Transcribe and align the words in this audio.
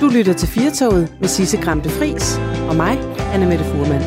Du 0.00 0.08
lytter 0.08 0.32
til 0.32 0.48
Firtoget 0.48 1.16
med 1.20 1.28
Sisse 1.28 1.56
Grampe 1.56 1.88
Fris 1.88 2.38
og 2.68 2.76
mig, 2.76 2.98
Anna 3.34 3.46
Mette 3.48 3.64
Furman. 3.64 4.02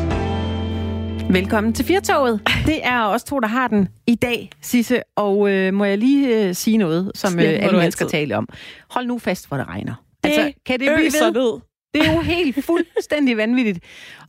Velkommen 1.32 1.72
til 1.72 1.84
Firtoget. 1.84 2.40
Det 2.66 2.86
er 2.86 3.00
os 3.04 3.24
to, 3.24 3.40
der 3.40 3.46
har 3.48 3.68
den 3.68 3.88
i 4.06 4.14
dag, 4.14 4.50
Sisse. 4.60 5.02
Og 5.16 5.50
øh, 5.50 5.74
må 5.74 5.84
jeg 5.84 5.98
lige 5.98 6.48
øh, 6.48 6.54
sige 6.54 6.76
noget, 6.76 7.12
som 7.14 7.38
øh, 7.38 7.44
alle 7.44 7.78
mennesker 7.78 8.06
tale 8.06 8.36
om. 8.36 8.48
Hold 8.90 9.06
nu 9.06 9.18
fast, 9.18 9.48
hvor 9.48 9.56
det 9.56 9.68
regner. 9.68 9.94
Det 10.24 10.30
altså, 10.30 10.52
kan 10.66 10.80
det 10.80 10.88
blive 10.96 11.12
ved? 11.24 11.32
Ned. 11.32 11.60
Det 11.94 12.08
er 12.08 12.12
jo 12.12 12.20
helt 12.20 12.64
fuldstændig 12.64 13.36
vanvittigt. 13.36 13.78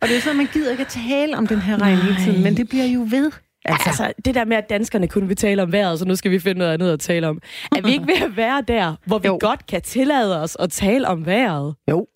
Og 0.02 0.08
det 0.08 0.18
er 0.18 0.22
sådan, 0.22 0.38
man 0.38 0.48
gider 0.54 0.72
ikke 0.72 0.82
at 0.82 0.88
tale 1.10 1.38
om 1.38 1.48
den 1.48 1.60
her 1.60 1.82
regn 1.82 1.98
hele 1.98 2.16
tiden, 2.26 2.44
men 2.44 2.58
det 2.58 2.70
bliver 2.70 2.86
jo 2.86 3.08
ved. 3.10 3.32
Altså, 3.66 3.90
altså, 3.90 4.14
det 4.26 4.36
der 4.36 4.46
med, 4.46 4.58
at 4.58 4.70
danskerne 4.70 5.08
kun 5.08 5.30
vil 5.30 5.36
tale 5.36 5.62
om 5.62 5.72
vejret, 5.72 6.00
så 6.00 6.06
nu 6.06 6.16
skal 6.16 6.32
vi 6.32 6.40
finde 6.40 6.60
noget 6.60 6.74
andet 6.74 6.94
at 6.94 7.00
tale 7.00 7.28
om. 7.28 7.42
Er 7.72 7.82
vi 7.82 7.92
ikke 7.92 8.08
ved 8.08 8.22
at 8.22 8.38
være 8.38 8.64
der, 8.68 8.96
hvor 9.06 9.20
vi 9.20 9.28
jo. 9.28 9.38
godt 9.42 9.68
kan 9.68 9.82
tillade 9.82 10.42
os 10.42 10.58
at 10.60 10.72
tale 10.72 11.08
om 11.08 11.26
vejret? 11.26 11.76
Jo. 11.92 12.08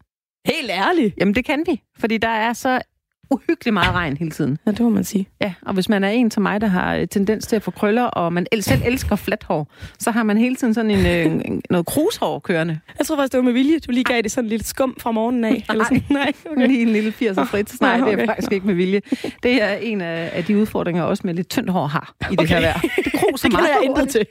Helt 0.46 0.70
ærligt. 0.72 1.16
Jamen, 1.20 1.36
det 1.36 1.46
kan 1.46 1.64
vi. 1.68 1.82
Fordi 2.00 2.18
der 2.18 2.28
er 2.28 2.54
så 2.54 2.82
uhyggeligt 3.30 3.74
meget 3.74 3.94
regn 3.94 4.18
hele 4.18 4.32
tiden. 4.32 4.58
Ja, 4.66 4.72
det 4.72 4.80
må 4.80 4.90
man 4.90 5.04
sige. 5.04 5.28
Ja, 5.42 5.54
og 5.62 5.74
hvis 5.74 5.90
man 5.90 6.04
er 6.04 6.10
en 6.10 6.32
som 6.32 6.44
mig, 6.44 6.62
der 6.62 6.68
har 6.68 6.96
øh, 6.96 7.08
tendens 7.08 7.48
til 7.48 7.56
at 7.56 7.64
få 7.64 7.72
krøller, 7.72 8.04
og 8.04 8.34
man 8.34 8.48
selv 8.62 8.82
elsker 8.86 9.16
fladt 9.16 9.44
hår, 9.44 9.72
så 10.00 10.12
har 10.12 10.24
man 10.24 10.38
hele 10.38 10.56
tiden 10.56 10.74
sådan 10.74 10.92
en, 10.92 11.06
øh, 11.06 11.42
en 11.46 11.62
noget 11.70 11.86
krushår 11.86 12.40
kørende. 12.40 12.80
Jeg 12.98 13.06
tror 13.06 13.16
faktisk, 13.16 13.32
det 13.32 13.38
var 13.38 13.44
med 13.44 13.54
vilje. 13.54 13.80
Du 13.80 13.92
lige 13.92 14.04
gav 14.04 14.22
det 14.22 14.32
sådan 14.32 14.50
lille 14.50 14.66
skum 14.66 14.98
fra 15.00 15.12
morgenen 15.12 15.44
af. 15.44 15.52
Nej, 15.52 15.64
eller 15.70 15.84
sådan. 15.84 16.04
Nej 16.10 16.32
okay. 16.52 16.68
lige 16.68 16.82
en 16.82 16.90
lille 16.90 17.14
80'er 17.22 17.44
frit. 17.44 17.82
Nej, 17.82 18.02
okay. 18.02 18.12
det 18.12 18.22
er 18.22 18.26
faktisk 18.26 18.52
ikke 18.52 18.68
med 18.68 18.76
vilje. 18.76 19.02
Det 19.44 19.62
er 19.64 19.74
en 19.74 20.02
af, 20.02 20.32
af 20.34 20.44
de 20.44 20.58
udfordringer, 20.58 21.04
også 21.04 21.22
med 21.26 21.34
lidt 21.34 21.50
tyndt 21.50 21.70
hår 21.70 21.88
har 21.88 22.16
i 22.22 22.26
okay. 22.26 22.38
det 22.38 22.50
her 22.50 22.62
vejr. 22.62 22.80
Det 23.04 23.14
kruser 23.14 23.50
meget. 23.52 23.64
Det 23.64 23.74
jeg 23.76 23.84
intet 23.84 24.10
til. 24.10 24.26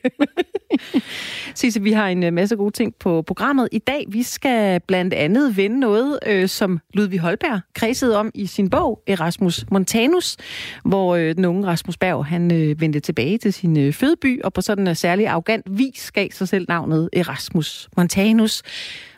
Sisse, 1.55 1.83
vi 1.83 1.92
har 1.92 2.08
en 2.08 2.24
øh, 2.24 2.33
masse 2.33 2.56
gode 2.56 2.70
ting 2.70 2.94
på 2.94 3.22
programmet 3.22 3.69
i 3.72 3.78
dag. 3.78 4.05
Vi 4.08 4.22
skal 4.22 4.80
blandt 4.80 5.14
andet 5.14 5.56
vende 5.56 5.81
noget, 5.81 6.19
øh, 6.27 6.48
som 6.48 6.81
Ludvig 6.94 7.19
Holberg 7.19 7.60
kredsede 7.75 8.19
om 8.19 8.31
i 8.34 8.47
sin 8.47 8.70
bog 8.70 8.86
Erasmus 9.06 9.65
Montanus, 9.70 10.37
hvor 10.84 11.17
øh, 11.17 11.34
den 11.34 11.45
unge 11.45 11.67
Rasmus 11.67 11.97
Berg 11.97 12.27
han 12.27 12.53
øh, 12.53 12.81
vendte 12.81 13.01
tilbage 13.01 13.39
til 13.39 13.53
sin 13.53 13.78
øh, 13.78 13.93
fødeby, 13.93 14.43
og 14.43 14.53
på 14.53 14.61
sådan 14.61 14.87
en 14.87 14.95
særlig 14.95 15.27
arrogant 15.27 15.78
vis 15.78 16.12
gav 16.12 16.28
sig 16.31 16.48
selv 16.48 16.67
navnet 16.69 17.09
Erasmus 17.12 17.89
Montanus 17.97 18.62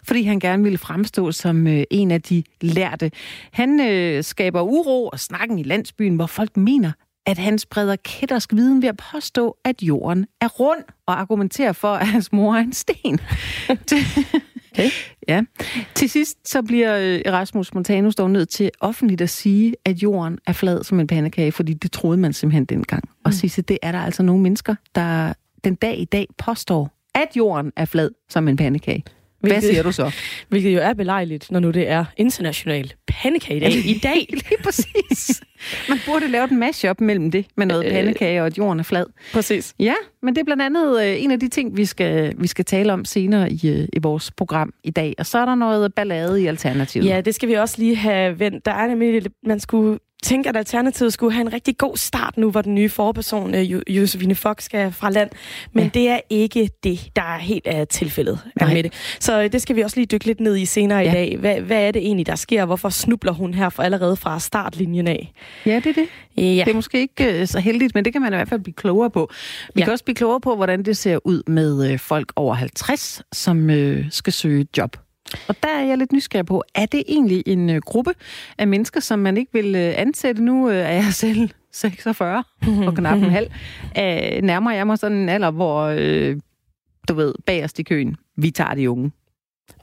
fordi 0.08 0.22
han 0.22 0.40
gerne 0.40 0.62
ville 0.62 0.78
fremstå 0.78 1.32
som 1.32 1.66
øh, 1.66 1.84
en 1.90 2.10
af 2.10 2.22
de 2.22 2.42
lærte. 2.60 3.10
Han 3.52 3.80
øh, 3.80 4.24
skaber 4.24 4.60
uro 4.60 5.08
og 5.08 5.20
snakken 5.20 5.58
i 5.58 5.62
landsbyen, 5.62 6.16
hvor 6.16 6.26
folk 6.26 6.56
mener, 6.56 6.92
at 7.26 7.38
han 7.38 7.58
spreder 7.58 7.96
kættersk 7.96 8.52
viden 8.52 8.82
ved 8.82 8.88
at 8.88 8.96
påstå, 9.12 9.56
at 9.64 9.82
jorden 9.82 10.26
er 10.40 10.48
rund, 10.48 10.84
og 11.06 11.20
argumenterer 11.20 11.72
for, 11.72 11.94
at 11.94 12.06
hans 12.06 12.32
mor 12.32 12.54
er 12.54 12.58
en 12.58 12.72
sten. 12.72 13.20
okay. 14.78 14.90
Ja. 15.28 15.42
Til 15.94 16.10
sidst 16.10 16.48
så 16.48 16.62
bliver 16.62 16.98
øh, 16.98 17.20
Erasmus 17.24 17.74
Montanus 17.74 18.14
dog 18.14 18.30
nødt 18.30 18.48
til 18.48 18.70
offentligt 18.80 19.20
at 19.20 19.30
sige, 19.30 19.74
at 19.84 20.02
jorden 20.02 20.38
er 20.46 20.52
flad 20.52 20.84
som 20.84 21.00
en 21.00 21.06
pandekage, 21.06 21.52
fordi 21.52 21.74
det 21.74 21.92
troede 21.92 22.16
man 22.16 22.32
simpelthen 22.32 22.64
dengang. 22.64 23.02
Mm. 23.04 23.20
Og 23.24 23.34
sige, 23.34 23.62
det 23.62 23.78
er 23.82 23.92
der 23.92 23.98
altså 23.98 24.22
nogle 24.22 24.42
mennesker, 24.42 24.74
der 24.94 25.32
den 25.64 25.74
dag 25.74 25.98
i 25.98 26.04
dag 26.04 26.26
påstår, 26.38 26.90
at 27.14 27.28
jorden 27.36 27.72
er 27.76 27.84
flad 27.84 28.10
som 28.28 28.48
en 28.48 28.56
pandekage. 28.56 29.04
Hvilket, 29.40 29.62
Hvad 29.62 29.70
siger 29.70 29.82
du 29.82 29.92
så? 29.92 30.14
Hvilket 30.48 30.74
jo 30.74 30.78
er 30.78 30.94
belejligt, 30.94 31.50
når 31.50 31.60
nu 31.60 31.70
det 31.70 31.88
er 31.88 32.04
international 32.16 32.92
pandekagedag 33.06 33.72
i 33.72 34.00
dag. 34.02 34.26
Lige 34.48 34.62
præcis. 34.64 35.42
Man 35.88 35.98
burde 36.06 36.28
lave 36.28 36.50
en 36.50 36.58
mashup 36.58 37.00
mellem 37.00 37.30
det, 37.30 37.46
med 37.56 37.66
noget 37.66 37.84
øh, 37.84 37.92
pandekage 37.92 38.40
og 38.40 38.46
at 38.46 38.58
jorden 38.58 38.80
er 38.80 38.84
flad. 38.84 39.06
Præcis. 39.32 39.74
Ja, 39.78 39.94
men 40.22 40.34
det 40.34 40.40
er 40.40 40.44
blandt 40.44 40.62
andet 40.62 41.02
øh, 41.02 41.22
en 41.22 41.30
af 41.30 41.40
de 41.40 41.48
ting, 41.48 41.76
vi 41.76 41.84
skal, 41.84 42.34
vi 42.38 42.46
skal 42.46 42.64
tale 42.64 42.92
om 42.92 43.04
senere 43.04 43.52
i, 43.52 43.60
øh, 43.64 43.88
i 43.92 43.98
vores 44.02 44.30
program 44.30 44.72
i 44.84 44.90
dag. 44.90 45.14
Og 45.18 45.26
så 45.26 45.38
er 45.38 45.44
der 45.44 45.54
noget 45.54 45.94
ballade 45.94 46.42
i 46.42 46.46
Alternativet. 46.46 47.06
Ja, 47.06 47.20
det 47.20 47.34
skal 47.34 47.48
vi 47.48 47.54
også 47.54 47.74
lige 47.78 47.96
have 47.96 48.38
vendt. 48.38 48.66
Der 48.66 48.72
er 48.72 48.86
nemlig, 48.86 49.22
man 49.46 49.60
skulle 49.60 49.98
tænker, 50.22 50.50
at 50.50 50.56
Alternativet 50.56 51.12
skulle 51.12 51.32
have 51.32 51.40
en 51.40 51.52
rigtig 51.52 51.78
god 51.78 51.96
start 51.96 52.36
nu, 52.36 52.50
hvor 52.50 52.62
den 52.62 52.74
nye 52.74 52.88
forperson, 52.88 53.54
uh, 53.54 53.96
Josefine 53.96 54.34
Fox, 54.34 54.62
skal 54.64 54.92
fra 54.92 55.10
land. 55.10 55.30
Men 55.72 55.84
ja. 55.84 55.90
det 55.94 56.08
er 56.08 56.20
ikke 56.30 56.70
det, 56.84 57.08
der 57.16 57.22
er 57.22 57.38
helt 57.38 57.66
af 57.66 57.88
tilfældet 57.88 58.38
med 58.60 58.82
det. 58.82 58.92
Så 59.20 59.38
uh, 59.38 59.44
det 59.44 59.62
skal 59.62 59.76
vi 59.76 59.82
også 59.82 59.96
lige 59.96 60.06
dykke 60.06 60.26
lidt 60.26 60.40
ned 60.40 60.56
i 60.56 60.64
senere 60.64 60.98
ja. 60.98 61.10
i 61.10 61.14
dag. 61.14 61.36
Hvad, 61.38 61.60
hvad 61.60 61.82
er 61.82 61.90
det 61.90 62.02
egentlig, 62.02 62.26
der 62.26 62.36
sker? 62.36 62.64
Hvorfor 62.64 62.88
snubler 62.88 63.32
hun 63.32 63.54
her 63.54 63.68
for 63.68 63.82
allerede 63.82 64.16
fra 64.16 64.40
startlinjen 64.40 65.08
af? 65.08 65.32
Ja, 65.66 65.76
det 65.76 65.86
er 65.86 65.92
det. 65.92 66.06
Ja. 66.36 66.42
Det 66.64 66.70
er 66.70 66.74
måske 66.74 67.00
ikke 67.00 67.40
uh, 67.40 67.46
så 67.46 67.60
heldigt, 67.60 67.94
men 67.94 68.04
det 68.04 68.12
kan 68.12 68.22
man 68.22 68.32
i 68.32 68.36
hvert 68.36 68.48
fald 68.48 68.60
blive 68.60 68.74
klogere 68.74 69.10
på. 69.10 69.30
Vi 69.74 69.80
ja. 69.80 69.84
kan 69.84 69.92
også 69.92 70.04
blive 70.04 70.16
klogere 70.16 70.40
på, 70.40 70.56
hvordan 70.56 70.82
det 70.82 70.96
ser 70.96 71.18
ud 71.24 71.42
med 71.46 71.98
folk 71.98 72.32
over 72.36 72.54
50, 72.54 73.22
som 73.32 73.70
skal 74.10 74.32
søge 74.32 74.66
job 74.76 74.96
og 75.48 75.62
der 75.62 75.68
er 75.68 75.84
jeg 75.84 75.98
lidt 75.98 76.12
nysgerrig 76.12 76.46
på, 76.46 76.64
er 76.74 76.86
det 76.86 77.02
egentlig 77.08 77.42
en 77.46 77.70
øh, 77.70 77.80
gruppe 77.80 78.14
af 78.58 78.68
mennesker, 78.68 79.00
som 79.00 79.18
man 79.18 79.36
ikke 79.36 79.52
vil 79.52 79.74
øh, 79.74 79.94
ansætte? 79.96 80.44
Nu 80.44 80.68
øh, 80.70 80.76
er 80.76 80.92
jeg 80.92 81.12
selv 81.12 81.50
46 81.72 82.44
og 82.86 82.94
knap 82.94 83.18
en 83.18 83.30
halv. 83.30 83.50
Nærmer 84.48 84.72
jeg 84.72 84.86
mig 84.86 84.98
sådan 84.98 85.16
en 85.16 85.28
alder, 85.28 85.50
hvor, 85.50 85.82
øh, 85.96 86.36
du 87.08 87.14
ved, 87.14 87.34
bagerst 87.46 87.78
i 87.78 87.82
køen, 87.82 88.16
vi 88.36 88.50
tager 88.50 88.74
de 88.74 88.90
unge. 88.90 89.12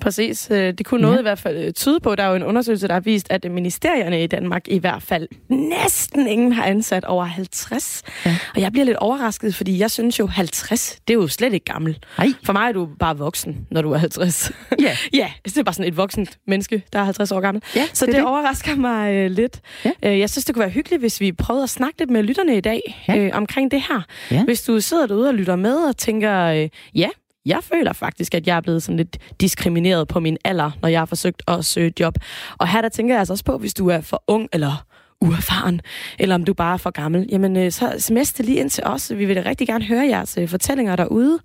Præcis. 0.02 0.48
Øh, 0.52 0.74
det 0.74 0.86
kunne 0.86 1.02
noget 1.02 1.16
ja. 1.16 1.20
i 1.20 1.22
hvert 1.22 1.40
fald 1.40 1.58
øh, 1.58 1.74
tyde 1.74 2.00
på. 2.00 2.16
Der 2.16 2.24
er 2.24 2.30
jo 2.30 2.36
en 2.36 2.44
undersøgelse, 2.44 2.88
der 2.88 2.94
har 2.94 3.00
vist, 3.00 3.28
at 3.30 3.52
ministerierne 3.52 4.24
i 4.24 4.28
Danmark 4.28 4.68
i 4.68 4.78
hvert 4.78 5.04
fald 5.04 5.28
næsten 5.50 6.28
ingen 6.28 6.52
har 6.52 6.64
ansat 6.66 7.06
over 7.06 7.26
50. 7.26 8.04
Ja. 8.26 8.38
Og 8.56 8.62
jeg 8.62 8.72
bliver 8.72 8.86
lidt 8.86 8.98
overrasket, 8.98 9.56
fordi 9.56 9.80
jeg 9.80 9.92
synes 9.92 10.20
jo, 10.20 10.28
50, 10.28 11.00
det 11.08 11.14
er 11.14 11.18
jo 11.18 11.28
slet 11.28 11.54
ikke 11.54 11.66
gammel. 11.66 12.00
Ej. 12.18 12.28
For 12.44 12.54
mig 12.54 12.68
er 12.68 12.72
du 12.72 12.90
bare 13.00 13.18
voksen, 13.18 13.68
når 13.72 13.82
du 13.82 13.92
er 13.92 13.98
50. 13.98 14.52
Ja. 14.80 14.98
ja, 15.14 15.32
det 15.46 15.58
er 15.58 15.64
bare 15.64 15.74
sådan 15.74 15.88
et 15.92 15.98
voksent 15.98 16.38
menneske, 16.48 16.84
der 16.94 17.00
er 17.00 17.04
50 17.04 17.32
år 17.32 17.40
gammel. 17.40 17.64
Ja, 17.76 17.86
Så 17.94 18.06
det, 18.06 18.14
det, 18.14 18.20
det 18.22 18.30
overrasker 18.30 18.76
mig 18.76 19.14
øh, 19.14 19.32
lidt. 19.32 19.62
Ja. 19.86 19.92
Øh, 20.04 20.20
jeg 20.20 20.30
synes, 20.30 20.46
det 20.46 20.56
kunne 20.56 20.62
være 20.62 20.70
hyggeligt, 20.70 21.02
hvis 21.02 21.22
vi 21.22 21.32
prøvede 21.32 21.64
at 21.64 21.70
snakke 21.70 22.00
lidt 22.00 22.10
med 22.10 22.24
lytterne 22.24 22.58
i 22.58 22.62
dag 22.62 23.04
ja. 23.08 23.18
øh, 23.18 23.32
omkring 23.34 23.72
det 23.72 23.82
her. 23.82 24.02
Ja. 24.32 24.44
Hvis 24.44 24.64
du 24.64 24.80
sidder 24.80 25.08
derude 25.08 25.28
og 25.28 25.34
lytter 25.34 25.56
med 25.56 25.76
og 25.76 25.98
tænker, 25.98 26.46
øh, 26.46 26.70
ja, 26.96 27.10
jeg 27.46 27.60
føler 27.64 27.94
faktisk, 27.94 28.36
at 28.36 28.48
jeg 28.48 28.58
er 28.58 28.62
blevet 28.62 28.84
sådan 28.84 28.98
lidt 28.98 29.18
diskrimineret 29.42 30.08
på 30.08 30.20
min 30.20 30.38
alder, 30.44 30.72
når 30.82 30.90
jeg 30.90 31.00
har 31.00 31.06
forsøgt 31.06 31.44
at 31.48 31.66
søge 31.66 31.94
job. 32.00 32.18
Og 32.58 32.68
her 32.68 32.82
der 32.82 32.90
tænker 32.90 33.14
jeg 33.14 33.20
altså 33.20 33.34
også 33.34 33.46
på, 33.46 33.58
hvis 33.58 33.74
du 33.74 33.90
er 33.90 34.02
for 34.02 34.24
ung 34.28 34.50
eller 34.54 34.86
uerfaren, 35.22 35.82
eller 36.20 36.36
om 36.36 36.44
du 36.44 36.54
bare 36.54 36.74
er 36.74 36.78
for 36.78 36.90
gammel, 36.90 37.26
jamen 37.30 37.58
øh, 37.58 37.72
så 37.72 37.96
sms 38.00 38.34
det 38.34 38.46
lige 38.46 38.60
ind 38.60 38.70
til 38.70 38.84
os. 38.84 39.12
Vi 39.16 39.26
vil 39.26 39.36
da 39.36 39.42
rigtig 39.46 39.68
gerne 39.68 39.86
høre 39.86 40.08
jeres 40.08 40.38
øh, 40.38 40.50
fortællinger 40.50 40.96
derude. 40.96 41.40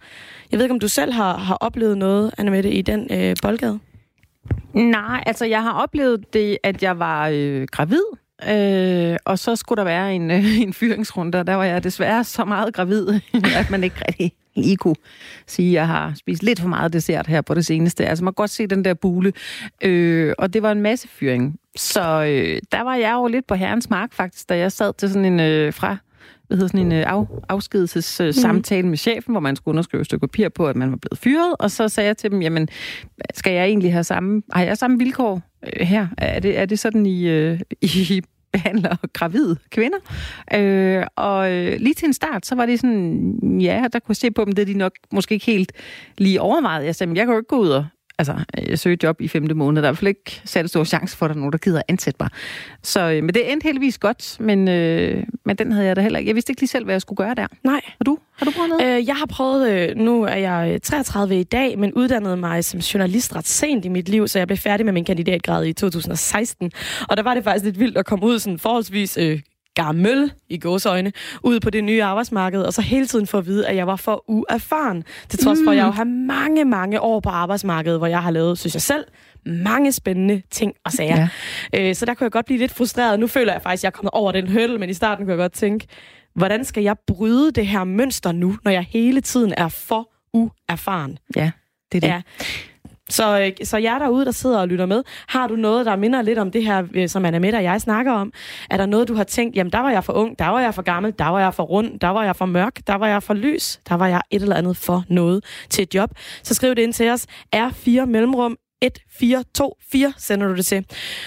Jeg 0.50 0.58
ved 0.58 0.64
ikke, 0.64 0.74
om 0.74 0.80
du 0.80 0.88
selv 0.88 1.12
har, 1.12 1.36
har 1.36 1.54
oplevet 1.54 1.98
noget, 1.98 2.30
Annemette, 2.38 2.70
i 2.70 2.82
den 2.82 3.08
øh, 3.10 3.36
boldgade? 3.42 3.78
Nej, 4.74 5.22
altså 5.26 5.44
jeg 5.44 5.62
har 5.62 5.72
oplevet 5.72 6.32
det, 6.32 6.58
at 6.62 6.82
jeg 6.82 6.98
var 6.98 7.28
øh, 7.32 7.66
gravid, 7.72 8.02
Øh, 8.48 9.16
og 9.24 9.38
så 9.38 9.56
skulle 9.56 9.76
der 9.76 9.84
være 9.84 10.14
en, 10.14 10.30
øh, 10.30 10.60
en 10.66 10.72
fyringsrunde, 10.72 11.38
og 11.38 11.46
der 11.46 11.54
var 11.54 11.64
jeg 11.64 11.84
desværre 11.84 12.24
så 12.24 12.44
meget 12.44 12.74
gravid, 12.74 13.08
at 13.60 13.70
man 13.70 13.84
ikke 13.84 13.96
rigtig 14.08 14.32
lige 14.56 14.76
kunne 14.76 14.96
sige, 15.46 15.68
at 15.68 15.74
jeg 15.74 15.86
har 15.86 16.12
spist 16.14 16.42
lidt 16.42 16.60
for 16.60 16.68
meget 16.68 16.92
dessert 16.92 17.26
her 17.26 17.40
på 17.40 17.54
det 17.54 17.66
seneste. 17.66 18.06
Altså 18.06 18.24
man 18.24 18.32
kan 18.32 18.36
godt 18.36 18.50
se 18.50 18.66
den 18.66 18.84
der 18.84 18.94
bule. 18.94 19.32
Øh, 19.82 20.34
og 20.38 20.52
det 20.52 20.62
var 20.62 20.72
en 20.72 20.80
masse 20.80 21.08
fyring. 21.08 21.58
Så 21.76 22.00
øh, 22.00 22.60
der 22.72 22.82
var 22.82 22.94
jeg 22.94 23.12
jo 23.12 23.26
lidt 23.26 23.46
på 23.46 23.54
herrens 23.54 23.90
mark 23.90 24.12
faktisk, 24.12 24.48
da 24.48 24.58
jeg 24.58 24.72
sad 24.72 24.92
til 24.98 25.08
sådan 25.08 25.24
en 25.24 25.40
øh, 25.40 25.72
fra 25.72 25.96
hvad 26.46 26.56
hedder 26.56 26.68
sådan 26.68 26.86
en 26.86 26.92
øh, 26.92 27.12
af, 27.12 27.24
afskedelses 27.48 28.20
øh, 28.20 28.34
samtale 28.34 28.88
med 28.88 28.98
chefen, 28.98 29.34
hvor 29.34 29.40
man 29.40 29.56
skulle 29.56 29.72
underskrive 29.72 30.00
et 30.00 30.06
stykke 30.06 30.20
papir 30.20 30.48
på, 30.48 30.66
at 30.66 30.76
man 30.76 30.90
var 30.90 30.96
blevet 30.96 31.18
fyret. 31.18 31.54
Og 31.58 31.70
så 31.70 31.88
sagde 31.88 32.06
jeg 32.06 32.16
til 32.16 32.30
dem, 32.30 32.42
jamen, 32.42 32.68
skal 33.34 33.52
jeg 33.52 33.64
egentlig 33.64 33.92
have 33.92 34.04
samme, 34.04 34.42
har 34.52 34.62
jeg 34.62 34.78
samme 34.78 34.98
vilkår 34.98 35.42
Øh, 35.62 35.86
her? 35.86 36.06
Er 36.18 36.40
det, 36.40 36.58
er 36.58 36.66
det 36.66 36.78
sådan, 36.78 37.06
I, 37.06 37.28
øh, 37.28 37.60
I 37.82 38.22
behandler 38.52 38.96
gravide 39.12 39.56
kvinder. 39.70 39.98
Øh, 40.54 41.06
og 41.16 41.52
øh, 41.52 41.80
lige 41.80 41.94
til 41.94 42.06
en 42.06 42.12
start, 42.12 42.46
så 42.46 42.54
var 42.54 42.66
det 42.66 42.80
sådan, 42.80 43.58
ja, 43.60 43.84
der 43.92 43.98
kunne 43.98 44.10
jeg 44.10 44.16
se 44.16 44.30
på 44.30 44.44
dem, 44.44 44.52
det 44.52 44.66
de 44.66 44.74
nok 44.74 44.92
måske 45.12 45.34
ikke 45.34 45.46
helt 45.46 45.72
lige 46.18 46.40
overvejet. 46.40 46.84
Jeg 46.84 46.94
sagde, 46.94 47.12
jeg 47.16 47.26
kan 47.26 47.32
jo 47.32 47.38
ikke 47.38 47.48
gå 47.48 47.58
ud 47.58 47.68
og 47.68 47.86
altså, 48.20 48.34
jeg 48.68 48.78
søger 48.78 48.96
job 49.02 49.20
i 49.20 49.28
femte 49.28 49.54
måned. 49.54 49.82
Der 49.82 49.88
er 49.88 49.90
i 49.90 49.92
hvert 49.92 49.98
fald 49.98 50.08
ikke 50.08 50.42
sat 50.44 50.70
stor 50.70 50.84
chance 50.84 51.16
for, 51.16 51.26
at 51.26 51.28
der 51.30 51.34
er 51.34 51.38
nogen, 51.38 51.52
der 51.52 51.58
gider 51.58 51.82
ansætte 51.88 52.16
mig. 52.20 52.28
Så, 52.82 53.00
øh, 53.00 53.24
men 53.24 53.34
det 53.34 53.52
endte 53.52 53.64
heldigvis 53.64 53.98
godt, 53.98 54.36
men, 54.40 54.68
øh, 54.68 55.24
men 55.44 55.56
den 55.56 55.72
havde 55.72 55.86
jeg 55.86 55.96
da 55.96 56.00
heller 56.00 56.18
ikke. 56.18 56.28
Jeg 56.28 56.34
vidste 56.34 56.50
ikke 56.50 56.62
lige 56.62 56.68
selv, 56.68 56.84
hvad 56.84 56.94
jeg 56.94 57.00
skulle 57.00 57.16
gøre 57.16 57.34
der. 57.34 57.46
Nej. 57.64 57.80
Har 57.84 58.04
du? 58.04 58.18
Har 58.36 58.46
du 58.46 58.52
prøvet 58.52 58.70
noget? 58.70 58.98
Øh, 58.98 59.06
jeg 59.06 59.16
har 59.16 59.26
prøvet, 59.26 59.70
øh, 59.70 59.96
nu 59.96 60.22
er 60.22 60.34
jeg 60.34 60.82
33 60.82 61.40
i 61.40 61.44
dag, 61.44 61.78
men 61.78 61.92
uddannede 61.92 62.36
mig 62.36 62.64
som 62.64 62.80
journalist 62.80 63.36
ret 63.36 63.46
sent 63.46 63.84
i 63.84 63.88
mit 63.88 64.08
liv, 64.08 64.28
så 64.28 64.38
jeg 64.38 64.46
blev 64.46 64.58
færdig 64.58 64.86
med 64.86 64.92
min 64.92 65.04
kandidatgrad 65.04 65.66
i 65.66 65.72
2016. 65.72 66.72
Og 67.08 67.16
der 67.16 67.22
var 67.22 67.34
det 67.34 67.44
faktisk 67.44 67.64
lidt 67.64 67.78
vildt 67.78 67.96
at 67.96 68.06
komme 68.06 68.26
ud 68.26 68.38
sådan 68.38 68.58
forholdsvis 68.58 69.16
øh, 69.16 69.40
gammel 69.74 70.32
i 70.48 70.58
gåsøjne 70.58 71.12
ud 71.42 71.60
på 71.60 71.70
det 71.70 71.84
nye 71.84 72.02
arbejdsmarked, 72.02 72.62
og 72.62 72.72
så 72.72 72.82
hele 72.82 73.06
tiden 73.06 73.26
få 73.26 73.38
at 73.38 73.46
vide, 73.46 73.66
at 73.66 73.76
jeg 73.76 73.86
var 73.86 73.96
for 73.96 74.24
uerfaren. 74.28 75.04
Til 75.28 75.38
trods 75.38 75.58
for, 75.64 75.70
at 75.70 75.76
jeg 75.76 75.86
jo 75.86 75.90
har 75.90 76.04
mange, 76.04 76.64
mange 76.64 77.00
år 77.00 77.20
på 77.20 77.28
arbejdsmarkedet, 77.28 77.98
hvor 77.98 78.06
jeg 78.06 78.22
har 78.22 78.30
lavet, 78.30 78.58
synes 78.58 78.74
jeg 78.74 78.82
selv, 78.82 79.04
mange 79.46 79.92
spændende 79.92 80.42
ting 80.50 80.74
og 80.84 80.92
sager. 80.92 81.28
Ja. 81.72 81.88
Øh, 81.88 81.94
så 81.94 82.06
der 82.06 82.14
kunne 82.14 82.24
jeg 82.24 82.32
godt 82.32 82.46
blive 82.46 82.58
lidt 82.58 82.72
frustreret. 82.72 83.20
Nu 83.20 83.26
føler 83.26 83.52
jeg 83.52 83.62
faktisk, 83.62 83.80
at 83.80 83.84
jeg 83.84 83.88
er 83.88 83.96
kommet 83.96 84.10
over 84.12 84.32
den 84.32 84.48
hurdle, 84.52 84.78
men 84.78 84.90
i 84.90 84.94
starten 84.94 85.24
kunne 85.24 85.32
jeg 85.32 85.38
godt 85.38 85.52
tænke, 85.52 85.86
hvordan 86.34 86.64
skal 86.64 86.82
jeg 86.82 86.96
bryde 87.06 87.52
det 87.52 87.66
her 87.66 87.84
mønster 87.84 88.32
nu, 88.32 88.56
når 88.64 88.70
jeg 88.70 88.86
hele 88.90 89.20
tiden 89.20 89.54
er 89.56 89.68
for 89.68 90.10
uerfaren? 90.32 91.18
Ja, 91.36 91.50
det 91.92 92.04
er 92.04 92.08
det. 92.08 92.08
Ja. 92.08 92.22
Så, 93.10 93.40
øh, 93.40 93.66
så 93.66 93.78
jer 93.78 93.98
derude, 93.98 94.24
der 94.24 94.30
sidder 94.30 94.58
og 94.58 94.68
lytter 94.68 94.86
med, 94.86 95.02
har 95.28 95.46
du 95.46 95.56
noget, 95.56 95.86
der 95.86 95.96
minder 95.96 96.22
lidt 96.22 96.38
om 96.38 96.50
det 96.50 96.64
her, 96.64 96.82
øh, 96.94 97.08
som 97.08 97.24
Anna 97.24 97.38
Mette 97.38 97.56
og 97.56 97.62
jeg 97.62 97.80
snakker 97.80 98.12
om? 98.12 98.32
Er 98.70 98.76
der 98.76 98.86
noget, 98.86 99.08
du 99.08 99.14
har 99.14 99.24
tænkt, 99.24 99.56
jamen 99.56 99.72
der 99.72 99.78
var 99.78 99.90
jeg 99.90 100.04
for 100.04 100.12
ung, 100.12 100.38
der 100.38 100.46
var 100.46 100.60
jeg 100.60 100.74
for 100.74 100.82
gammel, 100.82 101.14
der 101.18 101.26
var 101.26 101.40
jeg 101.40 101.54
for 101.54 101.62
rund, 101.62 102.00
der 102.00 102.08
var 102.08 102.24
jeg 102.24 102.36
for 102.36 102.46
mørk, 102.46 102.80
der 102.86 102.94
var 102.94 103.08
jeg 103.08 103.22
for 103.22 103.34
lys, 103.34 103.80
der 103.88 103.94
var 103.94 104.06
jeg 104.06 104.22
et 104.30 104.42
eller 104.42 104.56
andet 104.56 104.76
for 104.76 105.04
noget 105.08 105.44
til 105.70 105.82
et 105.82 105.94
job? 105.94 106.10
Så 106.42 106.54
skriv 106.54 106.74
det 106.74 106.82
ind 106.82 106.92
til 106.92 107.10
os. 107.10 107.26
R4 107.56 108.04
Mellemrum 108.04 108.56
1424 108.82 110.14
sender 110.18 110.48
du 110.48 110.56
det 110.56 110.66
til. 110.66 110.86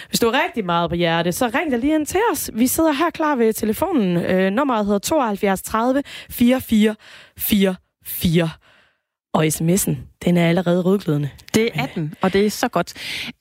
Hvis 0.10 0.20
du 0.20 0.28
er 0.28 0.44
rigtig 0.46 0.66
meget 0.66 0.90
på 0.90 0.96
hjerte, 0.96 1.32
så 1.32 1.52
ring 1.56 1.72
dig 1.72 1.80
lige 1.80 1.96
ind 1.96 2.06
til 2.06 2.20
os. 2.32 2.50
Vi 2.54 2.68
sidder 2.68 2.92
her 2.92 3.10
klar 3.10 3.36
ved 3.36 3.54
telefonen. 3.54 4.18
Øh, 4.18 4.52
nummeret 4.52 4.86
hedder 4.86 5.00
72 5.00 5.62
30 5.62 6.04
44 6.30 6.96
44. 7.38 8.50
Og 9.34 9.46
sms'en, 9.46 9.96
den 10.26 10.38
er 10.38 10.50
allerede 10.50 10.82
rødglødende. 10.82 11.30
Det 11.54 11.70
er 11.74 11.86
den, 11.96 12.14
og 12.22 12.34
det 12.34 12.46
er 12.46 12.50
så 12.50 12.68
godt. 12.68 12.94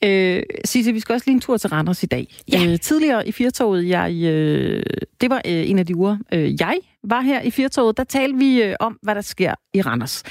Øh, 0.04 0.42
Sisse, 0.64 0.92
vi 0.92 1.00
skal 1.00 1.12
også 1.12 1.24
lige 1.26 1.34
en 1.34 1.40
tur 1.40 1.56
til 1.56 1.70
Randers 1.70 2.02
i 2.02 2.06
dag. 2.06 2.34
Ja. 2.52 2.64
Øh, 2.66 2.78
tidligere 2.78 3.28
i 3.28 3.32
Firtoget, 3.32 3.88
jeg, 3.88 4.12
øh, 4.14 4.82
det 5.20 5.30
var 5.30 5.42
øh, 5.46 5.70
en 5.70 5.78
af 5.78 5.86
de 5.86 5.96
uger, 5.96 6.16
øh, 6.32 6.60
jeg 6.60 6.78
var 7.04 7.20
her 7.20 7.40
i 7.40 7.50
Firtoget, 7.50 7.96
der 7.96 8.04
talte 8.04 8.38
vi 8.38 8.62
øh, 8.62 8.75
om, 8.81 8.99
hvad 9.02 9.14
der 9.14 9.20
sker 9.20 9.54
i 9.75 9.82
Randers. 9.82 10.22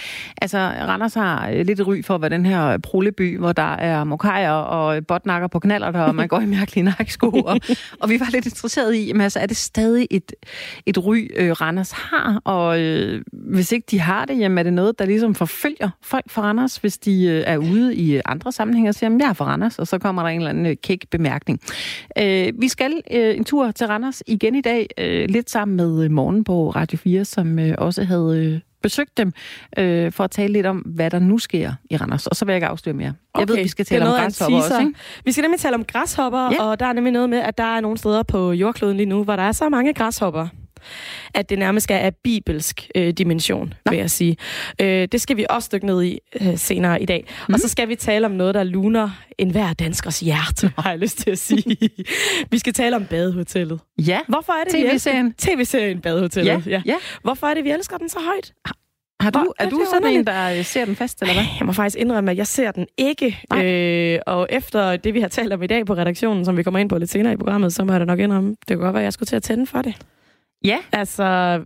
Altså, 0.41 0.57
Randers 0.57 1.13
har 1.13 1.49
øh, 1.49 1.65
lidt 1.65 1.87
ry 1.87 2.03
for 2.03 2.15
at 2.15 2.21
være 2.21 2.29
den 2.29 2.45
her 2.45 2.67
øh, 2.67 2.79
proleby, 2.79 3.37
hvor 3.37 3.51
der 3.51 3.73
er 3.73 4.03
mokajer 4.03 4.51
og 4.51 4.95
øh, 4.95 5.01
botnakker 5.07 5.47
på 5.47 5.59
knaller 5.59 5.91
der, 5.91 6.01
og 6.01 6.15
man 6.15 6.27
går 6.27 6.39
i 6.39 6.45
mærkelige 6.45 6.83
nakkesko. 6.83 7.27
og, 7.27 7.59
og 7.99 8.09
vi 8.09 8.19
var 8.19 8.27
lidt 8.31 8.45
interesseret 8.45 8.95
i, 8.95 9.07
jamen, 9.07 9.21
altså, 9.21 9.39
er 9.39 9.45
det 9.45 9.57
stadig 9.57 10.07
et, 10.11 10.31
et 10.85 11.05
ry, 11.05 11.27
øh, 11.35 11.51
Randers 11.51 11.91
har? 11.91 12.41
Og 12.43 12.81
øh, 12.81 13.21
hvis 13.33 13.71
ikke 13.71 13.87
de 13.91 13.99
har 13.99 14.25
det, 14.25 14.39
jamen 14.39 14.57
er 14.57 14.63
det 14.63 14.73
noget, 14.73 14.99
der 14.99 15.05
ligesom 15.05 15.35
forfølger 15.35 15.89
folk 16.01 16.29
fra 16.29 16.41
Randers, 16.41 16.77
hvis 16.77 16.97
de 16.97 17.25
øh, 17.25 17.43
er 17.47 17.57
ude 17.57 17.95
i 17.95 18.21
andre 18.25 18.51
sammenhænge 18.51 18.89
og 18.89 18.95
siger, 18.95 19.09
jamen 19.09 19.21
jeg 19.21 19.29
er 19.29 19.33
fra 19.33 19.45
Randers, 19.45 19.79
og 19.79 19.87
så 19.87 19.99
kommer 19.99 20.21
der 20.21 20.29
en 20.29 20.37
eller 20.37 20.49
anden 20.49 20.65
øh, 20.65 20.75
kæk 20.83 21.05
bemærkning. 21.11 21.59
Øh, 22.17 22.53
vi 22.59 22.67
skal 22.67 23.01
øh, 23.11 23.37
en 23.37 23.43
tur 23.43 23.71
til 23.71 23.87
Randers 23.87 24.23
igen 24.27 24.55
i 24.55 24.61
dag, 24.61 24.87
øh, 24.97 25.29
lidt 25.29 25.49
sammen 25.49 25.77
med 25.77 26.03
øh, 26.03 26.11
morgen 26.11 26.43
på 26.43 26.60
Radio 26.69 26.97
4, 26.97 27.25
som 27.25 27.59
øh, 27.59 27.75
også 27.77 28.03
havde 28.03 28.45
øh, 28.53 28.59
besøgt 28.83 29.17
dem, 29.17 29.33
øh, 29.77 30.11
for 30.11 30.23
at 30.23 30.31
tale 30.31 30.53
lidt 30.53 30.65
om, 30.65 30.77
hvad 30.77 31.09
der 31.09 31.19
nu 31.19 31.37
sker 31.37 31.73
i 31.89 31.97
Randers. 31.97 32.27
Og 32.27 32.35
så 32.35 32.45
vil 32.45 32.51
jeg 32.51 32.57
ikke 32.57 32.67
afsløre 32.67 32.95
mere. 32.95 33.13
Okay, 33.33 33.41
jeg 33.41 33.55
ved, 33.55 33.63
vi 33.63 33.67
skal 33.67 33.85
tale 33.85 34.05
om 34.05 34.11
græshopper 34.15 34.57
også, 34.57 34.79
ikke? 34.79 34.93
Vi 35.25 35.31
skal 35.31 35.41
nemlig 35.41 35.59
tale 35.59 35.75
om 35.75 35.83
græshopper, 35.85 36.49
Ja. 36.51 36.63
og 36.63 36.79
der 36.79 36.85
er 36.85 36.93
nemlig 36.93 37.13
noget 37.13 37.29
med, 37.29 37.37
at 37.39 37.57
der 37.57 37.63
er 37.75 37.81
nogle 37.81 37.97
steder 37.97 38.23
på 38.23 38.51
jordkloden 38.51 38.97
lige 38.97 39.05
nu, 39.09 39.23
hvor 39.23 39.35
der 39.35 39.43
er 39.43 39.51
så 39.51 39.69
mange 39.69 39.93
græshopper, 39.93 40.47
at 41.33 41.49
det 41.49 41.59
nærmest 41.59 41.91
er 41.91 41.97
af 41.97 42.15
bibelsk 42.23 42.89
øh, 42.95 43.13
dimension, 43.13 43.73
Nå. 43.85 43.89
vil 43.89 43.99
jeg 43.99 44.11
sige. 44.11 44.37
Øh, 44.81 45.07
det 45.11 45.21
skal 45.21 45.37
vi 45.37 45.45
også 45.49 45.69
dykke 45.73 45.85
ned 45.85 46.03
i 46.03 46.19
øh, 46.41 46.57
senere 46.57 47.01
i 47.01 47.05
dag. 47.05 47.25
Mm. 47.27 47.33
Mhm. 47.47 47.53
Og 47.53 47.59
så 47.59 47.67
skal 47.67 47.89
vi 47.89 47.95
tale 47.95 48.25
om 48.25 48.31
noget, 48.31 48.55
der 48.55 48.63
luner 48.63 49.09
enhver 49.37 49.73
danskers 49.73 50.19
hjerte, 50.19 50.71
har 50.77 50.89
jeg 50.89 50.99
lyst 50.99 51.17
til 51.17 51.29
at 51.31 51.39
sige. 51.39 51.77
vi 52.51 52.57
skal 52.57 52.73
tale 52.73 52.95
om 52.95 53.05
badehotellet. 53.05 53.79
Ja, 54.07 54.19
Hvorfor 54.27 54.53
er 54.53 54.63
det, 54.63 54.91
TV-serien. 54.91 55.33
TV-serien 55.33 56.01
Badehotellet? 56.01 56.67
Ja, 56.67 56.81
ja. 56.85 56.95
Hvorfor 57.23 57.47
er 57.47 57.53
det, 57.53 57.63
vi 57.63 57.71
elsker 57.71 57.97
den 57.97 58.09
så 58.09 58.19
højt? 58.25 58.53
Har 59.21 59.29
du, 59.29 59.39
Hvor 59.39 59.55
er 59.59 59.69
du 59.69 59.85
sådan 59.85 60.01
en, 60.03 60.07
underligt. 60.07 60.27
der 60.27 60.57
øh, 60.57 60.65
ser 60.65 60.85
den 60.85 60.95
fast, 60.95 61.21
eller 61.21 61.33
hvad? 61.33 61.43
Jeg 61.59 61.65
må 61.65 61.71
faktisk 61.73 61.97
indrømme, 61.97 62.31
at 62.31 62.37
jeg 62.37 62.47
ser 62.47 62.71
den 62.71 62.87
ikke. 62.97 63.39
Nej. 63.49 63.65
Øh, 63.65 64.19
og 64.27 64.47
efter 64.49 64.95
det, 64.97 65.13
vi 65.13 65.21
har 65.21 65.27
talt 65.27 65.53
om 65.53 65.63
i 65.63 65.67
dag 65.67 65.85
på 65.85 65.93
redaktionen, 65.93 66.45
som 66.45 66.57
vi 66.57 66.63
kommer 66.63 66.79
ind 66.79 66.89
på 66.89 66.97
lidt 66.97 67.09
senere 67.11 67.33
i 67.33 67.37
programmet, 67.37 67.73
så 67.73 67.83
må 67.83 67.91
jeg 67.93 67.99
da 67.99 68.05
nok 68.05 68.19
indrømme, 68.19 68.55
det 68.67 68.77
kunne 68.77 68.85
godt 68.85 68.93
være, 68.93 69.01
at 69.01 69.05
jeg 69.05 69.13
skulle 69.13 69.27
til 69.27 69.35
at 69.35 69.43
tænde 69.43 69.67
for 69.67 69.81
det. 69.81 69.95
Ja. 70.63 70.77
Altså, 70.91 71.23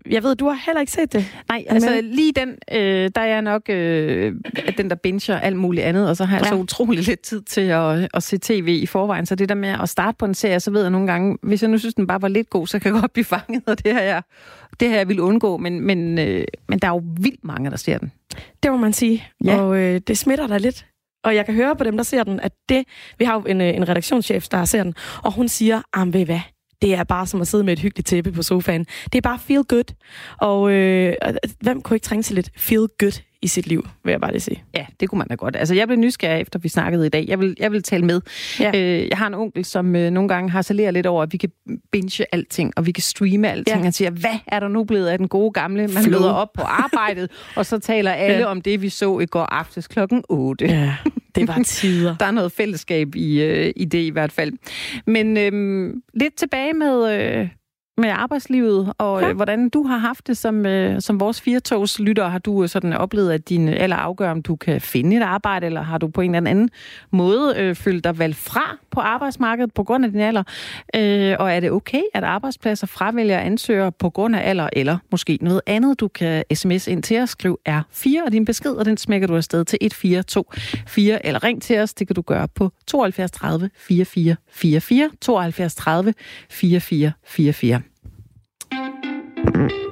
jeg 0.09 0.23
ved, 0.23 0.35
du 0.35 0.47
har 0.47 0.59
heller 0.65 0.79
ikke 0.79 0.91
set 0.91 1.13
det. 1.13 1.25
Nej, 1.49 1.65
altså 1.69 1.89
med? 1.89 2.01
lige 2.01 2.31
den, 2.31 2.49
øh, 2.71 3.09
der 3.15 3.21
er 3.21 3.25
jeg 3.25 3.41
nok 3.41 3.61
øh, 3.69 4.33
den, 4.77 4.89
der 4.89 4.95
binger 4.95 5.39
alt 5.39 5.57
muligt 5.57 5.85
andet, 5.85 6.09
og 6.09 6.17
så 6.17 6.25
har 6.25 6.37
jeg 6.37 6.45
ja. 6.45 6.49
så 6.49 6.55
utrolig 6.55 7.07
lidt 7.07 7.21
tid 7.21 7.41
til 7.41 7.61
at, 7.61 8.07
at 8.13 8.23
se 8.23 8.37
tv 8.37 8.79
i 8.81 8.85
forvejen. 8.85 9.25
Så 9.25 9.35
det 9.35 9.49
der 9.49 9.55
med 9.55 9.69
at 9.69 9.89
starte 9.89 10.17
på 10.17 10.25
en 10.25 10.33
serie, 10.33 10.59
så 10.59 10.71
ved 10.71 10.81
jeg 10.81 10.89
nogle 10.89 11.07
gange, 11.07 11.37
hvis 11.43 11.61
jeg 11.61 11.71
nu 11.71 11.77
synes, 11.77 11.95
den 11.95 12.07
bare 12.07 12.21
var 12.21 12.27
lidt 12.27 12.49
god, 12.49 12.67
så 12.67 12.79
kan 12.79 12.93
jeg 12.93 13.01
godt 13.01 13.13
blive 13.13 13.25
fanget, 13.25 13.63
og 13.67 13.85
det 13.85 13.93
har 13.93 14.01
jeg, 14.01 14.21
det 14.79 14.89
har 14.89 14.95
jeg 14.95 15.07
vil 15.07 15.19
undgå. 15.19 15.57
Men, 15.57 15.81
men, 15.81 16.19
øh, 16.19 16.45
men 16.67 16.79
der 16.79 16.87
er 16.87 16.91
jo 16.91 17.03
vildt 17.19 17.43
mange, 17.43 17.69
der 17.69 17.77
ser 17.77 17.97
den. 17.97 18.11
Det 18.63 18.71
må 18.71 18.77
man 18.77 18.93
sige. 18.93 19.27
Ja. 19.45 19.59
Og 19.59 19.77
øh, 19.77 20.01
det 20.07 20.17
smitter 20.17 20.47
da 20.47 20.57
lidt. 20.57 20.85
Og 21.23 21.35
jeg 21.35 21.45
kan 21.45 21.55
høre 21.55 21.75
på 21.75 21.83
dem, 21.83 21.97
der 21.97 22.03
ser 22.03 22.23
den, 22.23 22.39
at 22.39 22.51
det... 22.69 22.83
Vi 23.19 23.25
har 23.25 23.33
jo 23.33 23.41
en, 23.41 23.61
øh, 23.61 23.75
en 23.75 23.89
redaktionschef, 23.89 24.47
der 24.47 24.65
ser 24.65 24.83
den, 24.83 24.93
og 25.23 25.31
hun 25.31 25.47
siger, 25.47 25.81
ah, 25.93 26.13
ved 26.13 26.25
hvad? 26.25 26.39
Det 26.81 26.93
er 26.93 27.03
bare 27.03 27.27
som 27.27 27.41
at 27.41 27.47
sidde 27.47 27.63
med 27.63 27.73
et 27.73 27.79
hyggeligt 27.79 28.07
tæppe 28.07 28.31
på 28.31 28.43
sofaen. 28.43 28.85
Det 29.03 29.15
er 29.15 29.21
bare 29.21 29.39
feel 29.39 29.63
good. 29.63 29.93
Og 30.41 30.71
øh, 30.71 31.13
hvem 31.61 31.81
kunne 31.81 31.95
ikke 31.95 32.05
trænge 32.05 32.23
til 32.23 32.35
lidt 32.35 32.49
feel 32.57 32.87
good 32.99 33.21
i 33.45 33.47
sit 33.47 33.67
liv, 33.67 33.87
vil 34.03 34.11
jeg 34.11 34.21
bare 34.21 34.31
lige 34.31 34.41
sige. 34.41 34.63
Ja, 34.75 34.85
det 34.99 35.09
kunne 35.09 35.19
man 35.19 35.27
da 35.27 35.35
godt. 35.35 35.55
Altså, 35.55 35.75
jeg 35.75 35.87
blev 35.87 35.99
nysgerrig 35.99 36.41
efter, 36.41 36.59
vi 36.59 36.69
snakkede 36.69 37.05
i 37.05 37.09
dag. 37.09 37.25
Jeg 37.27 37.39
vil, 37.39 37.55
jeg 37.59 37.71
vil 37.71 37.83
tale 37.83 38.05
med. 38.05 38.21
Ja. 38.59 38.71
Øh, 38.75 39.07
jeg 39.09 39.17
har 39.17 39.27
en 39.27 39.33
onkel, 39.33 39.65
som 39.65 39.95
øh, 39.95 40.11
nogle 40.11 40.29
gange 40.29 40.49
harcelerer 40.49 40.91
lidt 40.91 41.05
over, 41.05 41.23
at 41.23 41.33
vi 41.33 41.37
kan 41.37 41.49
binge 41.91 42.25
alting, 42.31 42.73
og 42.75 42.85
vi 42.85 42.91
kan 42.91 43.01
streame 43.01 43.49
alting. 43.51 43.77
Ja. 43.77 43.83
Han 43.83 43.91
siger, 43.91 44.09
hvad 44.11 44.37
er 44.47 44.59
der 44.59 44.67
nu 44.67 44.83
blevet 44.83 45.07
af 45.07 45.17
den 45.17 45.27
gode 45.27 45.51
gamle? 45.51 45.87
Man 45.87 46.03
Flow. 46.03 46.19
møder 46.19 46.33
op 46.33 46.53
på 46.53 46.61
arbejdet, 46.61 47.31
og 47.55 47.65
så 47.65 47.79
taler 47.79 48.11
alle 48.11 48.37
Ja. 48.37 48.45
om 48.45 48.61
det, 48.61 48.81
vi 48.81 48.89
så 48.89 49.19
i 49.19 49.25
går 49.25 49.43
aftes 49.43 49.87
klokken 49.87 50.23
8. 50.29 50.65
Ja, 50.65 50.95
det 51.35 51.47
var 51.47 51.61
tider. 51.65 52.15
Der 52.19 52.25
er 52.25 52.31
noget 52.31 52.51
fællesskab 52.51 53.15
i, 53.15 53.41
øh, 53.41 53.73
i 53.75 53.85
det 53.85 53.99
i 54.03 54.09
hvert 54.09 54.31
fald. 54.31 54.53
Men 55.05 55.37
øhm, 55.37 56.01
lidt 56.13 56.35
tilbage 56.35 56.73
med, 56.73 57.21
øh, 57.21 57.47
med 57.97 58.09
arbejdslivet, 58.09 58.93
og 58.97 59.21
Ja. 59.21 59.29
øh, 59.29 59.35
hvordan 59.35 59.69
du 59.69 59.83
har 59.83 59.97
haft 59.97 60.27
det 60.27 60.37
som, 60.37 60.65
øh, 60.65 61.01
som 61.01 61.19
vores 61.19 61.41
firetogs 61.41 61.99
lytter. 61.99 62.27
Har 62.27 62.39
du 62.39 62.63
øh, 62.63 62.69
sådan 62.69 62.93
oplevet, 62.93 63.31
at 63.31 63.49
din 63.49 63.67
eller 63.67 63.95
afgør, 63.95 64.31
om 64.31 64.41
du 64.41 64.55
kan 64.55 64.81
finde 64.81 65.17
et 65.17 65.21
arbejde, 65.21 65.65
eller 65.65 65.81
har 65.81 65.97
du 65.97 66.07
på 66.07 66.21
en 66.21 66.35
eller 66.35 66.49
anden 66.49 66.69
måde 67.11 67.53
øh, 67.57 67.75
følt 67.75 68.03
dig 68.03 68.19
valgt 68.19 68.37
fra 68.37 68.77
på 68.91 68.99
arbejdsmarkedet 68.99 69.73
på 69.73 69.83
grund 69.83 70.05
af 70.05 70.11
din 70.11 70.19
alder? 70.21 70.43
Øh, 70.95 71.35
og 71.39 71.51
er 71.51 71.59
det 71.59 71.71
okay, 71.71 72.01
at 72.13 72.23
arbejdspladser 72.23 72.87
fravælger 72.87 73.39
ansøgere 73.39 73.91
på 73.91 74.09
grund 74.09 74.35
af 74.35 74.49
alder, 74.49 74.69
eller 74.73 74.97
måske 75.11 75.37
noget 75.41 75.61
andet? 75.65 75.99
Du 75.99 76.07
kan 76.07 76.43
sms 76.53 76.87
ind 76.87 77.03
til 77.03 77.19
os, 77.21 77.29
skriv 77.29 77.59
R4 77.69 78.25
og 78.25 78.31
din 78.31 78.45
besked, 78.45 78.71
og 78.71 78.85
den 78.85 78.97
smækker 78.97 79.27
du 79.27 79.35
afsted 79.35 79.65
til 79.65 79.77
1424, 79.81 81.25
eller 81.25 81.43
ring 81.43 81.61
til 81.61 81.79
os, 81.79 81.93
det 81.93 82.07
kan 82.07 82.15
du 82.15 82.21
gøre 82.21 82.47
på 82.47 82.71
72 82.87 83.31
30 83.31 83.69
44 83.77 84.35
44, 84.51 85.09
72 85.21 85.75
30 85.75 86.13
44 86.49 87.11
44. 87.25 87.81
Bye. 89.51 89.84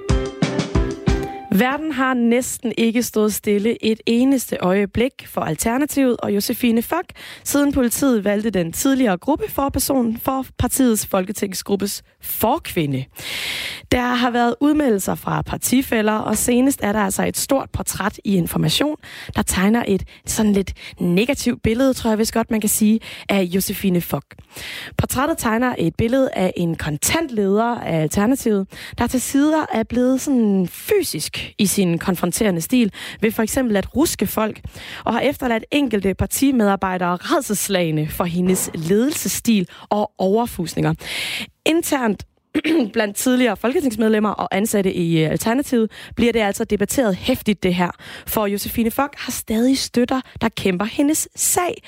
Verden 1.59 1.91
har 1.91 2.13
næsten 2.13 2.73
ikke 2.77 3.03
stået 3.03 3.33
stille 3.33 3.85
et 3.85 4.01
eneste 4.05 4.57
øjeblik 4.57 5.27
for 5.27 5.41
Alternativet 5.41 6.17
og 6.17 6.35
Josefine 6.35 6.81
Fock, 6.81 7.05
siden 7.43 7.72
politiet 7.72 8.24
valgte 8.24 8.50
den 8.50 8.72
tidligere 8.72 9.17
gruppeforperson 9.17 10.17
for 10.17 10.45
partiets 10.57 11.05
folketingsgruppes 11.05 12.03
forkvinde. 12.22 13.05
Der 13.91 14.01
har 14.01 14.31
været 14.31 14.55
udmeldelser 14.62 15.15
fra 15.15 15.41
partifælder, 15.41 16.13
og 16.13 16.38
senest 16.38 16.79
er 16.83 16.91
der 16.91 17.00
altså 17.00 17.25
et 17.25 17.38
stort 17.38 17.69
portræt 17.74 18.19
i 18.24 18.36
Information, 18.36 18.95
der 19.36 19.41
tegner 19.41 19.83
et 19.88 20.03
sådan 20.25 20.53
lidt 20.53 20.74
negativt 21.00 21.62
billede, 21.63 21.93
tror 21.93 22.10
jeg 22.10 22.19
vist 22.19 22.33
godt, 22.33 22.51
man 22.51 22.62
kan 22.62 22.69
sige, 22.69 23.00
af 23.29 23.41
Josefine 23.41 24.01
Fock. 24.01 24.25
Portrættet 24.98 25.38
tegner 25.38 25.75
et 25.77 25.95
billede 25.95 26.29
af 26.33 26.53
en 26.57 26.75
kontantleder 26.75 27.79
af 27.79 28.01
Alternativet, 28.01 28.67
der 28.98 29.07
til 29.07 29.22
sider 29.22 29.65
er 29.74 29.83
blevet 29.83 30.22
sådan 30.22 30.67
fysisk 30.67 31.42
i 31.57 31.65
sin 31.65 32.00
konfronterende 32.00 32.62
stil, 32.62 32.91
ved 33.21 33.31
for 33.31 33.43
eksempel 33.43 33.77
at 33.77 33.95
ruske 33.95 34.27
folk, 34.27 34.62
og 35.05 35.13
har 35.13 35.19
efterladt 35.19 35.65
enkelte 35.71 36.13
partimedarbejdere 36.13 37.15
redselslagende 37.15 38.07
for 38.07 38.23
hendes 38.23 38.69
ledelsesstil 38.73 39.67
og 39.89 40.12
overfusninger. 40.17 40.93
Internt 41.65 42.23
blandt 42.93 43.17
tidligere 43.17 43.57
folketingsmedlemmer 43.57 44.29
og 44.29 44.55
ansatte 44.55 44.93
i 44.93 45.24
øh, 45.24 45.31
Alternativet, 45.31 45.91
bliver 46.15 46.31
det 46.31 46.39
altså 46.39 46.63
debatteret 46.63 47.15
hæftigt 47.15 47.63
det 47.63 47.75
her. 47.75 47.91
For 48.27 48.48
Josefine 48.48 48.91
Fock 48.91 49.15
har 49.17 49.31
stadig 49.31 49.77
støtter, 49.77 50.22
der 50.41 50.50
kæmper 50.50 50.86
hendes 50.86 51.29
sag. 51.36 51.83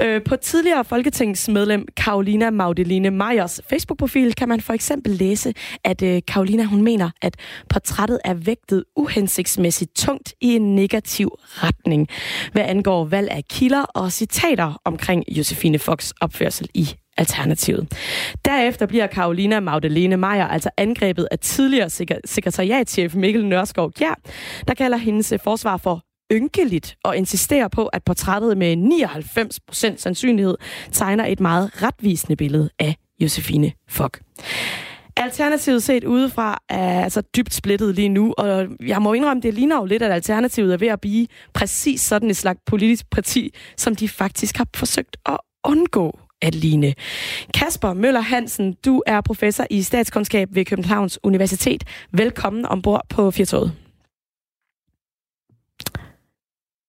Øh, 0.00 0.22
På 0.22 0.36
tidligere 0.36 0.84
folketingsmedlem 0.84 1.86
Karolina 1.96 2.50
Magdalene 2.50 3.10
Meyers 3.10 3.60
Facebook-profil 3.70 4.34
kan 4.34 4.48
man 4.48 4.60
for 4.60 4.72
eksempel 4.72 5.12
læse, 5.12 5.54
at 5.84 6.02
øh, 6.02 6.22
Karolina 6.28 6.64
hun 6.64 6.82
mener, 6.82 7.10
at 7.22 7.36
portrættet 7.68 8.18
er 8.24 8.34
vægtet 8.34 8.84
uhensigtsmæssigt 8.96 9.96
tungt 9.96 10.34
i 10.40 10.56
en 10.56 10.74
negativ 10.74 11.28
retning, 11.40 12.08
hvad 12.52 12.62
angår 12.62 13.04
valg 13.04 13.30
af 13.30 13.44
kilder 13.50 13.82
og 13.82 14.12
citater 14.12 14.80
omkring 14.84 15.24
Josefine 15.28 15.78
Focks 15.78 16.14
opførsel 16.20 16.68
i 16.74 16.88
Alternativet. 17.18 17.92
Derefter 18.44 18.86
bliver 18.86 19.06
Karolina 19.06 19.60
Magdalene 19.60 20.16
Meyer 20.16 20.46
altså 20.46 20.70
angrebet 20.76 21.28
af 21.30 21.38
tidligere 21.38 21.86
sek- 21.86 22.20
sekretariatchef 22.24 23.14
Mikkel 23.14 23.46
Nørskov 23.46 23.92
Kjær, 23.92 24.20
der 24.68 24.74
kalder 24.74 24.96
hendes 24.96 25.32
øh, 25.32 25.38
forsvar 25.44 25.76
for 25.76 26.02
ynkeligt 26.32 26.96
og 27.04 27.16
insisterer 27.16 27.68
på, 27.68 27.86
at 27.86 28.04
portrættet 28.04 28.58
med 28.58 28.76
99% 28.76 29.96
sandsynlighed 29.96 30.56
tegner 30.92 31.26
et 31.26 31.40
meget 31.40 31.82
retvisende 31.82 32.36
billede 32.36 32.70
af 32.78 32.96
Josefine 33.20 33.72
Fock. 33.88 34.20
Alternativet 35.16 35.82
set 35.82 36.04
udefra 36.04 36.58
er 36.68 37.04
altså 37.04 37.20
dybt 37.36 37.54
splittet 37.54 37.94
lige 37.94 38.08
nu, 38.08 38.34
og 38.38 38.66
jeg 38.86 39.02
må 39.02 39.12
indrømme, 39.12 39.40
det 39.40 39.54
ligner 39.54 39.76
jo 39.76 39.84
lidt, 39.84 40.02
at 40.02 40.12
Alternativet 40.12 40.72
er 40.72 40.76
ved 40.76 40.88
at 40.88 41.00
blive 41.00 41.26
præcis 41.54 42.00
sådan 42.00 42.30
et 42.30 42.36
slags 42.36 42.60
politisk 42.66 43.10
parti, 43.10 43.54
som 43.76 43.96
de 43.96 44.08
faktisk 44.08 44.56
har 44.56 44.66
forsøgt 44.76 45.16
at 45.26 45.36
undgå 45.64 46.18
at 46.42 46.54
ligne. 46.54 46.94
Kasper 47.54 47.92
Møller 47.92 48.20
Hansen, 48.20 48.72
du 48.84 49.02
er 49.06 49.20
professor 49.20 49.66
i 49.70 49.82
statskundskab 49.82 50.48
ved 50.52 50.64
Københavns 50.64 51.18
Universitet. 51.22 51.84
Velkommen 52.12 52.66
ombord 52.66 53.06
på 53.08 53.30
Firtoget. 53.30 53.72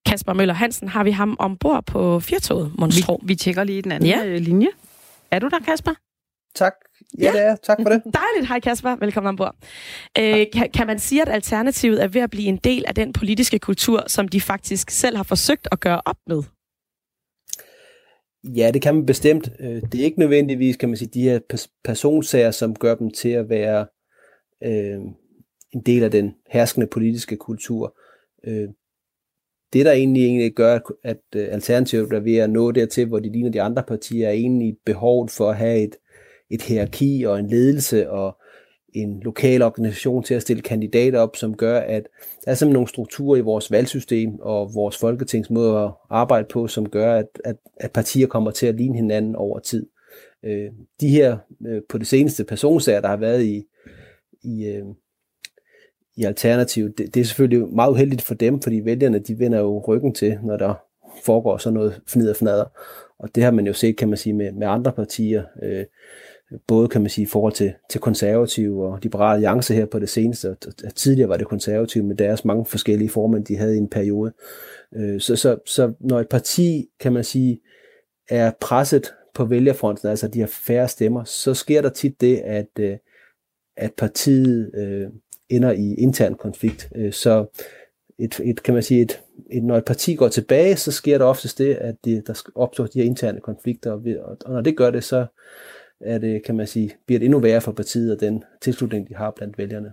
Kasper 0.06 0.34
Møller 0.34 0.53
Hansen, 0.53 0.88
har 0.88 1.03
vi 1.03 1.12
ham 1.12 1.36
ombord 1.39 1.86
på 1.86 2.20
Firtoget, 2.20 2.72
Vi, 2.79 3.03
vi 3.24 3.36
tjekker 3.36 3.63
lige 3.63 3.82
den 3.82 3.91
anden 3.91 4.10
ja. 4.10 4.25
Øh, 4.25 4.39
linje. 4.39 4.68
Er 5.32 5.39
du 5.39 5.48
der, 5.48 5.60
Kasper? 5.60 5.91
Tak. 6.56 6.74
Ja, 7.18 7.24
ja, 7.24 7.32
det 7.32 7.41
er. 7.41 7.56
Tak 7.56 7.77
for 7.82 7.89
det. 7.89 8.01
Dejligt. 8.22 8.48
Hej 8.48 8.60
Kasper. 8.60 8.96
Velkommen 8.96 9.29
ombord. 9.29 9.56
Øh, 10.18 10.46
kan, 10.53 10.70
kan 10.74 10.88
man 10.88 11.00
sige, 11.00 11.22
at 11.22 11.29
Alternativet 11.29 12.03
er 12.03 12.08
ved 12.08 12.22
at 12.22 12.29
blive 12.29 12.48
en 12.48 12.58
del 12.58 12.84
af 12.88 12.96
den 12.96 13.13
politiske 13.13 13.60
kultur, 13.60 14.03
som 14.08 14.27
de 14.27 14.41
faktisk 14.41 14.89
selv 14.89 15.15
har 15.18 15.24
forsøgt 15.24 15.68
at 15.72 15.79
gøre 15.79 16.01
op 16.06 16.18
med? 16.27 16.44
Ja, 18.43 18.72
det 18.74 18.81
kan 18.81 18.96
man 18.96 19.05
bestemt. 19.05 19.51
Øh, 19.60 19.81
det 19.91 19.96
er 20.01 20.03
ikke 20.03 20.19
nødvendigvis, 20.19 20.77
kan 20.77 20.89
man 20.89 20.98
sige, 20.98 21.10
de 21.13 21.22
her 21.22 21.39
personsager, 21.84 22.51
som 22.51 22.75
gør 22.75 22.96
dem 22.96 23.12
til 23.12 23.29
at 23.29 23.50
være 23.50 23.88
øh, 24.63 25.01
en 25.72 25.81
del 25.86 26.03
af 26.03 26.12
den 26.12 26.36
herskende 26.50 26.88
politiske 26.88 27.38
kultur. 27.38 27.98
Øh, 28.43 28.69
det, 29.74 29.86
der 29.86 29.91
egentlig, 29.91 30.25
egentlig 30.25 30.53
gør, 30.53 30.79
at 31.03 31.22
øh, 31.36 31.48
Alternativet 31.51 32.13
er 32.13 32.19
ved 32.19 32.38
at 32.38 32.50
nå 32.50 32.72
dertil, 32.72 33.08
hvor 33.08 33.19
de 33.19 33.31
ligner 33.31 33.51
de 33.51 33.62
andre 33.62 33.84
partier, 33.84 34.27
er 34.27 34.31
egentlig 34.31 34.77
behovet 34.86 35.31
for 35.31 35.50
at 35.50 35.58
have 35.58 35.84
et, 35.84 35.96
et 36.50 36.62
hierarki 36.62 37.24
og 37.24 37.39
en 37.39 37.50
ledelse 37.50 38.10
og 38.10 38.38
en 38.93 39.19
lokal 39.19 39.62
organisation 39.62 40.24
til 40.24 40.34
at 40.34 40.41
stille 40.41 40.62
kandidater 40.62 41.19
op, 41.19 41.36
som 41.36 41.58
gør, 41.58 41.79
at 41.79 42.03
der 42.46 42.51
er 42.51 42.55
simpelthen 42.55 42.74
nogle 42.74 42.88
strukturer 42.88 43.38
i 43.38 43.41
vores 43.41 43.72
valgsystem 43.72 44.39
og 44.39 44.74
vores 44.74 44.98
folketingsmåde 44.98 45.84
at 45.84 45.91
arbejde 46.10 46.48
på, 46.51 46.67
som 46.67 46.89
gør, 46.89 47.15
at, 47.15 47.27
at, 47.46 47.55
at 47.77 47.91
partier 47.91 48.27
kommer 48.27 48.51
til 48.51 48.67
at 48.67 48.75
ligne 48.75 48.96
hinanden 48.96 49.36
over 49.36 49.60
tid. 49.60 49.88
Øh, 50.43 50.72
de 51.01 51.10
her 51.10 51.38
øh, 51.67 51.81
på 51.89 51.98
det 51.98 52.08
seneste 52.08 52.43
personsager, 52.43 53.01
der 53.01 53.08
har 53.08 53.17
været 53.17 53.43
i, 53.43 53.65
i, 54.43 54.65
øh, 54.65 54.86
i 56.15 56.24
Alternativ, 56.24 56.93
det, 56.93 57.13
det 57.13 57.19
er 57.19 57.25
selvfølgelig 57.25 57.67
meget 57.67 57.91
uheldigt 57.91 58.22
for 58.22 58.34
dem, 58.34 58.62
fordi 58.62 58.79
vælgerne 58.86 59.19
de 59.19 59.39
vender 59.39 59.60
jo 59.60 59.84
ryggen 59.88 60.13
til, 60.13 60.39
når 60.43 60.58
der 60.58 60.74
foregår 61.24 61.58
sådan 61.58 61.74
noget 61.74 62.01
fnider 62.08 62.34
fnader. 62.34 62.65
Og 63.19 63.36
det 63.36 63.43
har 63.43 63.51
man 63.51 63.67
jo 63.67 63.74
set, 63.74 63.98
kan 63.98 64.10
man 64.10 64.17
sige, 64.17 64.34
med, 64.34 64.51
med 64.51 64.67
andre 64.67 64.91
partier. 64.91 65.43
Øh, 65.63 65.86
både 66.68 66.88
kan 66.88 67.01
man 67.01 67.10
sige 67.10 67.24
i 67.24 67.29
forhold 67.29 67.53
til, 67.53 67.74
til 67.89 68.01
konservative 68.01 68.86
og 68.86 69.00
liberale 69.01 69.34
alliance 69.34 69.74
her 69.74 69.86
på 69.86 70.00
det 70.00 70.10
seneste. 70.10 70.56
Tidligere 70.96 71.29
var 71.29 71.38
det 71.38 71.48
konservative 71.48 72.03
med 72.03 72.15
deres 72.15 72.46
mange 72.46 72.65
forskellige 72.65 73.10
formænd, 73.10 73.46
de 73.46 73.58
havde 73.58 73.75
i 73.75 73.77
en 73.77 73.89
periode. 73.89 74.32
Øh, 74.96 75.22
så, 75.22 75.36
så, 75.36 75.58
så 75.65 75.94
når 76.00 76.20
et 76.20 76.29
parti, 76.29 76.89
kan 77.00 77.13
man 77.13 77.24
sige, 77.24 77.60
er 78.29 78.51
presset 78.62 79.13
på 79.34 79.46
vælgerfronten, 79.46 80.10
altså 80.10 80.27
de 80.27 80.39
har 80.39 80.48
færre 80.48 80.88
stemmer, 80.88 81.24
så 81.24 81.53
sker 81.53 81.82
der 81.82 81.89
tit 81.89 82.22
det, 82.22 82.38
at, 82.38 82.70
øh, 82.79 82.98
at 83.77 83.94
partiet 83.98 84.72
øh, 84.75 85.08
ender 85.50 85.72
i 85.72 85.94
intern 85.94 86.36
konflikt. 86.36 86.89
Øh, 86.96 87.13
så 87.13 87.46
et, 88.20 88.39
et, 88.44 88.63
kan 88.63 88.74
man 88.74 88.84
sige, 88.84 89.01
et, 89.01 89.22
et, 89.51 89.63
når 89.63 89.77
et 89.77 89.86
parti 89.86 90.15
går 90.15 90.27
tilbage, 90.27 90.75
så 90.75 90.91
sker 90.91 91.18
der 91.18 91.25
oftest 91.25 91.58
det, 91.58 91.75
at 91.75 91.96
det, 92.06 92.27
der 92.27 92.41
opstår 92.56 92.86
de 92.86 93.00
her 93.00 93.06
interne 93.06 93.39
konflikter, 93.39 93.91
og, 93.91 94.01
og 94.46 94.53
når 94.53 94.62
det 94.62 94.77
gør 94.77 94.91
det, 94.91 95.03
så 95.03 95.25
er 96.01 96.18
det, 96.18 96.44
kan 96.46 96.56
man 96.56 96.68
sige, 96.68 96.91
bliver 97.06 97.20
det 97.20 97.25
endnu 97.25 97.39
værre 97.39 97.62
for 97.62 97.72
partiet 97.72 98.12
og 98.12 98.20
den 98.20 98.44
tilslutning, 98.62 99.10
de 99.10 99.15
har 99.15 99.32
blandt 99.32 99.58
vælgerne. 99.58 99.91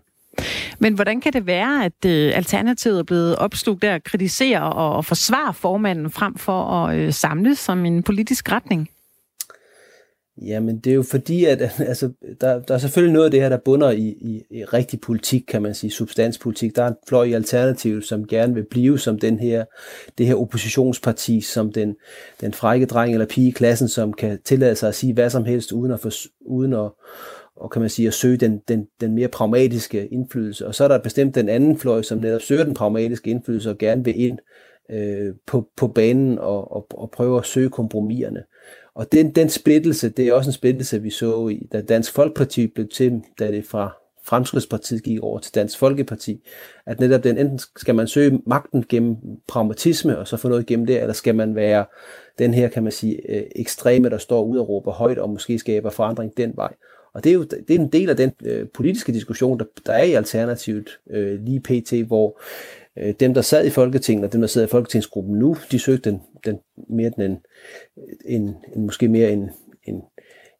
Men 0.78 0.94
hvordan 0.94 1.20
kan 1.20 1.32
det 1.32 1.46
være, 1.46 1.84
at 1.84 2.04
øh, 2.06 2.36
Alternativet 2.36 2.98
er 2.98 3.02
blevet 3.02 3.36
opslugt 3.36 3.82
der 3.82 3.94
at 3.94 4.04
kritisere 4.04 4.72
og 4.72 5.04
forsvare 5.04 5.54
formanden 5.54 6.10
frem 6.10 6.34
for 6.34 6.62
at 6.62 6.98
øh, 6.98 7.12
samles 7.12 7.58
som 7.58 7.84
en 7.84 8.02
politisk 8.02 8.52
retning? 8.52 8.88
Jamen, 10.42 10.78
det 10.78 10.90
er 10.90 10.94
jo 10.94 11.02
fordi, 11.02 11.44
at 11.44 11.62
altså, 11.78 12.12
der, 12.40 12.60
der 12.60 12.74
er 12.74 12.78
selvfølgelig 12.78 13.12
noget 13.12 13.24
af 13.24 13.30
det 13.30 13.40
her, 13.40 13.48
der 13.48 13.56
bunder 13.56 13.90
i, 13.90 14.06
i, 14.08 14.42
i 14.50 14.64
rigtig 14.64 15.00
politik, 15.00 15.44
kan 15.48 15.62
man 15.62 15.74
sige, 15.74 15.90
substanspolitik. 15.90 16.76
Der 16.76 16.82
er 16.82 16.88
en 16.88 16.96
fløj 17.08 17.24
i 17.24 17.32
Alternativet, 17.32 18.04
som 18.04 18.26
gerne 18.26 18.54
vil 18.54 18.66
blive 18.70 18.98
som 18.98 19.18
den 19.18 19.38
her, 19.38 19.64
det 20.18 20.26
her 20.26 20.34
oppositionsparti, 20.34 21.40
som 21.40 21.72
den, 21.72 21.96
den 22.40 22.52
frække 22.52 22.86
dreng 22.86 23.12
eller 23.12 23.26
pige 23.26 23.48
i 23.48 23.52
klassen, 23.52 23.88
som 23.88 24.12
kan 24.12 24.38
tillade 24.44 24.74
sig 24.76 24.88
at 24.88 24.94
sige 24.94 25.12
hvad 25.12 25.30
som 25.30 25.44
helst, 25.44 25.72
uden 25.72 25.92
at, 25.92 26.00
for, 26.00 26.10
uden 26.40 26.72
at 26.72 26.90
og 27.56 27.70
kan 27.70 27.80
man 27.80 27.90
sige, 27.90 28.08
at 28.08 28.14
søge 28.14 28.36
den, 28.36 28.60
den, 28.68 28.86
den 29.00 29.14
mere 29.14 29.28
pragmatiske 29.28 30.06
indflydelse. 30.06 30.66
Og 30.66 30.74
så 30.74 30.84
er 30.84 30.88
der 30.88 30.98
bestemt 30.98 31.34
den 31.34 31.48
anden 31.48 31.78
fløj, 31.78 32.02
som 32.02 32.18
netop 32.18 32.40
søger 32.40 32.64
den 32.64 32.74
pragmatiske 32.74 33.30
indflydelse 33.30 33.70
og 33.70 33.78
gerne 33.78 34.04
vil 34.04 34.20
ind 34.20 34.38
øh, 34.90 35.34
på, 35.46 35.68
på 35.76 35.88
banen 35.88 36.38
og, 36.38 36.72
og, 36.72 36.86
og 36.94 37.10
prøve 37.10 37.38
at 37.38 37.46
søge 37.46 37.70
kompromiserne. 37.70 38.42
Og 38.94 39.12
den, 39.12 39.30
den 39.30 39.48
splittelse, 39.48 40.08
det 40.08 40.28
er 40.28 40.32
også 40.32 40.48
en 40.48 40.54
splittelse, 40.54 41.02
vi 41.02 41.10
så 41.10 41.48
i, 41.48 41.68
da 41.72 41.80
Dansk 41.80 42.12
Folkeparti 42.12 42.66
blev 42.66 42.88
til, 42.88 43.22
da 43.38 43.50
det 43.50 43.64
fra 43.66 43.96
Fremskridspartiet 44.26 45.02
gik 45.02 45.20
over 45.20 45.38
til 45.38 45.54
Dansk 45.54 45.78
Folkeparti, 45.78 46.46
at 46.86 47.00
netop 47.00 47.24
den, 47.24 47.38
enten 47.38 47.58
skal 47.58 47.94
man 47.94 48.06
søge 48.06 48.40
magten 48.46 48.84
gennem 48.88 49.16
pragmatisme, 49.48 50.18
og 50.18 50.28
så 50.28 50.36
få 50.36 50.48
noget 50.48 50.66
gennem 50.66 50.86
det, 50.86 51.00
eller 51.00 51.12
skal 51.12 51.34
man 51.34 51.54
være 51.54 51.84
den 52.38 52.54
her, 52.54 52.68
kan 52.68 52.82
man 52.82 52.92
sige, 52.92 53.30
øh, 53.30 53.42
ekstreme, 53.56 54.10
der 54.10 54.18
står 54.18 54.44
ud 54.44 54.58
og 54.58 54.68
råber 54.68 54.92
højt, 54.92 55.18
og 55.18 55.30
måske 55.30 55.58
skaber 55.58 55.90
forandring 55.90 56.36
den 56.36 56.52
vej. 56.56 56.74
Og 57.12 57.24
det 57.24 57.30
er 57.30 57.34
jo 57.34 57.42
det 57.42 57.70
er 57.70 57.78
en 57.78 57.92
del 57.92 58.10
af 58.10 58.16
den 58.16 58.32
øh, 58.44 58.68
politiske 58.74 59.12
diskussion, 59.12 59.58
der, 59.58 59.64
der 59.86 59.92
er 59.92 60.02
i 60.02 60.12
Alternativet 60.12 60.98
øh, 61.10 61.40
lige 61.40 61.60
pt., 61.60 61.92
hvor 62.06 62.40
Øh, 62.98 63.14
dem, 63.20 63.34
der 63.34 63.42
sad 63.42 63.66
i 63.66 63.70
Folketinget, 63.70 64.24
og 64.24 64.32
dem, 64.32 64.40
der 64.40 64.48
sidder 64.48 64.66
i 64.66 64.70
Folketingsgruppen 64.70 65.38
nu, 65.38 65.56
de 65.70 65.78
søgte 65.78 66.10
den, 66.10 66.22
den 66.44 66.58
mere 66.88 67.10
den, 67.10 67.22
en, 67.22 67.38
en, 68.24 68.56
en, 68.76 68.86
måske 68.86 69.08
mere 69.08 69.30
en, 69.30 69.50
en, 69.84 70.02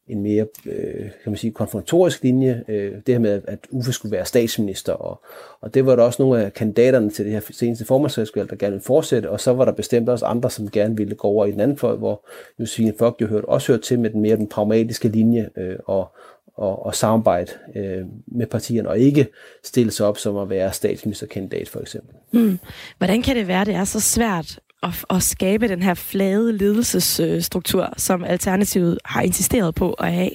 en 0.09 0.23
mere 0.23 0.47
øh, 0.67 1.03
kan 1.03 1.33
man 1.33 1.37
sige, 1.37 1.53
konfrontatorisk 1.53 2.23
linje. 2.23 2.65
Øh, 2.69 2.93
det 3.07 3.15
her 3.15 3.19
med, 3.19 3.43
at 3.49 3.59
Uffe 3.71 3.93
skulle 3.93 4.13
være 4.13 4.25
statsminister, 4.25 4.93
og, 4.93 5.21
og 5.61 5.75
det 5.75 5.87
var 5.87 5.97
der 5.97 6.03
også 6.03 6.23
nogle 6.23 6.45
af 6.45 6.53
kandidaterne 6.53 7.11
til 7.11 7.25
det 7.25 7.33
her 7.33 7.41
seneste 7.51 7.85
formandsvalg, 7.85 8.51
der 8.51 8.57
gerne 8.57 8.73
ville 8.73 8.85
fortsætte, 8.85 9.31
og 9.31 9.41
så 9.41 9.53
var 9.53 9.65
der 9.65 9.73
bestemt 9.73 10.09
også 10.09 10.27
andre, 10.27 10.51
som 10.51 10.71
gerne 10.71 10.97
ville 10.97 11.15
gå 11.15 11.29
over 11.29 11.47
i 11.47 11.53
den 11.53 11.61
anden 11.61 11.79
fløj, 11.79 11.97
hvor 11.97 12.27
Josefine 12.61 12.93
Fogt 12.99 13.21
jo 13.21 13.27
hørte, 13.27 13.49
også 13.49 13.73
hørte 13.73 13.83
til 13.83 14.01
med 14.01 14.11
den 14.11 14.21
mere 14.21 14.37
den 14.37 14.49
pragmatiske 14.49 15.09
linje, 15.09 15.51
øh, 15.57 15.77
og, 15.85 16.13
og, 16.57 16.87
og 16.87 16.95
samarbejde 16.95 17.53
øh, 17.77 18.05
med 18.27 18.47
partierne, 18.47 18.89
og 18.89 18.99
ikke 18.99 19.27
stille 19.65 19.91
sig 19.91 20.07
op 20.07 20.19
som 20.19 20.37
at 20.37 20.51
være 20.51 20.73
statsministerkandidat 20.73 21.69
for 21.69 21.81
eksempel. 21.81 22.15
Mm. 22.33 22.59
Hvordan 22.99 23.23
kan 23.23 23.37
det 23.37 23.49
være, 23.49 23.65
det 23.65 23.75
er 23.75 23.85
så 23.85 24.01
svært 24.01 24.61
at, 24.83 25.05
at 25.11 25.23
skabe 25.23 25.69
den 25.69 25.83
her 25.83 25.95
flade 25.95 26.53
ledelsesstruktur, 26.53 27.93
som 27.97 28.25
Alternativet 28.25 28.99
har 29.05 29.23
insisteret 29.23 29.75
på 29.75 29.93
at 29.93 30.13
have? 30.13 30.31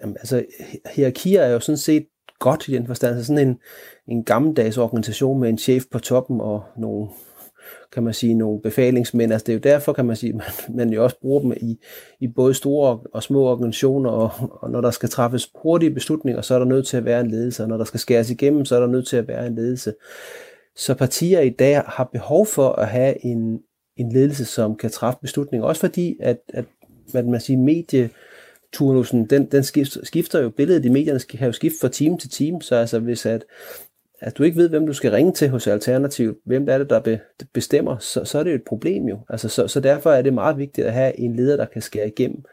Jamen, 0.00 0.16
altså, 0.20 0.44
hierarkier 0.94 1.42
er 1.42 1.52
jo 1.52 1.60
sådan 1.60 1.78
set 1.78 2.06
godt 2.38 2.68
i 2.68 2.72
den 2.72 2.86
forstand. 2.86 3.16
Altså 3.16 3.26
sådan 3.26 3.48
en, 3.48 3.58
en 4.08 4.24
gammeldags 4.24 4.78
organisation 4.78 5.40
med 5.40 5.48
en 5.48 5.58
chef 5.58 5.84
på 5.90 5.98
toppen 5.98 6.40
og 6.40 6.64
nogle 6.76 7.08
kan 7.92 8.02
man 8.02 8.14
sige, 8.14 8.34
nogle 8.34 8.60
befalingsmænd. 8.62 9.32
Altså 9.32 9.44
det 9.44 9.52
er 9.52 9.56
jo 9.56 9.74
derfor, 9.74 9.92
kan 9.92 10.04
man 10.04 10.16
sige, 10.16 10.32
man, 10.42 10.46
man 10.68 10.90
jo 10.90 11.04
også 11.04 11.20
bruger 11.20 11.40
dem 11.40 11.52
i, 11.60 11.78
i 12.20 12.28
både 12.28 12.54
store 12.54 13.00
og 13.12 13.22
små 13.22 13.42
organisationer, 13.42 14.10
og, 14.10 14.30
og 14.62 14.70
når 14.70 14.80
der 14.80 14.90
skal 14.90 15.08
træffes 15.08 15.50
hurtige 15.62 15.90
beslutninger, 15.90 16.42
så 16.42 16.54
er 16.54 16.58
der 16.58 16.66
nødt 16.66 16.86
til 16.86 16.96
at 16.96 17.04
være 17.04 17.20
en 17.20 17.30
ledelse, 17.30 17.62
og 17.62 17.68
når 17.68 17.76
der 17.76 17.84
skal 17.84 18.00
skæres 18.00 18.30
igennem, 18.30 18.64
så 18.64 18.76
er 18.76 18.80
der 18.80 18.86
nødt 18.86 19.08
til 19.08 19.16
at 19.16 19.28
være 19.28 19.46
en 19.46 19.54
ledelse. 19.54 19.94
Så 20.76 20.94
partier 20.94 21.40
i 21.40 21.50
dag 21.50 21.82
har 21.86 22.08
behov 22.12 22.46
for 22.46 22.68
at 22.72 22.88
have 22.88 23.24
en, 23.24 23.60
en 23.96 24.12
ledelse, 24.12 24.44
som 24.44 24.76
kan 24.76 24.90
træffe 24.90 25.18
beslutninger, 25.20 25.66
også 25.66 25.80
fordi, 25.80 26.16
at, 26.20 26.38
at 26.48 26.64
hvad 27.10 27.22
man 27.22 27.40
siger, 27.40 27.58
medie, 27.58 28.10
turnusen, 28.72 29.26
den, 29.26 29.46
den 29.46 29.64
skifter, 29.64 30.04
skifter 30.04 30.40
jo. 30.40 30.50
Billedet 30.50 30.84
i 30.84 30.88
medierne, 30.88 31.20
kan 31.20 31.46
jo 31.46 31.52
skifte 31.52 31.78
fra 31.80 31.88
time 31.88 32.18
til 32.18 32.30
time, 32.30 32.62
så 32.62 32.74
altså 32.74 32.98
hvis 32.98 33.26
at, 33.26 33.44
at 34.20 34.38
du 34.38 34.42
ikke 34.42 34.56
ved, 34.56 34.68
hvem 34.68 34.86
du 34.86 34.92
skal 34.92 35.10
ringe 35.10 35.32
til 35.32 35.48
hos 35.48 35.66
Alternativ, 35.66 36.36
hvem 36.44 36.68
er 36.68 36.78
det, 36.78 36.90
der 36.90 37.00
be, 37.00 37.20
bestemmer, 37.52 37.98
så, 37.98 38.24
så 38.24 38.38
er 38.38 38.42
det 38.42 38.50
jo 38.50 38.56
et 38.56 38.64
problem 38.66 39.08
jo. 39.08 39.18
Altså, 39.28 39.48
så, 39.48 39.68
så 39.68 39.80
derfor 39.80 40.10
er 40.10 40.22
det 40.22 40.34
meget 40.34 40.58
vigtigt 40.58 40.86
at 40.86 40.92
have 40.92 41.18
en 41.18 41.36
leder, 41.36 41.56
der 41.56 41.64
kan 41.64 41.82
skære 41.82 42.08
igennem. 42.08 42.44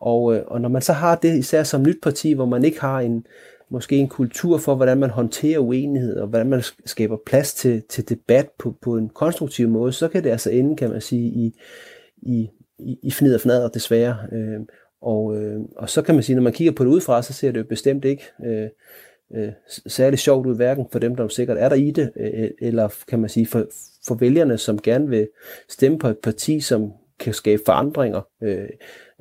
Og, 0.00 0.34
øh, 0.34 0.42
og 0.46 0.60
når 0.60 0.68
man 0.68 0.82
så 0.82 0.92
har 0.92 1.16
det, 1.16 1.38
især 1.38 1.62
som 1.62 1.82
nyt 1.82 1.98
parti, 2.02 2.32
hvor 2.32 2.46
man 2.46 2.64
ikke 2.64 2.80
har 2.80 3.00
en, 3.00 3.26
måske 3.70 3.96
en 3.96 4.08
kultur 4.08 4.58
for, 4.58 4.74
hvordan 4.74 4.98
man 4.98 5.10
håndterer 5.10 5.58
uenighed, 5.58 6.16
og 6.16 6.28
hvordan 6.28 6.48
man 6.48 6.62
skaber 6.86 7.16
plads 7.26 7.54
til, 7.54 7.82
til 7.88 8.08
debat 8.08 8.48
på, 8.58 8.74
på 8.82 8.96
en 8.96 9.08
konstruktiv 9.08 9.68
måde, 9.68 9.92
så 9.92 10.08
kan 10.08 10.24
det 10.24 10.30
altså 10.30 10.50
ende, 10.50 10.76
kan 10.76 10.90
man 10.90 11.00
sige, 11.00 11.28
i, 11.28 11.54
i, 12.22 12.48
i, 12.78 12.98
i 13.02 13.10
fnid 13.10 13.34
og 13.34 13.40
fnader 13.40 13.68
desværre. 13.68 14.16
Øh, 14.32 14.60
og, 15.02 15.36
øh, 15.36 15.60
og 15.76 15.90
så 15.90 16.02
kan 16.02 16.14
man 16.14 16.24
sige, 16.24 16.36
når 16.36 16.42
man 16.42 16.52
kigger 16.52 16.72
på 16.72 16.84
det 16.84 16.90
udefra, 16.90 17.22
så 17.22 17.32
ser 17.32 17.52
det 17.52 17.58
jo 17.58 17.64
bestemt 17.64 18.04
ikke 18.04 18.22
øh, 18.46 18.68
øh, 19.34 19.48
særlig 19.86 20.18
sjovt 20.18 20.46
ud, 20.46 20.56
hverken 20.56 20.86
for 20.92 20.98
dem, 20.98 21.16
der 21.16 21.28
sikkert 21.28 21.58
er 21.58 21.68
der 21.68 21.76
i 21.76 21.90
det, 21.90 22.10
øh, 22.16 22.42
øh 22.42 22.50
eller 22.60 22.94
kan 23.08 23.18
man 23.18 23.30
sige 23.30 23.46
for, 23.46 23.64
for 24.06 24.14
vælgerne, 24.14 24.58
som 24.58 24.78
gerne 24.78 25.08
vil 25.08 25.28
stemme 25.68 25.98
på 25.98 26.08
et 26.08 26.18
parti, 26.18 26.60
som 26.60 26.92
kan 27.18 27.34
skabe 27.34 27.62
forandringer. 27.66 28.20
Øh, 28.42 28.68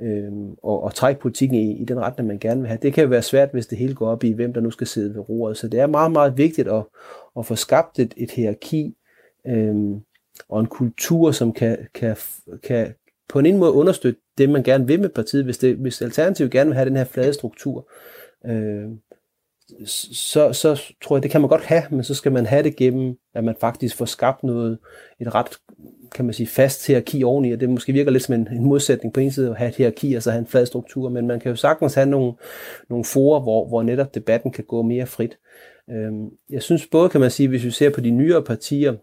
øh, 0.01 0.31
og, 0.63 0.83
og 0.83 0.93
trække 0.93 1.21
politikken 1.21 1.57
i, 1.57 1.81
i 1.81 1.85
den 1.85 1.99
retning, 1.99 2.27
man 2.27 2.39
gerne 2.39 2.61
vil 2.61 2.67
have. 2.67 2.79
Det 2.81 2.93
kan 2.93 3.03
jo 3.03 3.09
være 3.09 3.21
svært, 3.21 3.49
hvis 3.51 3.67
det 3.67 3.77
hele 3.77 3.95
går 3.95 4.09
op 4.09 4.23
i, 4.23 4.31
hvem 4.31 4.53
der 4.53 4.61
nu 4.61 4.71
skal 4.71 4.87
sidde 4.87 5.13
ved 5.13 5.29
roret. 5.29 5.57
Så 5.57 5.67
det 5.67 5.79
er 5.79 5.87
meget, 5.87 6.11
meget 6.11 6.37
vigtigt 6.37 6.67
at, 6.67 6.83
at 7.37 7.45
få 7.45 7.55
skabt 7.55 7.99
et, 7.99 8.13
et 8.17 8.31
hierarki 8.31 8.95
øh, 9.47 9.75
og 10.49 10.59
en 10.59 10.65
kultur, 10.65 11.31
som 11.31 11.53
kan, 11.53 11.77
kan, 11.93 12.15
kan 12.63 12.93
på 13.29 13.39
en 13.39 13.45
ene 13.45 13.57
måde 13.57 13.71
understøtte 13.71 14.19
det, 14.37 14.49
man 14.49 14.63
gerne 14.63 14.87
vil 14.87 14.99
med 14.99 15.09
partiet. 15.09 15.43
Hvis, 15.43 15.57
det, 15.57 15.75
hvis 15.75 16.01
Alternativet 16.01 16.51
gerne 16.51 16.69
vil 16.69 16.75
have 16.75 16.89
den 16.89 16.97
her 16.97 17.03
flade 17.03 17.33
struktur, 17.33 17.89
øh, 18.45 18.85
så, 19.85 20.53
så 20.53 20.81
tror 21.03 21.15
jeg, 21.15 21.23
det 21.23 21.31
kan 21.31 21.41
man 21.41 21.49
godt 21.49 21.63
have, 21.63 21.83
men 21.91 22.03
så 22.03 22.13
skal 22.13 22.31
man 22.31 22.45
have 22.45 22.63
det 22.63 22.75
gennem, 22.75 23.15
at 23.35 23.43
man 23.43 23.55
faktisk 23.61 23.95
får 23.95 24.05
skabt 24.05 24.43
noget, 24.43 24.77
et 25.21 25.35
ret, 25.35 25.47
kan 26.15 26.25
man 26.25 26.33
sige, 26.33 26.47
fast 26.47 26.87
hierarki 26.87 27.23
oveni, 27.23 27.51
og 27.51 27.59
det 27.59 27.69
måske 27.69 27.93
virker 27.93 28.11
lidt 28.11 28.23
som 28.23 28.35
en, 28.35 28.47
en 28.51 28.65
modsætning 28.65 29.13
på 29.13 29.19
en 29.19 29.31
side 29.31 29.49
at 29.49 29.57
have 29.57 29.69
et 29.69 29.75
hierarki, 29.75 30.13
altså 30.13 30.31
have 30.31 30.39
en 30.39 30.47
flad 30.47 30.65
struktur, 30.65 31.09
men 31.09 31.27
man 31.27 31.39
kan 31.39 31.49
jo 31.49 31.55
sagtens 31.55 31.93
have 31.93 32.09
nogle, 32.09 32.33
nogle 32.89 33.05
forer, 33.05 33.39
hvor, 33.39 33.67
hvor 33.67 33.83
netop 33.83 34.15
debatten 34.15 34.51
kan 34.51 34.63
gå 34.63 34.81
mere 34.81 35.05
frit. 35.05 35.37
Øhm, 35.89 36.29
jeg 36.49 36.61
synes 36.61 36.87
både, 36.87 37.09
kan 37.09 37.21
man 37.21 37.31
sige, 37.31 37.49
hvis 37.49 37.63
vi 37.63 37.71
ser 37.71 37.89
på 37.89 38.01
de 38.01 38.09
nyere 38.09 38.43
partier, 38.43 38.95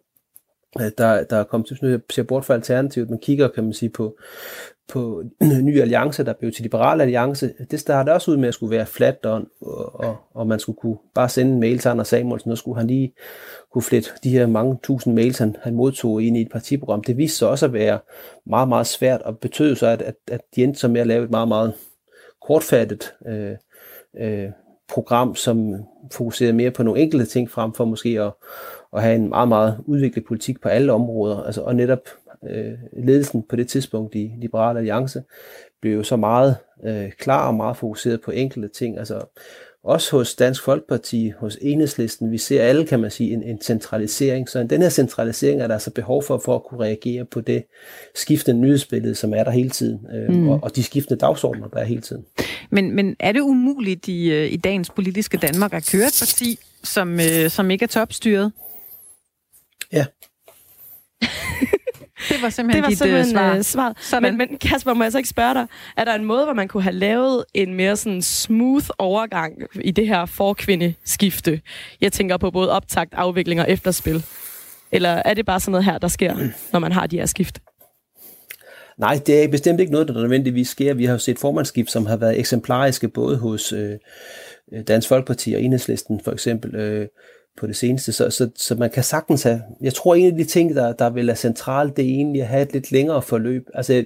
der, 0.78 1.24
der 1.24 1.36
er 1.36 1.44
kommet 1.44 1.66
til, 1.68 1.78
nu 1.82 1.98
ser 2.10 2.22
bort 2.22 2.44
fra 2.44 2.54
alternativet, 2.54 3.10
man 3.10 3.18
kigger, 3.18 3.48
kan 3.48 3.64
man 3.64 3.72
sige, 3.72 3.90
på, 3.90 4.16
på 4.88 5.22
ny 5.40 5.80
alliance, 5.80 6.24
der 6.24 6.32
blev 6.32 6.52
til 6.52 6.62
liberal 6.62 7.00
alliance, 7.00 7.52
det 7.70 7.80
startede 7.80 8.14
også 8.14 8.30
ud 8.30 8.36
med 8.36 8.48
at 8.48 8.54
skulle 8.54 8.76
være 8.76 8.86
flat, 8.86 9.26
og, 9.26 9.42
og, 9.94 10.16
og 10.34 10.46
man 10.46 10.58
skulle 10.58 10.76
kunne 10.76 10.96
bare 11.14 11.28
sende 11.28 11.52
en 11.52 11.60
mail 11.60 11.78
til 11.78 11.88
Anders 11.88 12.08
Samuelsen, 12.08 12.50
og 12.50 12.58
skulle 12.58 12.78
han 12.78 12.86
lige 12.86 13.14
kunne 13.72 13.82
flette 13.82 14.10
de 14.24 14.30
her 14.30 14.46
mange 14.46 14.78
tusind 14.82 15.14
mails, 15.14 15.38
han, 15.38 15.56
han 15.62 15.74
modtog 15.74 16.22
ind 16.22 16.36
i 16.36 16.40
et 16.40 16.52
partiprogram. 16.52 17.04
Det 17.04 17.16
viste 17.16 17.38
sig 17.38 17.48
også 17.48 17.66
at 17.66 17.72
være 17.72 17.98
meget, 18.46 18.68
meget 18.68 18.86
svært, 18.86 19.22
og 19.22 19.38
betød 19.38 19.76
så, 19.76 19.86
at, 19.86 20.02
at, 20.02 20.14
at 20.30 20.40
de 20.56 20.64
endte 20.64 20.80
så 20.80 20.88
med 20.88 21.00
at 21.00 21.06
lave 21.06 21.24
et 21.24 21.30
meget, 21.30 21.48
meget 21.48 21.72
kortfattet 22.46 23.14
øh, 23.26 23.56
øh, 24.20 24.48
program, 24.88 25.34
som 25.34 25.74
fokuserede 26.12 26.52
mere 26.52 26.70
på 26.70 26.82
nogle 26.82 27.00
enkelte 27.00 27.26
ting, 27.26 27.50
frem 27.50 27.72
for 27.72 27.84
måske 27.84 28.20
at, 28.20 28.32
at 28.96 29.02
have 29.02 29.14
en 29.14 29.28
meget, 29.28 29.48
meget 29.48 29.78
udviklet 29.86 30.24
politik 30.24 30.60
på 30.60 30.68
alle 30.68 30.92
områder, 30.92 31.42
altså, 31.42 31.60
og 31.60 31.76
netop 31.76 32.08
øh, 32.50 32.72
ledelsen 33.04 33.42
på 33.48 33.56
det 33.56 33.68
tidspunkt 33.68 34.14
i 34.14 34.32
Liberale 34.38 34.78
Alliance 34.78 35.22
blev 35.82 35.96
jo 35.96 36.02
så 36.02 36.16
meget 36.16 36.56
øh, 36.84 37.10
klar 37.18 37.46
og 37.46 37.54
meget 37.54 37.76
fokuseret 37.76 38.20
på 38.20 38.30
enkelte 38.30 38.68
ting. 38.68 38.98
Altså 38.98 39.20
også 39.84 40.16
hos 40.16 40.34
Dansk 40.34 40.62
Folkeparti, 40.62 41.32
hos 41.38 41.58
Enhedslisten, 41.60 42.32
vi 42.32 42.38
ser 42.38 42.62
alle, 42.62 42.86
kan 42.86 43.00
man 43.00 43.10
sige, 43.10 43.32
en, 43.32 43.42
en 43.42 43.60
centralisering. 43.60 44.48
Så 44.48 44.62
den 44.62 44.82
her 44.82 44.88
centralisering 44.88 45.60
er 45.60 45.66
der 45.66 45.74
altså 45.74 45.90
behov 45.90 46.22
for, 46.22 46.38
for 46.38 46.54
at 46.54 46.64
kunne 46.64 46.80
reagere 46.80 47.24
på 47.24 47.40
det 47.40 47.64
skiftende 48.14 48.60
nyhedsbillede, 48.60 49.14
som 49.14 49.34
er 49.34 49.44
der 49.44 49.50
hele 49.50 49.70
tiden, 49.70 50.06
øh, 50.14 50.34
mm. 50.34 50.48
og, 50.48 50.60
og 50.62 50.76
de 50.76 50.82
skiftende 50.82 51.20
dagsordner, 51.20 51.68
der 51.68 51.78
er 51.78 51.84
hele 51.84 52.00
tiden. 52.00 52.24
Men, 52.70 52.94
men 52.94 53.16
er 53.20 53.32
det 53.32 53.40
umuligt 53.40 54.08
i, 54.08 54.32
øh, 54.32 54.52
i 54.52 54.56
dagens 54.56 54.90
politiske 54.90 55.36
Danmark 55.36 55.74
at 55.74 55.88
køre 55.92 56.06
et 56.06 56.16
parti, 56.20 56.58
som, 56.84 57.20
øh, 57.20 57.50
som 57.50 57.70
ikke 57.70 57.82
er 57.82 57.88
topstyret? 57.88 58.52
Ja. 59.94 60.06
Det 62.28 62.42
var 62.42 62.50
simpelthen 62.50 62.82
det 62.82 62.82
var 62.82 62.88
dit 62.88 62.98
simpelthen, 62.98 63.62
svar. 63.62 63.90
Uh, 63.90 63.94
svar. 64.00 64.20
Men, 64.20 64.38
men 64.38 64.58
Kasper, 64.58 64.94
må 64.94 65.02
jeg 65.02 65.12
så 65.12 65.18
ikke 65.18 65.28
spørge 65.28 65.54
dig, 65.54 65.66
er 65.96 66.04
der 66.04 66.14
en 66.14 66.24
måde, 66.24 66.44
hvor 66.44 66.54
man 66.54 66.68
kunne 66.68 66.82
have 66.82 66.94
lavet 66.94 67.44
en 67.54 67.74
mere 67.74 67.96
sådan 67.96 68.22
smooth 68.22 68.86
overgang 68.98 69.62
i 69.80 69.90
det 69.90 70.06
her 70.06 70.26
forkvindeskifte? 70.26 71.60
Jeg 72.00 72.12
tænker 72.12 72.36
på 72.36 72.50
både 72.50 72.70
optakt, 72.70 73.14
afvikling 73.14 73.60
og 73.60 73.70
efterspil. 73.70 74.24
Eller 74.92 75.10
er 75.24 75.34
det 75.34 75.46
bare 75.46 75.60
sådan 75.60 75.72
noget 75.72 75.84
her, 75.84 75.98
der 75.98 76.08
sker, 76.08 76.36
når 76.72 76.78
man 76.78 76.92
har 76.92 77.06
de 77.06 77.18
her 77.18 77.26
skift? 77.26 77.58
Nej, 78.98 79.20
det 79.26 79.44
er 79.44 79.48
bestemt 79.48 79.80
ikke 79.80 79.92
noget, 79.92 80.08
der 80.08 80.14
nødvendigvis 80.14 80.68
sker. 80.68 80.94
Vi 80.94 81.04
har 81.04 81.12
jo 81.12 81.18
set 81.18 81.38
formandskift, 81.38 81.90
som 81.90 82.06
har 82.06 82.16
været 82.16 82.38
eksemplariske 82.38 83.08
både 83.08 83.38
hos 83.38 83.72
øh, 83.72 83.92
Dansk 84.88 85.08
Folkeparti 85.08 85.52
og 85.52 85.62
Enhedslisten 85.62 86.20
for 86.24 86.32
eksempel. 86.32 86.74
Øh, 86.74 87.08
på 87.58 87.66
det 87.66 87.76
seneste, 87.76 88.12
så, 88.12 88.30
så, 88.30 88.50
så 88.56 88.74
man 88.74 88.90
kan 88.90 89.02
sagtens 89.02 89.42
have, 89.42 89.62
jeg 89.80 89.94
tror 89.94 90.14
en 90.14 90.26
af 90.26 90.36
de 90.36 90.44
ting, 90.44 90.74
der, 90.74 90.92
der 90.92 91.10
vil 91.10 91.26
være 91.26 91.36
centralt, 91.36 91.96
det 91.96 92.04
er 92.04 92.08
egentlig 92.08 92.42
at 92.42 92.48
have 92.48 92.62
et 92.62 92.72
lidt 92.72 92.92
længere 92.92 93.22
forløb. 93.22 93.68
Altså, 93.74 94.04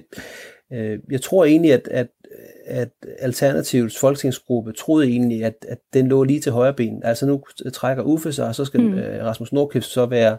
øh, 0.73 0.99
jeg 1.11 1.21
tror 1.21 1.45
egentlig, 1.45 1.73
at, 1.73 1.87
at, 1.91 2.07
at 2.65 2.89
Alternativets 3.19 3.99
folketingsgruppe 3.99 4.71
troede 4.73 5.07
egentlig, 5.07 5.43
at, 5.43 5.65
at 5.67 5.77
den 5.93 6.07
lå 6.07 6.23
lige 6.23 6.39
til 6.39 6.51
højre 6.51 6.73
ben. 6.73 7.01
Altså 7.03 7.25
nu 7.25 7.43
trækker 7.73 8.03
Uffe 8.03 8.33
sig, 8.33 8.47
og 8.47 8.55
så 8.55 8.65
skal 8.65 8.81
mm. 8.81 8.93
øh, 8.93 9.25
Rasmus 9.25 9.53
Nordkæft 9.53 9.85
så 9.85 10.05
være 10.05 10.37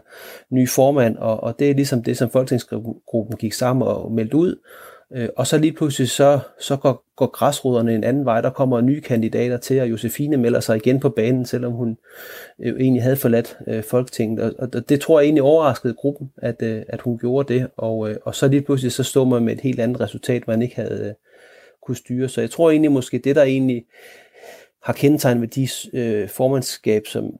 ny 0.49 0.69
formand, 0.69 1.17
og, 1.17 1.43
og 1.43 1.59
det 1.59 1.69
er 1.69 1.75
ligesom 1.75 2.03
det, 2.03 2.17
som 2.17 2.29
folketingsgruppen 2.29 3.37
gik 3.37 3.53
sammen 3.53 3.87
og 3.87 4.11
meldte 4.11 4.37
ud. 4.37 4.55
Øh, 5.15 5.29
og 5.35 5.47
så 5.47 5.57
lige 5.57 5.73
pludselig 5.73 6.09
så, 6.09 6.39
så 6.59 6.75
går, 6.75 7.05
går 7.15 7.27
græsroderne 7.27 7.95
en 7.95 8.03
anden 8.03 8.25
vej. 8.25 8.41
Der 8.41 8.49
kommer 8.49 8.81
nye 8.81 9.01
kandidater 9.01 9.57
til, 9.57 9.81
og 9.81 9.89
Josefine 9.89 10.37
melder 10.37 10.59
sig 10.59 10.75
igen 10.77 10.99
på 10.99 11.09
banen, 11.09 11.45
selvom 11.45 11.71
hun 11.71 11.97
øh, 12.59 12.79
egentlig 12.79 13.03
havde 13.03 13.15
forladt 13.15 13.57
øh, 13.67 13.83
Folketinget. 13.83 14.43
Og, 14.43 14.69
og 14.73 14.89
det 14.89 15.01
tror 15.01 15.19
jeg 15.19 15.25
egentlig 15.25 15.43
overraskede 15.43 15.93
gruppen, 15.93 16.31
at, 16.37 16.61
øh, 16.61 16.83
at 16.87 17.01
hun 17.01 17.17
gjorde 17.17 17.53
det. 17.53 17.67
Og, 17.77 18.09
øh, 18.09 18.15
og 18.23 18.35
så 18.35 18.47
lige 18.47 18.61
pludselig 18.61 18.91
så 18.91 19.03
stod 19.03 19.27
man 19.27 19.43
med 19.43 19.53
et 19.53 19.61
helt 19.61 19.79
andet 19.79 20.01
resultat, 20.01 20.47
man 20.47 20.61
ikke 20.61 20.75
havde 20.75 21.05
øh, 21.07 21.13
kunne 21.83 21.97
styre. 21.97 22.29
Så 22.29 22.41
jeg 22.41 22.49
tror 22.49 22.71
egentlig 22.71 22.91
måske, 22.91 23.17
det 23.17 23.35
der 23.35 23.43
egentlig 23.43 23.85
har 24.83 24.93
kendetegnet 24.93 25.41
ved 25.41 25.47
de 25.47 25.67
øh, 25.93 26.29
formandskab, 26.29 27.07
som, 27.07 27.37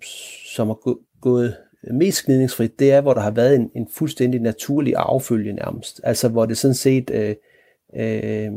som 0.55 0.69
er 0.69 0.97
gået 1.21 1.55
mest 1.83 2.25
gnidningsfrit, 2.25 2.79
det 2.79 2.91
er, 2.91 3.01
hvor 3.01 3.13
der 3.13 3.21
har 3.21 3.31
været 3.31 3.55
en, 3.55 3.71
en 3.75 3.87
fuldstændig 3.91 4.41
naturlig 4.41 4.93
affølge 4.97 5.53
nærmest. 5.53 6.01
Altså 6.03 6.29
hvor 6.29 6.45
det 6.45 6.57
sådan 6.57 6.75
set 6.75 7.11
øh, 7.13 7.35
Øh, 7.95 8.51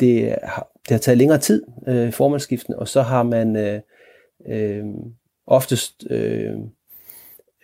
det, 0.00 0.36
har, 0.42 0.70
det 0.88 0.90
har 0.90 0.98
taget 0.98 1.18
længere 1.18 1.38
tid, 1.38 1.62
øh, 1.88 2.12
formandsskiften, 2.12 2.74
og 2.74 2.88
så 2.88 3.02
har 3.02 3.22
man 3.22 3.56
øh, 3.56 3.80
øh, 4.46 4.84
oftest 5.46 6.06
øhm, 6.10 6.62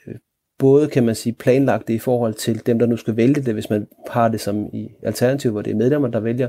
øh, 0.06 0.14
både, 0.58 0.88
kan 0.88 1.04
man 1.06 1.14
sige, 1.14 1.32
planlagt 1.32 1.88
det 1.88 1.94
i 1.94 1.98
forhold 1.98 2.34
til 2.34 2.66
dem, 2.66 2.78
der 2.78 2.86
nu 2.86 2.96
skal 2.96 3.16
vælge 3.16 3.42
det, 3.42 3.54
hvis 3.54 3.70
man 3.70 3.88
har 4.10 4.28
det 4.28 4.40
som 4.40 4.70
i 4.72 4.90
alternativ, 5.02 5.50
hvor 5.50 5.62
det 5.62 5.70
er 5.70 5.76
medlemmer, 5.76 6.08
der 6.08 6.20
vælger, 6.20 6.48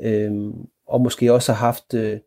øh, 0.00 0.32
og 0.86 1.00
måske 1.00 1.32
også 1.32 1.52
har 1.52 1.66
haft, 1.66 1.94
øh, 1.94 2.18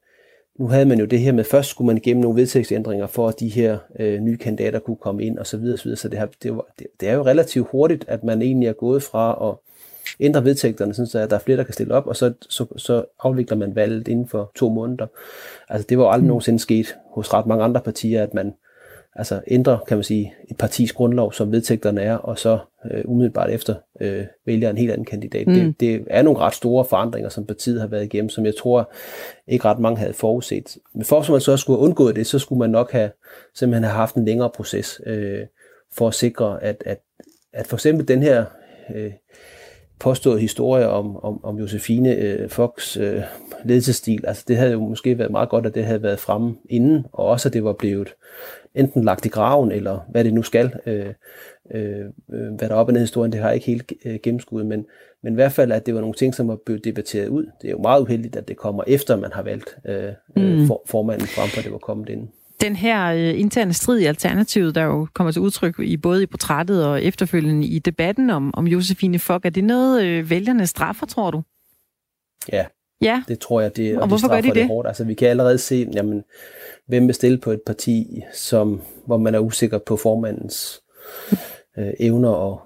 nu 0.60 0.68
havde 0.68 0.86
man 0.86 1.00
jo 1.00 1.06
det 1.06 1.20
her 1.20 1.32
med, 1.32 1.44
først 1.44 1.70
skulle 1.70 1.86
man 1.86 1.98
igennem 1.98 2.22
nogle 2.22 2.42
vedtægtsændringer, 2.42 3.08
for 3.08 3.28
at 3.28 3.40
de 3.40 3.50
her 3.50 3.78
øh, 4.00 4.20
nye 4.20 4.38
kandidater 4.38 4.80
kunne 4.80 4.98
komme 4.98 5.24
ind, 5.24 5.38
og 5.38 5.48
så 5.48 5.58
videre, 5.58 5.78
så, 5.78 5.84
videre. 5.84 5.98
så 5.98 6.10
det, 6.10 6.20
har, 6.20 6.30
det, 6.44 6.56
var, 6.56 6.66
det, 6.80 6.88
det 7.00 7.10
er 7.10 7.14
jo 7.14 7.26
relativt 7.26 7.68
hurtigt, 7.72 8.06
at 8.08 8.24
man 8.24 8.42
egentlig 8.42 8.68
er 8.68 8.74
gået 8.74 9.04
fra 9.04 9.50
at 9.50 9.56
ændre 10.20 10.46
vedtægterne, 10.46 10.94
sådan 10.94 11.24
at 11.24 11.30
der 11.30 11.36
er 11.36 11.40
flere, 11.40 11.58
der 11.58 11.64
kan 11.64 11.74
stille 11.74 11.94
op, 11.94 12.08
og 12.08 12.16
så, 12.16 12.34
så, 12.50 12.66
så 12.78 13.06
afvikler 13.24 13.58
man 13.58 13.76
valget 13.76 14.08
inden 14.08 14.28
for 14.28 14.52
to 14.56 14.70
måneder. 14.70 15.08
Altså 15.70 15.86
det 15.90 15.98
var 15.98 16.04
jo 16.04 16.10
aldrig 16.10 16.24
mm. 16.24 16.28
nogensinde 16.28 16.60
sket 16.60 16.96
hos 17.12 17.34
ret 17.34 17.46
mange 17.46 17.64
andre 17.64 17.82
partier, 17.82 18.24
at 18.24 18.34
man 18.34 18.54
altså 19.16 19.42
ændrer, 19.48 19.78
kan 19.88 19.98
man 19.98 20.04
sige, 20.04 20.34
et 20.50 20.58
partis 20.58 20.94
grundlov, 20.94 21.34
som 21.34 21.52
vedtægterne 21.52 22.02
er, 22.02 22.16
og 22.16 22.40
så 22.40 22.60
øh, 22.92 23.02
umiddelbart 23.06 23.50
efter 23.50 23.76
øh, 24.02 24.26
vælger 24.46 24.70
en 24.70 24.78
helt 24.78 24.92
anden 24.92 25.06
kandidat. 25.06 25.48
Mm. 25.48 25.54
Det, 25.54 25.80
det 25.80 26.04
er 26.10 26.22
nogle 26.22 26.40
ret 26.40 26.54
store 26.54 26.86
forandringer, 26.86 27.30
som 27.30 27.46
partiet 27.46 27.82
har 27.82 27.88
været 27.88 28.04
igennem, 28.04 28.30
som 28.30 28.46
jeg 28.46 28.56
tror 28.56 28.92
ikke 29.48 29.66
ret 29.66 29.80
mange 29.80 29.98
havde 29.98 30.14
forudset. 30.14 30.78
Men 30.94 31.04
for 31.04 31.20
at 31.20 31.30
man 31.30 31.42
så 31.42 31.58
skulle 31.58 31.80
have 31.80 31.88
undgået 31.88 32.16
det, 32.16 32.28
så 32.28 32.40
skulle 32.40 32.60
man 32.60 32.70
nok 32.70 32.92
have 32.92 33.12
simpelthen 33.56 33.84
have 33.84 33.96
haft 33.96 34.16
en 34.16 34.26
længere 34.26 34.50
proces 34.50 35.02
øh, 35.06 35.42
for 35.94 36.08
at 36.08 36.14
sikre, 36.14 36.64
at, 36.64 36.84
at, 36.86 37.00
at 37.54 37.68
for 37.68 37.76
eksempel 37.76 38.08
den 38.08 38.24
her 38.24 38.46
øh, 38.96 39.12
påstået 40.00 40.42
historie 40.42 40.90
om, 40.90 41.24
om, 41.24 41.46
om 41.46 41.60
Josefine 41.60 42.16
øh, 42.16 42.50
Fox 42.50 42.98
øh, 42.98 43.22
ledelsesstil. 43.64 44.26
Altså 44.28 44.46
det 44.48 44.58
havde 44.58 44.72
jo 44.72 44.80
måske 44.80 45.18
været 45.18 45.32
meget 45.32 45.50
godt, 45.50 45.66
at 45.66 45.76
det 45.76 45.86
havde 45.86 46.04
været 46.04 46.20
fremme 46.20 46.56
inden, 46.70 47.06
og 47.12 47.26
også 47.26 47.50
at 47.50 47.54
det 47.54 47.64
var 47.64 47.74
blevet 47.74 48.14
enten 48.76 49.04
lagt 49.04 49.26
i 49.26 49.30
graven, 49.30 49.72
eller 49.72 50.00
hvad 50.10 50.24
det 50.24 50.34
nu 50.34 50.44
skal. 50.44 50.74
Øh, 50.86 51.14
øh, 51.72 52.06
hvad 52.30 52.70
der 52.70 52.76
er 52.76 52.80
op 52.80 52.90
i 52.90 52.94
den 52.94 53.02
historien, 53.02 53.32
det 53.32 53.42
har 53.42 53.48
jeg 53.48 53.56
ikke 53.56 53.68
helt 53.68 53.94
øh, 54.06 54.20
gennemskuddet, 54.24 54.68
men, 54.68 54.86
men 55.24 55.34
i 55.34 55.36
hvert 55.36 55.52
fald, 55.52 55.72
at 55.72 55.86
det 55.86 55.94
var 55.94 56.02
nogle 56.02 56.16
ting, 56.16 56.36
som 56.36 56.48
var 56.48 56.58
blevet 56.66 56.86
debatteret 56.86 57.28
ud. 57.28 57.46
Det 57.62 57.68
er 57.68 57.72
jo 57.72 57.82
meget 57.82 58.02
uheldigt, 58.02 58.36
at 58.36 58.48
det 58.48 58.58
kommer 58.58 58.84
efter, 58.88 59.16
man 59.16 59.32
har 59.34 59.44
valgt 59.44 59.78
øh, 59.86 60.14
mm. 60.36 60.68
for, 60.68 60.82
formanden 60.86 61.28
frem 61.28 61.50
for, 61.50 61.62
det 61.62 61.72
var 61.72 61.78
kommet 61.78 62.10
inden 62.10 62.30
den 62.62 62.76
her 62.76 63.14
øh, 63.14 63.40
interne 63.40 63.74
strid 63.74 64.00
i 64.00 64.06
Alternativet, 64.06 64.76
der 64.76 64.84
jo 64.84 65.08
kommer 65.14 65.32
til 65.32 65.42
udtryk 65.42 65.80
i 65.80 65.98
både 65.98 66.24
i 66.24 66.26
portrættet 66.26 66.86
og 66.86 67.04
efterfølgende 67.04 67.68
i 67.68 67.80
debatten 67.80 68.30
om, 68.30 68.52
om 68.54 68.68
Josefine 68.68 69.20
Fock, 69.20 69.46
er 69.46 69.50
det 69.50 69.64
noget, 69.64 70.06
øh, 70.06 70.30
vælgerne 70.30 70.68
straffer, 70.68 71.06
tror 71.06 71.32
du? 71.32 71.44
Ja, 72.52 72.66
ja. 73.02 73.24
det 73.28 73.40
tror 73.40 73.62
jeg, 73.62 73.78
det, 73.78 73.96
og, 73.96 74.02
og 74.02 74.08
hvorfor 74.08 74.28
de 74.28 74.34
gør 74.34 74.42
de 74.42 74.48
det? 74.48 74.56
det 74.56 74.68
hårdt. 74.68 74.88
Altså, 74.88 75.04
vi 75.04 75.14
kan 75.14 75.28
allerede 75.28 75.58
se, 75.58 75.88
jamen, 75.94 76.24
hvem 76.88 77.08
vil 77.08 77.16
stille 77.16 77.38
på 77.38 77.52
et 77.52 77.62
parti, 77.66 78.22
som, 78.34 78.82
hvor 79.06 79.18
man 79.18 79.36
er 79.36 79.40
usikker 79.40 79.78
på 79.78 79.98
formandens 79.98 80.82
øh, 81.78 81.94
evner, 82.00 82.30
og, 82.30 82.62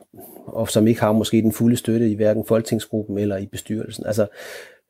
og 0.45 0.69
som 0.69 0.87
ikke 0.87 1.01
har 1.01 1.11
måske 1.11 1.41
den 1.41 1.51
fulde 1.51 1.77
støtte 1.77 2.09
i 2.09 2.15
hverken 2.15 2.45
folketingsgruppen 2.47 3.17
eller 3.17 3.37
i 3.37 3.45
bestyrelsen. 3.45 4.05
Altså, 4.05 4.27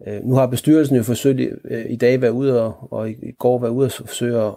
øh, 0.08 0.24
nu 0.24 0.36
har 0.36 0.48
bestyrelsen 0.48 0.96
jo 0.96 1.04
forsøgt 1.04 1.40
øh, 1.66 1.86
i 1.90 1.96
dag 1.96 2.22
været 2.22 2.32
ude 2.32 2.64
og, 2.64 2.92
og 2.92 3.10
i 3.10 3.32
går 3.40 3.60
været 3.60 3.72
ude 3.72 3.86
og 3.86 3.92
forsøge 3.92 4.38
at 4.38 4.54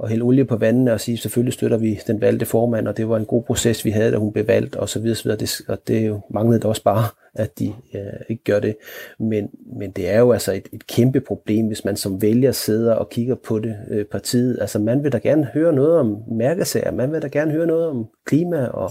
og 0.00 0.08
hælde 0.08 0.22
olie 0.22 0.44
på 0.44 0.56
vandene 0.56 0.92
og 0.92 1.00
sige, 1.00 1.18
selvfølgelig 1.18 1.52
støtter 1.52 1.76
vi 1.76 2.00
den 2.06 2.20
valgte 2.20 2.46
formand, 2.46 2.88
og 2.88 2.96
det 2.96 3.08
var 3.08 3.16
en 3.16 3.24
god 3.24 3.42
proces, 3.42 3.84
vi 3.84 3.90
havde, 3.90 4.12
da 4.12 4.16
hun 4.16 4.32
blev 4.32 4.48
valgt, 4.48 4.76
og 4.76 4.88
så 4.88 5.00
videre, 5.00 5.16
så 5.16 5.24
videre. 5.24 5.38
Det, 5.38 5.60
og 5.68 5.78
det 5.88 6.06
jo 6.06 6.20
manglede 6.30 6.68
også 6.68 6.82
bare 6.82 7.04
at 7.34 7.58
de 7.58 7.72
øh, 7.94 8.00
ikke 8.28 8.44
gør 8.44 8.60
det. 8.60 8.76
Men, 9.18 9.50
men 9.78 9.90
det 9.90 10.10
er 10.10 10.18
jo 10.18 10.32
altså 10.32 10.52
et, 10.52 10.68
et 10.72 10.86
kæmpe 10.86 11.20
problem, 11.20 11.66
hvis 11.66 11.84
man 11.84 11.96
som 11.96 12.22
vælger 12.22 12.52
sidder 12.52 12.94
og 12.94 13.10
kigger 13.10 13.34
på 13.34 13.58
det 13.58 13.76
øh, 13.90 14.04
partiet. 14.04 14.58
Altså 14.60 14.78
man 14.78 15.04
vil 15.04 15.12
da 15.12 15.18
gerne 15.18 15.44
høre 15.54 15.72
noget 15.72 15.98
om 15.98 16.22
mærkesager, 16.32 16.92
man 16.92 17.12
vil 17.12 17.22
da 17.22 17.28
gerne 17.28 17.52
høre 17.52 17.66
noget 17.66 17.86
om 17.88 18.06
klima 18.26 18.66
og, 18.66 18.90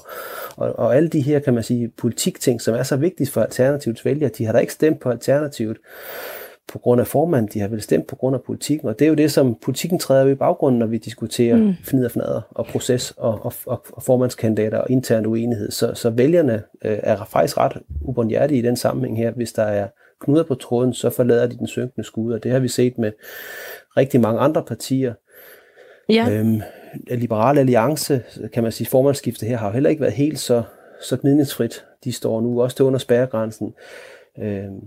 og, 0.55 0.79
og 0.79 0.95
alle 0.95 1.09
de 1.09 1.21
her, 1.21 1.39
kan 1.39 1.53
man 1.53 1.63
sige, 1.63 1.91
politikting, 1.97 2.61
som 2.61 2.75
er 2.75 2.83
så 2.83 2.95
vigtige 2.95 3.31
for 3.31 3.41
Alternativets 3.41 4.05
vælgere. 4.05 4.31
De 4.37 4.45
har 4.45 4.53
da 4.53 4.59
ikke 4.59 4.73
stemt 4.73 4.99
på 4.99 5.09
Alternativet 5.09 5.77
på 6.71 6.79
grund 6.79 7.01
af 7.01 7.07
formanden, 7.07 7.49
de 7.53 7.59
har 7.59 7.67
vel 7.67 7.81
stemt 7.81 8.07
på 8.07 8.15
grund 8.15 8.35
af 8.35 8.41
politikken, 8.41 8.89
og 8.89 8.99
det 8.99 9.05
er 9.05 9.09
jo 9.09 9.15
det, 9.15 9.31
som 9.31 9.57
politikken 9.61 9.99
træder 9.99 10.27
i 10.27 10.35
baggrunden, 10.35 10.79
når 10.79 10.85
vi 10.85 10.97
diskuterer 10.97 11.57
mm. 11.57 11.73
fnider, 11.83 12.09
fnader 12.09 12.41
og 12.49 12.65
proces 12.65 13.13
og, 13.17 13.45
og, 13.45 13.53
og, 13.65 13.85
og 13.93 14.03
formandskandidater 14.03 14.77
og 14.77 14.89
intern 14.89 15.25
uenighed. 15.25 15.71
Så, 15.71 15.93
så 15.93 16.09
vælgerne 16.09 16.63
øh, 16.85 16.99
er 17.03 17.25
faktisk 17.25 17.57
ret 17.57 17.77
ubundhjertige 18.01 18.59
i 18.59 18.61
den 18.61 18.75
sammenhæng 18.75 19.17
her. 19.17 19.31
Hvis 19.31 19.53
der 19.53 19.63
er 19.63 19.87
knuder 20.21 20.43
på 20.43 20.55
tråden, 20.55 20.93
så 20.93 21.09
forlader 21.09 21.47
de 21.47 21.57
den 21.57 21.67
synkende 21.67 22.07
skud, 22.07 22.33
og 22.33 22.43
det 22.43 22.51
har 22.51 22.59
vi 22.59 22.67
set 22.67 22.97
med 22.97 23.11
rigtig 23.97 24.21
mange 24.21 24.39
andre 24.39 24.63
partier. 24.63 25.13
Ja. 26.09 26.29
Øhm, 26.31 26.61
Liberale 27.07 27.59
Alliance, 27.59 28.21
kan 28.53 28.63
man 28.63 28.71
sige, 28.71 28.87
formandsskiftet 28.87 29.49
her 29.49 29.57
har 29.57 29.67
jo 29.67 29.73
heller 29.73 29.89
ikke 29.89 30.01
været 30.01 30.13
helt 30.13 30.39
så, 30.39 30.63
så 31.01 31.17
gnidningsfrit. 31.17 31.85
De 32.03 32.11
står 32.11 32.41
nu 32.41 32.61
også 32.61 32.75
til 32.75 32.85
under 32.85 32.99
spærregrænsen. 32.99 33.73
Øhm, 34.39 34.79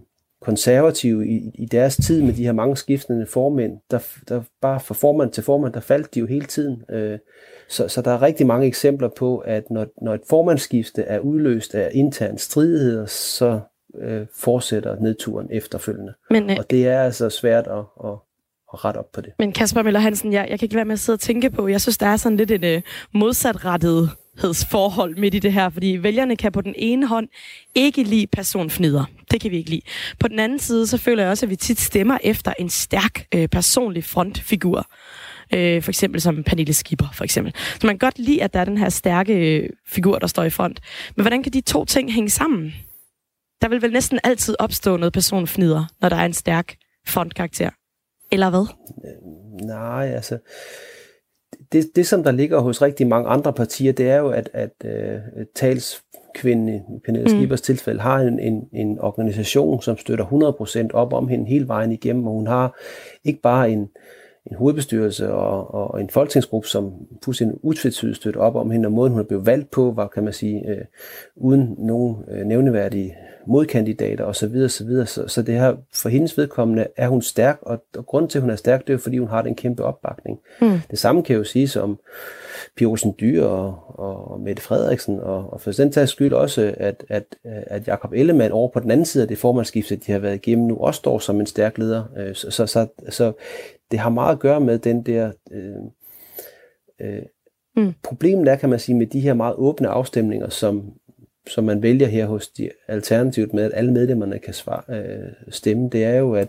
konservative 0.42 1.28
i, 1.28 1.50
i 1.55 1.66
deres 1.66 1.96
tid 1.96 2.22
med 2.22 2.33
de 2.33 2.44
her 2.44 2.52
mange 2.52 2.76
skiftende 2.76 3.26
formænd, 3.26 3.72
der, 3.90 3.98
der 4.28 4.42
bare 4.61 4.81
fra 4.81 4.94
formand 4.94 5.33
til 5.33 5.42
formand, 5.42 5.72
der 5.72 5.81
faldt 5.81 6.14
de 6.14 6.20
jo 6.20 6.26
hele 6.26 6.46
tiden. 6.46 6.83
Øh, 6.90 7.18
så, 7.68 7.88
så 7.88 8.02
der 8.02 8.11
er 8.11 8.22
rigtig 8.22 8.46
mange 8.46 8.66
eksempler 8.66 9.09
på, 9.09 9.38
at 9.38 9.70
når, 9.70 9.87
når 10.02 10.14
et 10.14 10.20
formandsskifte 10.28 11.02
er 11.02 11.18
udløst 11.18 11.74
af 11.74 11.90
interne 11.92 12.38
stridigheder, 12.38 13.07
så 13.07 13.61
øh, 13.98 14.26
fortsætter 14.35 14.96
nedturen 15.00 15.48
efterfølgende. 15.50 16.12
Men, 16.31 16.50
øh, 16.50 16.57
og 16.59 16.70
det 16.70 16.88
er 16.88 17.02
altså 17.02 17.31
svært 17.31 17.66
at, 17.66 17.85
at, 18.05 18.14
at 18.72 18.85
rette 18.85 18.98
op 18.98 19.12
på 19.12 19.20
det. 19.20 19.32
Men 19.38 19.52
Kasper 19.52 19.82
Møller 19.82 20.00
Hansen, 20.00 20.32
jeg, 20.32 20.46
jeg 20.50 20.58
kan 20.58 20.66
ikke 20.66 20.76
være 20.76 20.85
med 20.85 20.92
at 20.92 21.00
sidde 21.00 21.16
og 21.16 21.20
tænke 21.20 21.50
på, 21.50 21.68
jeg 21.68 21.80
synes, 21.80 21.98
der 21.98 22.06
er 22.06 22.16
sådan 22.16 22.37
lidt 22.37 22.50
en 22.50 22.64
øh, 22.64 22.82
modsatrettighedsforhold 23.14 25.16
midt 25.16 25.35
i 25.35 25.38
det 25.38 25.52
her, 25.52 25.70
fordi 25.70 25.98
vælgerne 26.02 26.37
kan 26.37 26.52
på 26.52 26.61
den 26.61 26.74
ene 26.76 27.06
hånd 27.06 27.28
ikke 27.74 28.02
lide 28.02 28.26
personfnider. 28.26 29.04
Det 29.30 29.40
kan 29.40 29.50
vi 29.50 29.56
ikke 29.56 29.70
lide. 29.70 29.82
På 30.20 30.28
den 30.28 30.38
anden 30.38 30.58
side, 30.58 30.87
så 30.87 30.98
føler 30.98 31.22
jeg 31.22 31.30
også, 31.30 31.46
at 31.46 31.50
vi 31.50 31.56
tit 31.56 31.80
stemmer 31.80 32.18
efter 32.24 32.52
en 32.58 32.68
stærk 32.68 33.26
øh, 33.35 33.48
personlig 33.48 34.04
frontfigur. 34.04 34.87
Øh, 35.54 35.82
for 35.82 35.90
eksempel 35.90 36.20
som 36.20 36.44
Pernille 36.44 36.72
Skipper, 36.72 37.06
for 37.14 37.24
eksempel. 37.24 37.54
Så 37.56 37.87
man 37.87 37.98
kan 37.98 38.06
godt 38.06 38.18
lide, 38.18 38.42
at 38.42 38.54
der 38.54 38.61
er 38.61 38.64
den 38.64 38.78
her 38.78 38.88
stærke 38.88 39.35
øh, 39.35 39.68
figur, 39.87 40.18
der 40.18 40.26
står 40.26 40.44
i 40.44 40.50
front. 40.50 40.80
Men 41.16 41.22
hvordan 41.22 41.42
kan 41.42 41.52
de 41.52 41.61
to 41.61 41.85
ting 41.85 42.12
hænge 42.12 42.30
sammen? 42.30 42.74
Der 43.62 43.68
vil 43.68 43.82
vel 43.82 43.92
næsten 43.92 44.18
altid 44.24 44.56
opstå 44.58 44.96
noget 44.96 45.12
personfnider, 45.12 45.85
når 46.00 46.08
der 46.08 46.16
er 46.16 46.24
en 46.24 46.32
stærk 46.32 46.74
frontkarakter. 47.06 47.70
Eller 48.33 48.51
hvad? 48.51 48.66
Nej, 49.66 50.07
altså 50.14 50.38
det, 51.73 51.97
det, 51.97 52.07
som 52.07 52.23
der 52.23 52.31
ligger 52.31 52.59
hos 52.59 52.83
rigtig 52.83 53.07
mange 53.07 53.29
andre 53.29 53.53
partier, 53.53 53.92
det 53.92 54.11
er 54.11 54.16
jo, 54.16 54.29
at, 54.29 54.51
at 54.53 54.71
uh, 54.85 55.42
talskvinden 55.55 56.68
i 56.68 56.81
Pernille 57.05 57.25
mm. 57.25 57.38
Skibers 57.38 57.61
tilfælde 57.61 58.01
har 58.01 58.21
en, 58.21 58.38
en, 58.38 58.68
en 58.73 58.99
organisation, 58.99 59.83
som 59.83 59.99
støtter 59.99 60.85
100% 60.90 60.95
op 60.95 61.12
om 61.12 61.29
hende 61.29 61.47
hele 61.47 61.68
vejen 61.68 61.92
igennem, 61.92 62.27
og 62.27 62.33
hun 62.33 62.47
har 62.47 62.79
ikke 63.25 63.40
bare 63.40 63.71
en, 63.71 63.88
en 64.47 64.57
hovedbestyrelse 64.57 65.33
og, 65.33 65.75
og 65.75 66.01
en 66.01 66.11
folketingsgruppe, 66.11 66.68
som 66.68 66.92
fuldstændig 67.25 67.64
utvetydigt 67.64 68.16
støtter 68.16 68.40
op 68.40 68.55
om 68.55 68.71
hende, 68.71 68.87
og 68.87 68.92
måden 68.92 69.12
hun 69.12 69.21
er 69.21 69.27
blevet 69.27 69.47
valgt 69.47 69.71
på, 69.71 69.92
var, 69.97 70.09
kan 70.09 70.25
man 70.25 70.33
sige, 70.33 70.68
øh, 70.68 70.85
uden 71.37 71.75
nogen 71.79 72.16
øh, 72.29 72.47
nævneværdige 72.47 73.16
modkandidater 73.46 74.24
osv. 74.24 74.57
osv. 74.64 75.07
Så, 75.07 75.28
så 75.28 75.42
det 75.42 75.55
her, 75.55 75.76
for 75.94 76.09
hendes 76.09 76.38
vedkommende 76.38 76.87
er 76.96 77.09
hun 77.09 77.22
stærk, 77.22 77.59
og, 77.62 77.85
og 77.96 78.07
grunden 78.07 78.28
til, 78.28 78.38
at 78.38 78.42
hun 78.42 78.50
er 78.50 78.57
stærk, 78.57 78.81
det 78.81 78.88
er 78.88 78.94
jo, 78.94 78.98
fordi 78.98 79.18
hun 79.18 79.28
har 79.28 79.42
den 79.42 79.55
kæmpe 79.55 79.85
opbakning. 79.85 80.38
Mm. 80.61 80.78
Det 80.90 80.98
samme 80.98 81.22
kan 81.22 81.37
jo 81.37 81.44
sige 81.44 81.81
om 81.81 81.98
Pia 82.76 82.87
Olsen 82.87 83.14
Dyr 83.20 83.44
og, 83.44 83.98
og 83.98 84.40
Mette 84.40 84.62
Frederiksen, 84.62 85.20
og, 85.20 85.52
og 85.52 85.61
for 85.61 85.72
den 85.72 85.92
tages 85.92 86.11
skyld 86.11 86.33
også, 86.33 86.74
at, 86.76 87.05
at, 87.09 87.24
at 87.44 87.88
Jakob 87.88 88.12
Ellemann 88.12 88.52
over 88.52 88.68
på 88.68 88.81
den 88.81 88.90
anden 88.90 89.07
side 89.07 89.22
af 89.22 89.28
det 89.28 89.38
formandskifte, 89.38 89.96
de 89.96 90.12
har 90.12 90.18
været 90.18 90.35
igennem 90.35 90.66
nu, 90.66 90.76
også 90.76 90.98
står 90.98 91.18
som 91.18 91.40
en 91.40 91.46
stærk 91.46 91.78
leder. 91.78 92.05
Øh, 92.18 92.35
så, 92.35 92.50
så, 92.50 92.66
så, 92.66 92.87
så 93.09 93.33
det 93.90 93.98
har 93.98 94.11
meget 94.11 94.33
at 94.33 94.40
gøre 94.40 94.61
med 94.61 94.78
den 94.78 95.02
der... 95.02 95.33
Øh, 95.52 95.74
øh, 97.00 97.22
mm. 97.76 97.92
Problemet 98.02 98.48
er, 98.48 98.57
kan 98.57 98.70
man 98.70 98.78
sige, 98.78 98.96
med 98.96 99.07
de 99.07 99.20
her 99.20 99.35
meget 99.35 99.55
åbne 99.57 99.88
afstemninger, 99.88 100.48
som, 100.48 100.92
som 101.46 101.64
man 101.64 101.83
vælger 101.83 102.07
her 102.07 102.26
hos 102.26 102.48
de 102.48 102.70
alternativet 102.88 103.52
med, 103.52 103.64
at 103.64 103.70
alle 103.74 103.92
medlemmerne 103.92 104.38
kan 104.38 104.55
svare, 104.55 104.83
øh, 104.88 105.33
stemme, 105.48 105.88
det 105.88 106.05
er 106.05 106.14
jo, 106.14 106.35
at, 106.35 106.48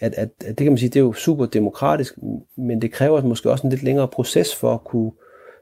at, 0.00 0.14
at, 0.14 0.28
at 0.40 0.48
det 0.48 0.56
kan 0.56 0.72
man 0.72 0.78
sige, 0.78 0.88
det 0.88 0.96
er 0.96 1.04
jo 1.04 1.12
super 1.12 1.46
demokratisk, 1.46 2.14
men 2.56 2.82
det 2.82 2.92
kræver 2.92 3.22
måske 3.22 3.50
også 3.50 3.66
en 3.66 3.70
lidt 3.70 3.82
længere 3.82 4.08
proces 4.08 4.54
for 4.54 4.74
at 4.74 4.84
kunne 4.84 5.12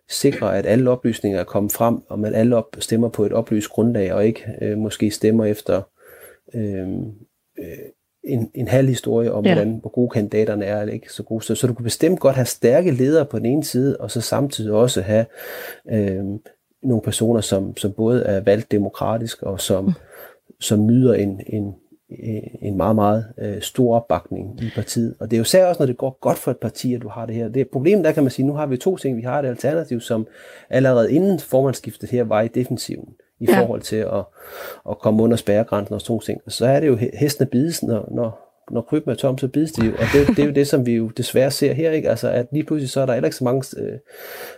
sikre, 0.08 0.58
at 0.58 0.66
alle 0.66 0.90
oplysninger 0.90 1.40
er 1.40 1.44
kommet 1.44 1.72
frem, 1.72 1.98
og 2.08 2.18
man 2.18 2.34
alle 2.34 2.56
op, 2.56 2.76
stemmer 2.78 3.08
på 3.08 3.26
et 3.26 3.32
oplyst 3.32 3.68
grundlag, 3.68 4.12
og 4.12 4.26
ikke 4.26 4.44
øh, 4.62 4.78
måske 4.78 5.10
stemmer 5.10 5.44
efter 5.44 5.82
øh, 6.54 6.88
øh, 7.58 7.78
en, 8.24 8.50
en 8.54 8.68
halv 8.68 8.88
historie 8.88 9.32
om, 9.32 9.44
ja. 9.44 9.54
hvordan, 9.54 9.78
hvor 9.80 9.90
gode 9.90 10.10
kandidaterne 10.10 10.64
er, 10.64 10.80
eller 10.80 10.94
ikke 10.94 11.12
så 11.12 11.22
gode. 11.22 11.44
Så, 11.44 11.54
så 11.54 11.66
du 11.66 11.74
kan 11.74 11.84
bestemt 11.84 12.20
godt 12.20 12.36
have 12.36 12.46
stærke 12.46 12.90
ledere 12.90 13.26
på 13.26 13.38
den 13.38 13.46
ene 13.46 13.64
side, 13.64 13.96
og 13.96 14.10
så 14.10 14.20
samtidig 14.20 14.72
også 14.72 15.02
have 15.02 15.26
øh, 15.90 16.24
nogle 16.82 17.02
personer, 17.02 17.40
som, 17.40 17.76
som 17.76 17.92
både 17.92 18.22
er 18.22 18.40
valgt 18.40 18.70
demokratisk, 18.70 19.42
og 19.42 19.60
som, 19.60 19.84
mm. 19.84 19.92
som 20.60 20.86
nyder 20.86 21.14
en, 21.14 21.40
en, 21.46 21.74
en 22.62 22.76
meget, 22.76 22.94
meget 22.94 23.26
øh, 23.38 23.62
stor 23.62 23.96
opbakning 23.96 24.62
i 24.62 24.70
partiet. 24.74 25.14
Og 25.20 25.30
det 25.30 25.36
er 25.36 25.38
jo 25.38 25.44
særligt 25.44 25.68
også, 25.68 25.82
når 25.82 25.86
det 25.86 25.96
går 25.96 26.18
godt 26.20 26.38
for 26.38 26.50
et 26.50 26.58
parti, 26.58 26.94
at 26.94 27.02
du 27.02 27.08
har 27.08 27.26
det 27.26 27.34
her. 27.34 27.48
Det 27.48 27.68
problemet 27.68 28.04
der 28.04 28.12
kan 28.12 28.22
man 28.22 28.30
sige, 28.30 28.46
nu 28.46 28.52
har 28.52 28.66
vi 28.66 28.76
to 28.76 28.96
ting. 28.96 29.16
Vi 29.16 29.22
har 29.22 29.38
et 29.38 29.46
alternativ, 29.46 30.00
som 30.00 30.26
allerede 30.70 31.12
inden 31.12 31.38
formandsskiftet 31.38 32.10
her 32.10 32.24
var 32.24 32.42
i 32.42 32.48
defensiven 32.48 33.08
i 33.40 33.46
ja. 33.48 33.60
forhold 33.60 33.80
til 33.80 33.96
at, 33.96 34.24
at 34.90 34.98
komme 34.98 35.22
under 35.22 35.36
spærregrænsen 35.36 35.94
og 35.94 36.00
sådan 36.00 36.12
nogle 36.12 36.24
ting. 36.24 36.40
Så 36.48 36.66
er 36.66 36.80
det 36.80 36.86
jo 36.86 36.98
hestene 37.14 37.46
bides, 37.46 37.82
når, 37.82 38.08
når, 38.10 38.45
når 38.70 38.80
krybben 38.80 39.10
er 39.10 39.14
tom, 39.14 39.38
så 39.38 39.48
bides 39.48 39.72
de 39.72 39.86
jo. 39.86 39.92
Og 39.92 40.04
det, 40.12 40.28
det 40.28 40.38
er 40.38 40.46
jo 40.46 40.52
det, 40.52 40.68
som 40.68 40.86
vi 40.86 40.92
jo 40.92 41.08
desværre 41.08 41.50
ser 41.50 41.72
her, 41.72 41.90
ikke? 41.90 42.10
Altså, 42.10 42.28
at 42.28 42.46
lige 42.52 42.64
pludselig 42.64 42.90
så 42.90 43.00
er 43.00 43.06
der 43.06 43.12
heller 43.12 43.26
ikke 43.26 43.36
så 43.36 43.44
mange 43.44 43.64
øh, 43.78 43.98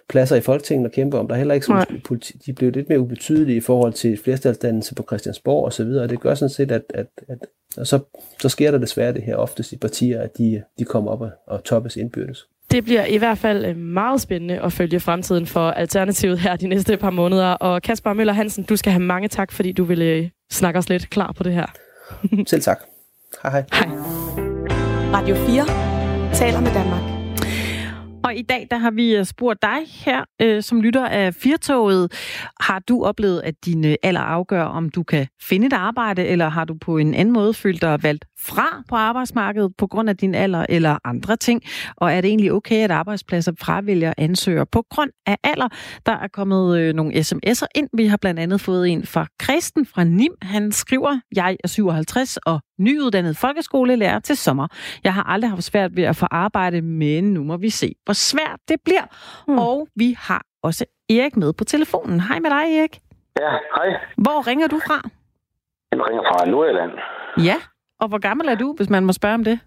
pladser 0.09 0.37
i 0.37 0.41
Folketinget 0.41 0.87
at 0.87 0.93
kæmpe 0.93 1.19
om. 1.19 1.29
Der 1.29 1.35
er 1.35 1.39
heller 1.39 1.55
ikke 1.55 1.67
så, 1.67 1.87
politi- 2.05 2.39
de 2.47 2.53
bliver 2.53 2.73
lidt 2.73 2.89
mere 2.89 3.01
ubetydelige 3.01 3.57
i 3.57 3.61
forhold 3.61 3.93
til 3.93 4.19
flertalsdannelse 4.25 4.95
på 4.95 5.03
Christiansborg 5.03 5.65
og 5.65 5.73
så 5.73 5.85
videre. 5.85 6.03
Og 6.03 6.11
det 6.11 6.21
gør 6.21 6.35
sådan 6.35 6.51
set, 6.51 6.73
at, 6.73 6.83
at, 6.95 7.07
at 7.29 7.39
og 7.77 7.87
så, 7.87 7.99
så 8.41 8.49
sker 8.49 8.71
der 8.71 8.79
desværre 8.79 9.13
det 9.13 9.23
her 9.23 9.37
oftest 9.37 9.73
i 9.73 9.77
partier, 9.77 10.21
at 10.21 10.39
de, 10.39 10.63
de 10.79 10.85
kommer 10.85 11.11
op 11.11 11.21
og, 11.21 11.31
og 11.47 11.65
toppes 11.65 11.97
indbyrdes. 11.97 12.47
Det 12.71 12.85
bliver 12.85 13.05
i 13.05 13.17
hvert 13.17 13.39
fald 13.39 13.65
øh, 13.65 13.77
meget 13.77 14.21
spændende 14.21 14.61
at 14.61 14.73
følge 14.73 15.01
fremtiden 15.01 15.47
for 15.47 15.71
Alternativet 15.71 16.39
her 16.39 16.57
de 16.57 16.69
næste 16.69 16.97
par 16.97 17.11
måneder. 17.11 17.47
Og 17.47 17.83
Kasper 17.83 18.13
Møller 18.13 18.33
Hansen, 18.33 18.65
du 18.65 18.77
skal 18.77 18.93
have 18.93 19.03
mange 19.03 19.29
tak, 19.29 19.53
fordi 19.53 19.73
du 19.73 19.85
ville 19.85 20.05
øh, 20.05 20.29
snakke 20.51 20.79
os 20.79 20.89
lidt 20.89 21.11
klar 21.11 21.33
på 21.33 21.43
det 21.43 21.53
her. 21.53 21.67
Selv 22.47 22.63
tak. 22.63 22.81
Hej 23.43 23.51
hej. 23.51 23.65
Hej. 23.73 23.89
Radio 25.13 25.35
4 25.35 26.35
taler 26.35 26.61
med 26.61 26.75
Danmark. 26.75 27.03
Og 28.25 28.37
i 28.37 28.43
dag, 28.43 28.67
der 28.71 28.77
har 28.77 28.91
vi 28.91 29.17
øh, 29.17 29.25
spurgt 29.25 29.63
dig 29.63 29.79
her, 29.87 30.25
øh, 30.43 30.63
som 30.63 30.81
lytter 30.81 31.07
af 31.07 31.35
Firtoget. 31.35 32.13
Har 32.61 32.79
du 32.79 33.05
oplevet, 33.05 33.41
at 33.41 33.55
din 33.65 33.85
øh, 33.85 33.95
alder 34.03 34.21
afgør, 34.21 34.63
om 34.63 34.89
du 34.89 35.03
kan 35.03 35.27
finde 35.43 35.67
et 35.67 35.73
arbejde, 35.73 36.27
eller 36.27 36.49
har 36.49 36.65
du 36.65 36.75
på 36.81 36.99
en 36.99 37.15
anden 37.15 37.35
måde 37.35 37.55
følt 37.55 37.83
dig 37.83 38.03
valgt 38.03 38.25
fra 38.41 38.83
på 38.89 38.97
arbejdsmarkedet 38.97 39.73
på 39.79 39.87
grund 39.87 40.09
af 40.09 40.17
din 40.17 40.35
alder 40.35 40.67
eller 40.69 40.99
andre 41.05 41.37
ting? 41.37 41.63
Og 41.97 42.13
er 42.13 42.21
det 42.21 42.29
egentlig 42.29 42.53
okay, 42.53 42.85
at 42.85 42.91
arbejdspladser 42.91 43.53
fravælger 43.61 44.13
ansøger 44.17 44.65
på 44.65 44.85
grund 44.91 45.11
af 45.27 45.37
alder? 45.45 45.69
Der 46.07 46.13
er 46.13 46.29
kommet 46.33 46.79
øh, 46.79 46.95
nogle 46.95 47.15
sms'er 47.15 47.67
ind. 47.75 47.89
Vi 47.93 48.07
har 48.07 48.17
blandt 48.17 48.41
andet 48.41 48.61
fået 48.61 48.89
en 48.89 49.07
fra 49.07 49.27
Kristen 49.39 49.87
fra 49.87 50.05
Nim. 50.05 50.33
Han 50.43 50.73
skriver, 50.73 51.21
jeg 51.37 51.57
er 51.65 51.69
57 51.69 52.37
og 52.37 52.61
nyuddannet 52.79 53.37
folkeskolelærer 53.37 54.19
til 54.19 54.37
sommer. 54.37 54.67
Jeg 55.05 55.15
har 55.15 55.23
aldrig 55.23 55.51
haft 55.51 55.63
svært 55.63 55.97
ved 55.97 56.05
at 56.05 56.17
få 56.17 56.27
arbejde, 56.31 56.83
men 56.83 57.25
nu 57.35 57.43
må 57.45 57.57
vi 57.57 57.71
se, 57.71 57.95
hvor 58.05 58.13
svært 58.15 58.61
det 58.69 58.77
bliver. 58.85 59.05
Mm. 59.49 59.59
Og 59.59 59.89
vi 59.97 60.17
har 60.19 60.43
også 60.63 60.85
Erik 61.11 61.37
med 61.37 61.53
på 61.53 61.65
telefonen. 61.65 62.21
Hej 62.21 62.39
med 62.39 62.51
dig, 62.51 62.79
Erik. 62.79 62.99
Ja, 63.41 63.51
hej. 63.51 64.01
Hvor 64.17 64.47
ringer 64.47 64.67
du 64.69 64.79
fra? 64.87 65.09
Jeg 65.93 66.01
ringer 66.09 66.23
fra 66.23 66.51
Nordjylland. 66.51 66.93
Ja, 67.45 67.57
og 68.01 68.09
hvor 68.09 68.19
gammel 68.19 68.49
er 68.49 68.55
du, 68.55 68.75
hvis 68.77 68.91
man 68.91 69.05
må 69.05 69.13
spørge 69.13 69.35
om 69.35 69.45
det? 69.45 69.59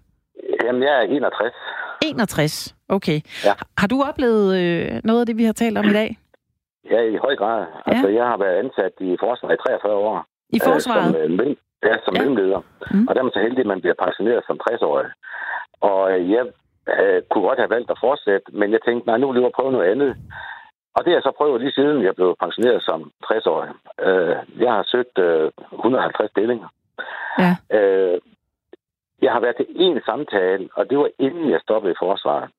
Jamen, 0.64 0.84
jeg 0.84 0.96
er 0.98 1.02
61. 1.02 1.54
61, 2.02 2.76
okay. 2.90 3.20
Ja. 3.46 3.54
Har 3.78 3.88
du 3.88 4.04
oplevet 4.10 4.48
øh, 4.62 5.02
noget 5.04 5.20
af 5.20 5.26
det, 5.26 5.38
vi 5.38 5.44
har 5.44 5.54
talt 5.54 5.78
om 5.78 5.86
i 5.86 5.94
dag? 5.94 6.18
Ja, 6.92 7.02
i 7.02 7.16
høj 7.16 7.36
grad. 7.36 7.60
Ja. 7.60 7.92
Altså, 7.92 8.08
jeg 8.08 8.26
har 8.26 8.38
været 8.38 8.56
ansat 8.64 8.94
i 9.00 9.18
forsvaret 9.20 9.54
i 9.54 9.58
43 9.68 9.94
år. 9.94 10.26
I 10.50 10.60
forsvaret? 10.64 11.16
Øh, 11.18 11.38
som, 11.38 11.48
øh, 11.48 11.56
Ja, 11.84 11.96
som 12.06 12.16
ja. 12.16 12.20
mellemleder. 12.20 12.62
Mm. 12.92 13.08
Og 13.08 13.16
der 13.16 13.20
er 13.20 13.24
man 13.24 13.34
så 13.34 13.40
heldig, 13.40 13.60
at 13.60 13.72
man 13.74 13.82
bliver 13.82 14.02
pensioneret 14.04 14.44
som 14.48 14.60
60-årig. 14.70 15.10
Og 15.82 16.12
øh, 16.12 16.32
jeg 16.32 16.46
øh, 17.00 17.22
kunne 17.30 17.48
godt 17.48 17.60
have 17.60 17.70
valgt 17.76 17.92
at 17.92 18.02
fortsætte, 18.06 18.48
men 18.60 18.72
jeg 18.72 18.82
tænkte, 18.86 19.08
nej, 19.08 19.18
nu 19.18 19.32
vil 19.32 19.42
jeg 19.42 19.52
prøve 19.56 19.72
noget 19.72 19.92
andet. 19.92 20.16
Og 20.96 21.00
det 21.04 21.10
har 21.12 21.18
jeg 21.18 21.28
så 21.28 21.32
prøvet 21.38 21.62
lige 21.62 21.72
siden 21.72 22.04
jeg 22.04 22.16
blev 22.16 22.36
pensioneret 22.40 22.84
som 22.84 23.12
60-årig. 23.26 23.70
Øh, 24.08 24.36
jeg 24.64 24.72
har 24.74 24.84
søgt 24.84 25.18
øh, 25.18 25.52
150 25.72 26.32
stillinger. 26.32 26.68
Ja. 27.40 27.52
Øh, 27.78 28.20
jeg 29.22 29.32
har 29.32 29.40
været 29.40 29.56
til 29.56 29.68
én 29.86 30.06
samtale, 30.06 30.70
og 30.76 30.90
det 30.90 30.98
var 30.98 31.10
inden 31.20 31.52
jeg 31.52 31.62
stoppede 31.62 31.92
i 31.92 32.00
forsvaret. 32.00 32.50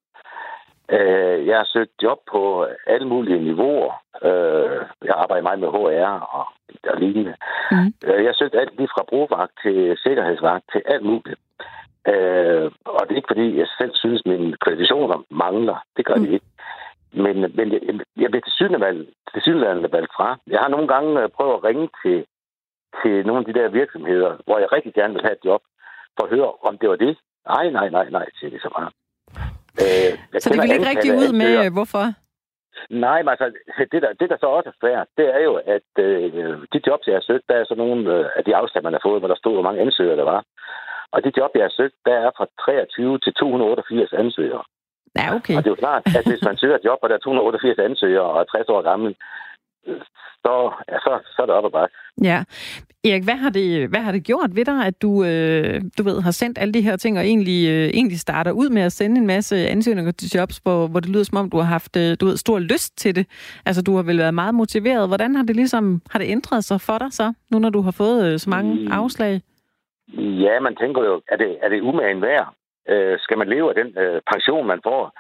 Øh, 0.97 1.47
jeg 1.47 1.57
har 1.57 1.69
søgt 1.73 2.03
job 2.03 2.19
på 2.33 2.67
alle 2.87 3.09
mulige 3.09 3.45
niveauer. 3.45 3.93
Øh, 4.23 4.81
jeg 5.05 5.15
arbejder 5.17 5.43
meget 5.43 5.61
med 5.61 5.69
HR 5.69 6.15
og, 6.39 6.47
og 6.91 6.97
lignende. 6.99 7.35
Mm. 7.71 7.93
Jeg 8.03 8.29
har 8.33 8.39
søgt 8.39 8.55
alt 8.55 8.77
lige 8.77 8.93
fra 8.95 9.05
brugvagt 9.09 9.53
til 9.63 9.99
sikkerhedsvagt 10.03 10.65
til 10.73 10.83
alt 10.87 11.05
muligt. 11.05 11.41
Øh, 12.09 12.71
og 12.85 13.01
det 13.03 13.13
er 13.13 13.21
ikke 13.21 13.33
fordi, 13.35 13.59
jeg 13.59 13.67
selv 13.79 13.95
synes, 13.95 14.27
mine 14.27 14.57
kvalifikationer 14.63 15.25
mangler. 15.31 15.79
Det 15.97 16.07
gør 16.07 16.15
mm. 16.15 16.25
de 16.25 16.33
ikke. 16.33 16.47
Men, 17.13 17.37
men 17.57 17.73
jeg, 17.73 17.81
jeg 18.17 18.31
bliver 18.31 18.47
til 19.33 19.43
synligheden 19.43 19.93
valgt 19.93 20.13
fra. 20.17 20.39
Jeg 20.47 20.61
har 20.61 20.69
nogle 20.69 20.89
gange 20.89 21.23
øh, 21.23 21.29
prøvet 21.29 21.55
at 21.55 21.65
ringe 21.65 21.89
til, 22.03 22.25
til 23.03 23.27
nogle 23.27 23.41
af 23.41 23.47
de 23.47 23.61
der 23.61 23.69
virksomheder, 23.69 24.37
hvor 24.45 24.59
jeg 24.59 24.73
rigtig 24.73 24.95
gerne 24.95 25.15
vil 25.15 25.23
have 25.23 25.33
et 25.33 25.45
job, 25.45 25.63
for 26.17 26.25
at 26.25 26.31
høre, 26.31 26.53
om 26.63 26.79
det 26.79 26.89
var 26.89 26.97
det. 26.97 27.17
Nej, 27.49 27.71
nej, 27.71 27.89
nej, 27.89 28.11
nej, 28.11 28.27
siger 28.39 28.51
de 28.51 28.61
så 28.61 28.71
bare. 28.79 28.91
Øh, 29.85 30.13
så 30.43 30.49
det 30.51 30.59
vil 30.63 30.73
ikke 30.73 30.91
rigtig 30.95 31.13
ud 31.23 31.33
med, 31.33 31.53
ansøger. 31.53 31.71
hvorfor? 31.79 32.05
Nej, 32.91 33.19
men 33.23 33.31
altså, 33.35 33.47
det 33.93 34.03
der, 34.05 34.13
det 34.21 34.31
der 34.31 34.39
så 34.41 34.47
også 34.47 34.69
er 34.69 34.81
svært, 34.81 35.09
det 35.19 35.27
er 35.37 35.43
jo, 35.49 35.55
at 35.77 35.91
øh, 36.07 36.33
de 36.73 36.81
jobs, 36.87 37.07
jeg 37.07 37.17
har 37.19 37.27
søgt, 37.31 37.49
der 37.49 37.57
er 37.57 37.65
så 37.65 37.75
nogle 37.75 38.01
øh, 38.15 38.25
af 38.37 38.43
de 38.45 38.57
afslag, 38.57 38.83
man 38.85 38.93
har 38.93 39.05
fået, 39.07 39.21
hvor 39.21 39.29
der 39.29 39.43
stod, 39.43 39.55
hvor 39.55 39.67
mange 39.69 39.81
ansøgere 39.81 40.17
der 40.17 40.29
var. 40.35 40.41
Og 41.15 41.19
de 41.25 41.33
job, 41.39 41.51
jeg 41.55 41.65
har 41.69 41.75
søgt, 41.81 41.97
der 42.09 42.17
er 42.27 42.31
fra 42.37 42.47
23 42.65 43.19
til 43.19 43.33
288 43.35 44.13
ansøgere. 44.13 44.65
Ja, 45.19 45.27
okay. 45.37 45.57
Og 45.57 45.61
det 45.63 45.69
er 45.69 45.77
jo 45.77 45.85
klart, 45.87 46.03
at 46.19 46.25
hvis 46.31 46.45
man 46.49 46.57
søger 46.57 46.77
et 46.79 46.85
job, 46.89 46.99
og 47.03 47.09
der 47.09 47.17
er 47.17 47.25
288 47.27 47.79
ansøgere 47.79 48.27
og 48.33 48.41
er 48.41 48.45
60 48.45 48.69
år 48.69 48.83
gammel, 48.91 49.11
så, 50.45 50.73
ja, 50.89 50.97
så, 50.99 51.19
så 51.37 51.43
er 51.43 51.47
det 51.47 51.55
op 51.55 51.65
ad 51.65 51.71
bakke. 51.71 51.95
Ja. 52.23 52.45
Erik, 53.05 53.25
hvad 53.25 53.35
har, 53.35 53.51
det, 53.51 53.89
hvad 53.89 54.01
har 54.01 54.13
det 54.13 54.25
gjort 54.25 54.57
ved 54.57 54.65
dig, 54.65 54.87
at 54.87 55.03
du, 55.03 55.25
øh, 55.25 55.81
du 55.99 56.03
ved, 56.03 56.23
har 56.23 56.31
sendt 56.31 56.59
alle 56.59 56.75
de 56.75 56.81
her 56.81 56.97
ting, 56.97 57.19
og 57.19 57.25
egentlig, 57.25 57.69
øh, 57.71 57.89
egentlig 57.89 58.19
starter 58.21 58.53
ud 58.53 58.69
med 58.69 58.83
at 58.83 58.93
sende 58.93 59.21
en 59.21 59.27
masse 59.27 59.57
ansøgninger 59.69 60.13
til 60.13 60.31
jobs, 60.35 60.59
hvor, 60.59 60.87
hvor 60.87 61.01
det 61.01 61.11
lyder 61.11 61.25
som 61.25 61.39
om, 61.39 61.51
du 61.51 61.57
har 61.57 61.65
haft 61.65 61.97
øh, 61.97 62.17
du 62.21 62.27
ved, 62.27 62.37
stor 62.37 62.59
lyst 62.59 62.99
til 62.99 63.15
det? 63.15 63.27
Altså, 63.67 63.83
du 63.83 63.97
har 63.97 64.03
vel 64.03 64.19
været 64.19 64.35
meget 64.35 64.55
motiveret. 64.55 65.09
Hvordan 65.09 65.35
har 65.37 65.43
det 65.43 65.57
ligesom 65.57 66.03
har 66.11 66.19
det 66.19 66.29
ændret 66.31 66.65
sig 66.65 66.81
for 66.81 66.99
dig 66.99 67.13
så, 67.13 67.33
nu 67.51 67.59
når 67.59 67.71
du 67.71 67.81
har 67.81 67.91
fået 67.91 68.33
øh, 68.33 68.39
så 68.39 68.51
mange 68.51 68.75
mm. 68.75 68.93
afslag? 68.93 69.41
Ja, 70.19 70.61
man 70.61 70.77
tænker 70.77 71.05
jo, 71.05 71.21
er 71.29 71.37
det, 71.37 71.59
er 71.63 71.69
det 71.69 71.81
umagen 71.81 72.23
værd? 72.23 72.55
Øh, 72.89 73.19
skal 73.19 73.39
man 73.39 73.49
leve 73.49 73.69
af 73.69 73.75
den 73.75 73.99
øh, 74.03 74.21
pension, 74.33 74.67
man 74.67 74.81
får? 74.85 75.13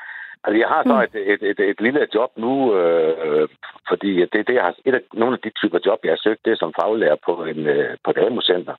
Altså, 0.44 0.58
jeg 0.62 0.68
har 0.68 0.82
så 0.82 0.94
mm. 0.94 1.02
et, 1.06 1.14
et, 1.32 1.42
et, 1.50 1.60
et 1.70 1.80
lille 1.80 2.08
job 2.14 2.30
nu, 2.36 2.74
øh, 2.78 3.48
fordi 3.88 4.10
det, 4.32 4.40
det 4.48 4.54
jeg 4.54 4.64
har, 4.64 4.74
et 4.84 4.94
af, 4.94 5.00
nogle 5.12 5.34
af 5.34 5.40
de 5.44 5.50
typer 5.50 5.78
job, 5.86 5.98
jeg 6.04 6.12
har 6.12 6.22
søgt, 6.26 6.44
det 6.44 6.52
er 6.52 6.62
som 6.62 6.74
faglærer 6.80 7.18
på, 7.26 7.32
en, 7.44 7.66
øh, 7.66 7.96
på 8.04 8.10
et 8.10 8.18
AMU-center 8.18 8.74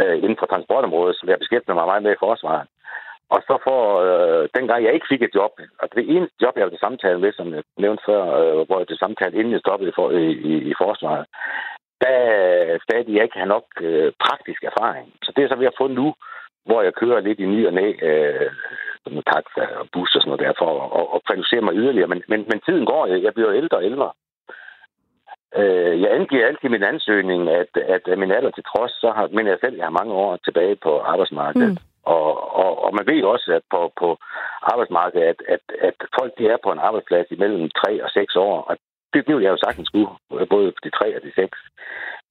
øh, 0.00 0.16
inden 0.16 0.36
for 0.38 0.46
transportområdet, 0.46 1.16
som 1.16 1.28
jeg 1.28 1.38
beskæftiger 1.38 1.74
mig 1.74 1.86
meget 1.86 2.02
med 2.02 2.12
i 2.12 2.22
forsvaret. 2.26 2.66
Og 3.34 3.40
så 3.48 3.54
for 3.66 3.80
øh, 4.06 4.48
dengang 4.56 4.84
jeg 4.84 4.94
ikke 4.94 5.10
fik 5.12 5.22
et 5.22 5.34
job, 5.34 5.52
og 5.82 5.88
det 5.96 6.04
eneste 6.14 6.36
job, 6.42 6.54
jeg 6.54 6.62
havde 6.62 6.74
til 6.74 6.86
samtale 6.86 7.18
med, 7.18 7.32
som 7.32 7.54
jeg 7.54 7.62
nævnte 7.78 8.02
før, 8.06 8.22
øh, 8.40 8.66
hvor 8.66 8.78
jeg 8.78 8.88
til 8.88 8.98
samtale, 9.04 9.36
inden 9.38 9.52
jeg 9.52 9.60
stoppede 9.60 9.92
for, 9.94 10.10
i, 10.10 10.26
i, 10.50 10.54
i 10.70 10.72
forsvaret, 10.82 11.26
der 12.00 12.16
at 12.94 13.08
jeg 13.08 13.22
ikke 13.22 13.38
har 13.38 13.44
nok 13.56 13.66
øh, 13.80 14.12
praktisk 14.24 14.64
erfaring. 14.64 15.08
Så 15.22 15.32
det 15.36 15.44
er 15.44 15.48
så 15.48 15.56
ved 15.58 15.66
at 15.66 15.78
få 15.80 15.86
nu, 15.88 16.14
hvor 16.64 16.82
jeg 16.82 16.94
kører 16.94 17.20
lidt 17.20 17.40
i 17.40 17.46
ny 17.46 17.66
og 17.66 17.72
næ, 17.72 17.86
øh, 18.02 18.50
med 19.10 19.22
taxa 19.32 19.64
og 19.80 19.86
bus 19.92 20.14
og 20.14 20.20
sådan 20.20 20.30
noget 20.30 20.44
der, 20.44 20.52
for 20.62 20.70
at, 20.98 21.06
at 21.14 21.24
kvalificere 21.26 21.64
mig 21.66 21.74
yderligere. 21.74 22.08
Men, 22.12 22.22
men, 22.28 22.40
men 22.50 22.58
tiden 22.60 22.86
går, 22.86 23.06
jeg 23.06 23.34
bliver 23.34 23.52
ældre 23.52 23.76
og 23.76 23.84
ældre. 23.84 24.10
Øh, 25.60 26.00
jeg 26.02 26.10
angiver 26.18 26.46
altid 26.46 26.68
min 26.68 26.88
ansøgning, 26.92 27.40
at, 27.50 27.72
at 27.94 28.18
min 28.18 28.30
alder 28.30 28.50
til 28.50 28.64
trods, 28.70 28.92
så 29.02 29.08
har, 29.16 29.28
men 29.36 29.46
jeg 29.46 29.58
selv, 29.60 29.76
jeg 29.76 29.86
har 29.88 29.98
mange 30.00 30.12
år 30.12 30.36
tilbage 30.36 30.76
på 30.76 30.92
arbejdsmarkedet. 30.98 31.70
Mm. 31.70 31.84
Og, 32.14 32.56
og, 32.62 32.84
og 32.84 32.90
man 32.94 33.06
ved 33.06 33.24
også, 33.24 33.48
at 33.58 33.62
på, 33.70 33.92
på 34.00 34.08
arbejdsmarkedet, 34.72 35.26
at, 35.32 35.40
at, 35.54 35.64
at 35.88 35.96
folk 36.18 36.32
de 36.38 36.44
er 36.48 36.58
på 36.64 36.70
en 36.72 36.84
arbejdsplads 36.88 37.26
imellem 37.30 37.70
3 37.70 38.04
og 38.04 38.10
6 38.10 38.36
år. 38.36 38.56
Og 38.68 38.76
det, 39.12 39.22
vil 39.26 39.42
jeg 39.42 39.50
jo 39.50 39.64
sagtens 39.64 39.88
skulle, 39.88 40.08
både 40.50 40.72
de 40.84 40.90
3 40.90 41.16
og 41.16 41.22
de 41.22 41.32
6, 41.34 41.58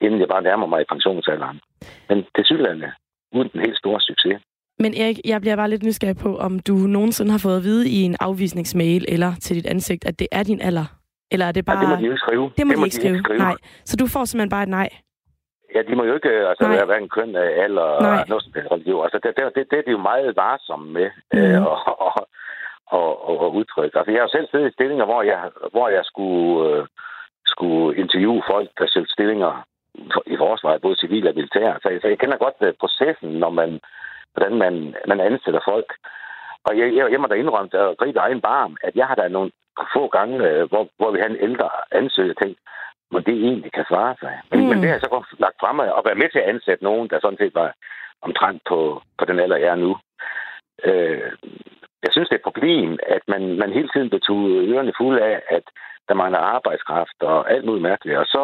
inden 0.01 0.19
jeg 0.19 0.27
bare 0.27 0.47
nærmer 0.49 0.67
mig 0.67 0.81
i 0.81 0.91
pensionsalderen. 0.93 1.59
Men 2.09 2.17
det 2.35 2.51
er 2.51 2.91
uden 3.35 3.49
den 3.53 3.61
helt 3.65 3.77
store 3.77 4.01
succes. 4.01 4.37
Men 4.79 4.93
Erik, 4.93 5.19
jeg 5.25 5.41
bliver 5.41 5.55
bare 5.55 5.69
lidt 5.69 5.83
nysgerrig 5.83 6.17
på, 6.17 6.37
om 6.37 6.59
du 6.59 6.73
nogensinde 6.73 7.31
har 7.31 7.41
fået 7.45 7.57
at 7.57 7.63
vide 7.63 7.89
i 7.89 8.01
en 8.01 8.15
afvisningsmail 8.19 9.05
eller 9.07 9.31
til 9.41 9.55
dit 9.55 9.65
ansigt, 9.65 10.05
at 10.05 10.19
det 10.19 10.27
er 10.31 10.43
din 10.43 10.61
alder? 10.61 10.85
Eller 11.31 11.45
er 11.45 11.51
det 11.51 11.65
bare... 11.65 11.77
Ja, 11.77 11.81
det 11.81 11.89
må 11.89 11.95
de 11.95 12.05
ikke 12.05 12.17
skrive. 12.17 12.51
Det 12.57 12.67
må, 12.67 12.71
det 12.71 12.75
de, 12.75 12.79
må 12.81 12.85
ikke, 12.85 12.95
de 12.95 13.01
skrive. 13.01 13.13
ikke 13.13 13.23
skrive. 13.23 13.39
Nej. 13.39 13.55
Så 13.85 13.97
du 13.97 14.07
får 14.07 14.25
simpelthen 14.25 14.49
bare 14.49 14.63
et 14.63 14.69
nej? 14.69 14.89
Ja, 15.75 15.81
de 15.87 15.95
må 15.95 16.03
jo 16.03 16.13
ikke 16.13 16.33
altså, 16.51 16.63
Nej. 16.67 16.75
være 16.75 16.85
hverken 16.85 17.09
køn 17.09 17.35
eller 17.65 17.87
noget 18.29 18.43
som 18.43 18.53
helst 18.55 18.71
religion. 18.71 19.03
Altså, 19.05 19.19
det, 19.23 19.29
det, 19.37 19.43
det, 19.55 19.63
det 19.71 19.77
er 19.79 19.85
de 19.87 19.91
jo 19.97 20.07
meget 20.11 20.35
varsomme 20.35 20.87
med 20.97 21.09
mm. 21.33 21.39
øh, 21.39 21.65
og, 21.71 21.79
og, 22.97 23.27
og, 23.29 23.35
og, 23.43 23.55
udtrykke. 23.59 23.97
Altså, 23.97 24.11
jeg 24.11 24.19
har 24.19 24.27
jo 24.27 24.35
selv 24.35 24.47
siddet 24.47 24.69
i 24.69 24.75
stillinger, 24.77 25.05
hvor 25.05 25.21
jeg, 25.23 25.39
hvor 25.71 25.87
jeg 25.89 26.03
skulle, 26.11 26.47
øh, 26.69 26.85
skulle 27.45 27.97
interviewe 28.01 28.43
folk, 28.51 28.69
der 28.79 28.87
søgte 28.87 29.13
stillinger 29.13 29.65
i 30.33 30.35
forsvaret, 30.37 30.81
både 30.81 31.01
civil 31.03 31.27
og 31.27 31.35
militær. 31.35 31.73
Så, 31.81 31.87
så 32.01 32.07
jeg 32.07 32.19
kender 32.19 32.37
godt 32.37 32.57
uh, 32.61 32.69
processen, 32.79 33.29
når 33.43 33.49
man 33.49 33.79
hvordan 34.35 34.55
man, 34.63 34.95
man 35.07 35.19
ansætter 35.19 35.61
folk. 35.71 35.89
Og 36.67 36.77
jeg, 36.79 36.95
jeg, 36.95 37.11
jeg 37.11 37.19
må 37.21 37.27
da 37.27 37.35
indrømme, 37.35 37.69
at 37.79 37.97
gribe 37.97 38.19
egen 38.19 38.41
barm, 38.41 38.77
at 38.83 38.95
jeg 38.95 39.07
har 39.07 39.15
da 39.15 39.27
nogle 39.27 39.51
få 39.93 40.07
gange, 40.07 40.35
øh, 40.47 40.69
hvor, 40.69 40.87
hvor 40.97 41.11
vi 41.11 41.19
har 41.19 41.29
en 41.29 41.43
ældre 41.47 41.69
ansøger 41.91 42.33
tænkt, 42.33 42.59
hvor 43.09 43.19
det 43.19 43.33
egentlig 43.33 43.71
kan 43.71 43.85
svare 43.89 44.15
sig. 44.19 44.33
Men, 44.51 44.59
mm. 44.59 44.65
men 44.69 44.77
det 44.77 44.87
har 44.87 44.95
jeg 44.95 45.01
så 45.05 45.09
godt 45.09 45.27
lagt 45.39 45.59
frem 45.59 45.79
og 45.79 46.03
være 46.05 46.21
med 46.21 46.29
til 46.29 46.39
at 46.39 46.49
ansætte 46.53 46.83
nogen, 46.83 47.09
der 47.09 47.19
sådan 47.19 47.37
set 47.37 47.55
var 47.55 47.73
omtrent 48.21 48.61
på, 48.69 49.01
på 49.17 49.25
den 49.25 49.39
alder, 49.39 49.57
jeg 49.57 49.67
er 49.67 49.75
nu. 49.85 49.97
Øh, 50.83 51.31
jeg 52.03 52.11
synes, 52.11 52.29
det 52.29 52.35
er 52.35 52.41
et 52.43 52.49
problem, 52.49 52.99
at 53.15 53.23
man, 53.27 53.57
man 53.61 53.71
hele 53.73 53.89
tiden 53.93 54.09
betyder 54.09 54.65
ørerne 54.71 54.93
fulde 54.97 55.21
af, 55.21 55.41
at 55.49 55.65
der 56.07 56.13
mangler 56.13 56.39
arbejdskraft 56.39 57.19
og 57.21 57.51
alt 57.51 57.65
muligt 57.65 57.87
mærkeligt. 57.89 58.17
Og, 58.17 58.25
så, 58.25 58.43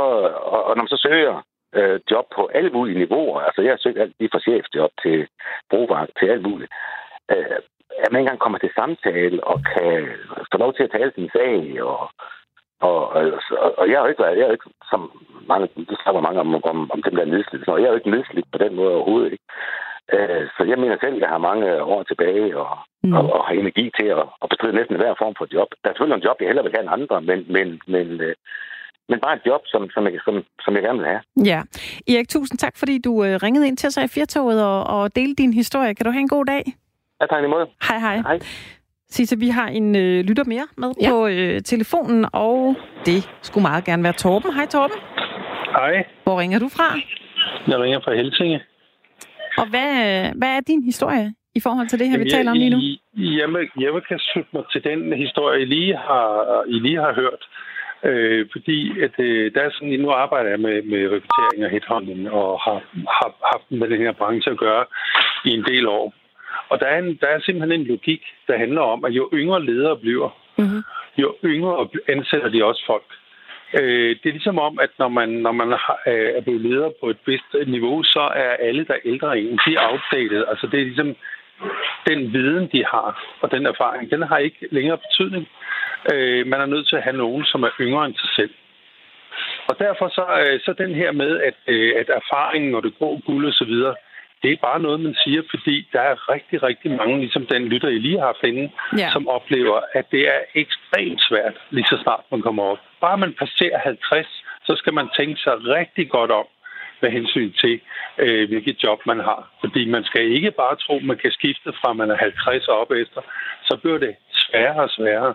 og, 0.54 0.64
og 0.68 0.76
når 0.76 0.84
man 0.84 0.94
så 0.96 1.08
søger 1.08 1.42
øh, 1.76 2.00
job 2.12 2.26
på 2.36 2.50
alle 2.54 2.70
mulige 2.70 3.00
niveauer. 3.00 3.40
Altså, 3.40 3.62
jeg 3.62 3.72
har 3.72 3.78
søgt 3.78 4.00
alt 4.00 4.16
lige 4.20 4.30
fra 4.34 4.40
chefjob 4.40 4.92
til 5.04 5.28
brugvagt 5.70 6.12
til 6.20 6.28
alt 6.30 6.42
muligt. 6.42 6.72
Øh, 7.32 7.60
at 8.04 8.12
man 8.12 8.22
engang 8.22 8.40
kommer 8.40 8.60
til 8.60 8.72
samtale 8.76 9.44
og 9.44 9.58
kan 9.74 10.08
få 10.52 10.58
lov 10.58 10.74
til 10.74 10.84
at 10.84 10.92
tale 10.92 11.12
sin 11.16 11.30
sag. 11.34 11.84
Og, 11.84 12.10
og, 12.80 13.00
og, 13.64 13.80
og 13.80 13.90
jeg 13.90 13.98
har 13.98 14.04
jo 14.06 14.12
ikke 14.12 14.24
været, 14.24 14.38
jeg 14.38 14.48
er 14.48 14.52
ikke, 14.52 14.70
som 14.90 15.02
mange, 15.48 15.68
du 15.90 15.96
snakker 16.04 16.22
mange 16.22 16.40
om, 16.40 16.56
om, 16.72 16.92
om 16.92 17.02
dem 17.04 17.16
der 17.16 17.26
nedslidt, 17.26 17.68
og 17.68 17.80
jeg 17.80 17.88
er 17.88 17.92
jo 17.92 18.00
ikke 18.00 18.16
nedslidt 18.16 18.52
på 18.52 18.58
den 18.58 18.76
måde 18.76 18.96
overhovedet. 18.96 19.32
Ikke? 19.32 19.46
Øh, 20.14 20.48
så 20.58 20.64
jeg 20.64 20.78
mener 20.80 20.98
selv, 21.00 21.16
at 21.16 21.22
jeg 21.22 21.30
har 21.30 21.48
mange 21.50 21.84
år 21.84 22.04
tilbage 22.04 22.58
og, 22.58 22.78
mm. 23.04 23.14
og, 23.14 23.24
og 23.34 23.46
har 23.46 23.54
energi 23.54 23.92
til 24.00 24.08
at, 24.18 24.26
at 24.44 24.50
bestride 24.50 24.76
næsten 24.76 24.96
hver 24.96 25.14
form 25.18 25.36
for 25.38 25.48
job. 25.54 25.70
Der 25.82 25.90
er 25.90 25.94
selvfølgelig 25.94 26.16
nogle 26.16 26.28
job, 26.28 26.38
jeg 26.40 26.48
hellere 26.48 26.66
vil 26.66 26.76
have 26.76 26.84
end 26.86 26.98
andre, 26.98 27.22
men, 27.22 27.40
men, 27.56 27.82
men 27.88 28.08
øh, 28.22 28.36
men 29.12 29.20
bare 29.26 29.36
et 29.40 29.44
job, 29.50 29.62
som, 29.74 29.82
som, 29.94 30.02
jeg, 30.06 30.20
som, 30.26 30.36
som 30.64 30.72
jeg 30.76 30.84
gerne 30.88 31.00
vil 31.00 31.08
have. 31.14 31.22
Ja. 31.52 31.60
Erik, 32.14 32.30
tusind 32.30 32.58
tak, 32.60 32.76
fordi 32.82 32.96
du 33.08 33.24
øh, 33.26 33.34
ringede 33.46 33.68
ind 33.68 33.78
til 33.78 33.88
os 33.88 33.98
i 33.98 34.08
Fjertoget 34.16 34.60
og, 34.72 34.80
og 34.96 35.16
delte 35.16 35.44
din 35.44 35.54
historie. 35.54 35.96
Kan 35.96 36.06
du 36.06 36.12
have 36.12 36.26
en 36.28 36.34
god 36.38 36.46
dag? 36.46 36.64
Ja, 37.22 37.26
tak 37.26 37.44
imod. 37.44 37.64
Hej, 37.88 38.00
hej. 38.00 38.18
Hej. 38.18 38.40
Sisse, 39.10 39.40
vi 39.40 39.48
har 39.48 39.68
en 39.68 39.96
øh, 39.96 40.26
lytter 40.30 40.44
mere 40.44 40.68
med 40.78 40.92
ja. 41.02 41.10
på 41.10 41.28
øh, 41.28 41.62
telefonen, 41.62 42.26
og 42.34 42.76
det 43.06 43.30
skulle 43.42 43.62
meget 43.62 43.84
gerne 43.86 44.04
være 44.04 44.14
Torben. 44.14 44.54
Hej, 44.54 44.66
Torben. 44.66 44.98
Hej. 45.78 46.06
Hvor 46.24 46.40
ringer 46.40 46.60
du 46.60 46.70
fra? 46.78 46.88
Jeg 47.68 47.80
ringer 47.80 48.00
fra 48.04 48.14
Helsinge. 48.16 48.60
Og 49.58 49.66
hvad, 49.70 49.92
hvad 50.40 50.50
er 50.58 50.62
din 50.68 50.84
historie 50.84 51.34
i 51.56 51.60
forhold 51.60 51.88
til 51.88 52.00
det 52.00 52.10
her, 52.10 52.18
vi 52.18 52.24
jeg, 52.24 52.32
taler 52.32 52.52
om 52.52 52.58
lige 52.58 52.70
nu? 52.70 52.80
Jeg, 53.18 53.48
jeg 53.84 53.94
vil 53.94 54.02
kan 54.10 54.20
slutte 54.20 54.50
mig 54.54 54.64
til 54.72 54.84
den 54.84 55.14
historie, 55.24 55.62
I 55.62 55.66
lige 55.66 55.96
har, 55.98 56.64
I 56.68 56.78
lige 56.80 57.00
har 57.06 57.14
hørt. 57.14 57.42
Øh, 58.04 58.46
fordi 58.52 59.02
at, 59.02 59.20
øh, 59.20 59.54
der 59.54 59.62
er 59.62 59.70
sådan, 59.72 60.00
nu 60.00 60.10
arbejder 60.10 60.50
jeg 60.50 60.60
med, 60.60 60.82
med 60.82 61.02
rekruttering 61.06 61.66
og 61.66 61.72
headhunting 61.72 62.32
og 62.32 62.60
har, 62.60 62.80
har 63.20 63.32
haft 63.54 63.72
med 63.72 63.90
den 63.90 64.02
her 64.02 64.12
branche 64.12 64.52
at 64.52 64.58
gøre 64.58 64.86
i 65.46 65.50
en 65.50 65.64
del 65.64 65.88
år. 65.88 66.14
Og 66.70 66.80
der 66.80 66.86
er, 66.86 67.00
en, 67.00 67.18
der 67.22 67.28
er 67.28 67.40
simpelthen 67.40 67.82
en 67.82 67.88
logik, 67.88 68.22
der 68.48 68.58
handler 68.58 68.82
om, 68.82 69.06
at 69.06 69.12
jo 69.12 69.30
yngre 69.34 69.66
ledere 69.66 69.98
bliver, 69.98 70.30
mm-hmm. 70.58 70.84
jo 71.18 71.36
yngre 71.46 71.88
ansætter 72.10 72.50
de 72.50 72.66
også 72.66 72.84
folk. 72.86 73.10
Øh, 73.80 74.10
det 74.10 74.26
er 74.30 74.38
ligesom 74.40 74.60
om, 74.60 74.80
at 74.80 74.90
når 75.00 75.08
man, 75.08 75.30
når 75.30 75.52
man 75.52 75.72
er 76.38 76.42
blevet 76.42 76.62
leder 76.62 76.90
på 77.00 77.10
et 77.10 77.18
vist 77.26 77.68
niveau, 77.68 78.04
så 78.04 78.20
er 78.36 78.52
alle, 78.68 78.86
der 78.86 78.94
er 78.94 79.06
ældre 79.06 79.40
en, 79.40 79.60
de 79.66 79.76
er 79.76 79.88
outdated. 79.90 80.46
Altså 80.48 80.68
det 80.68 80.80
er 80.80 80.86
ligesom 80.86 81.16
den 82.08 82.34
viden, 82.34 82.70
de 82.74 82.86
har, 82.86 83.10
og 83.42 83.52
den 83.52 83.66
erfaring, 83.66 84.12
den 84.12 84.22
har 84.22 84.38
ikke 84.38 84.68
længere 84.72 84.98
betydning. 84.98 85.48
Øh, 86.14 86.48
man 86.48 86.62
er 86.62 86.66
nødt 86.66 86.88
til 86.90 86.96
at 86.96 87.04
have 87.04 87.18
nogen, 87.18 87.46
som 87.46 87.64
er 87.64 87.70
yngre 87.80 88.06
end 88.06 88.16
sig 88.16 88.30
selv. 88.36 88.54
Og 89.70 89.80
derfor 89.80 90.08
så, 90.08 90.26
øh, 90.42 90.60
så 90.66 90.74
den 90.74 90.96
her 90.96 91.12
med, 91.12 91.40
at, 91.40 91.54
øh, 91.68 91.94
at 91.98 92.10
erfaringen 92.10 92.76
og 92.76 92.84
det 92.84 92.94
grå 92.98 93.20
guld 93.26 93.46
og 93.48 93.54
så 93.54 93.66
videre, 93.66 93.96
Det 94.44 94.52
er 94.52 94.68
bare 94.70 94.82
noget, 94.82 95.00
man 95.00 95.16
siger, 95.24 95.42
fordi 95.50 95.88
der 95.94 96.02
er 96.02 96.30
rigtig, 96.34 96.64
rigtig 96.64 96.92
mange, 96.92 97.20
ligesom 97.20 97.46
den 97.46 97.64
lytter, 97.66 97.90
I 97.90 98.00
lige 98.00 98.20
har 98.20 98.46
inde, 98.46 98.72
ja. 98.98 99.10
som 99.12 99.28
oplever, 99.28 99.80
at 99.94 100.06
det 100.12 100.28
er 100.28 100.40
ekstremt 100.56 101.22
svært, 101.30 101.56
lige 101.70 101.86
så 101.92 101.98
snart 102.04 102.24
man 102.32 102.42
kommer 102.42 102.64
op. 102.64 102.78
Bare 103.02 103.18
man 103.18 103.34
passerer 103.34 103.80
50, 103.80 104.44
så 104.68 104.76
skal 104.76 104.94
man 104.94 105.10
tænke 105.18 105.42
sig 105.42 105.54
rigtig 105.78 106.10
godt 106.10 106.32
om 106.32 106.46
med 107.02 107.12
hensyn 107.12 107.52
til, 107.54 107.80
øh, 108.18 108.50
hvilket 108.50 108.84
job 108.84 109.00
man 109.06 109.20
har. 109.20 109.52
Fordi 109.60 109.90
man 109.90 110.04
skal 110.04 110.32
ikke 110.32 110.52
bare 110.52 110.76
tro, 110.76 110.96
at 110.98 111.04
man 111.04 111.18
kan 111.18 111.32
skifte 111.32 111.74
fra, 111.80 111.94
man 111.94 112.12
er 112.12 112.16
50 112.16 112.68
og 112.68 112.80
op 112.80 112.92
efter. 112.92 113.22
Så 113.64 113.78
bliver 113.82 113.98
det 113.98 114.16
sværere 114.32 114.84
og 114.84 114.90
sværere. 114.90 115.34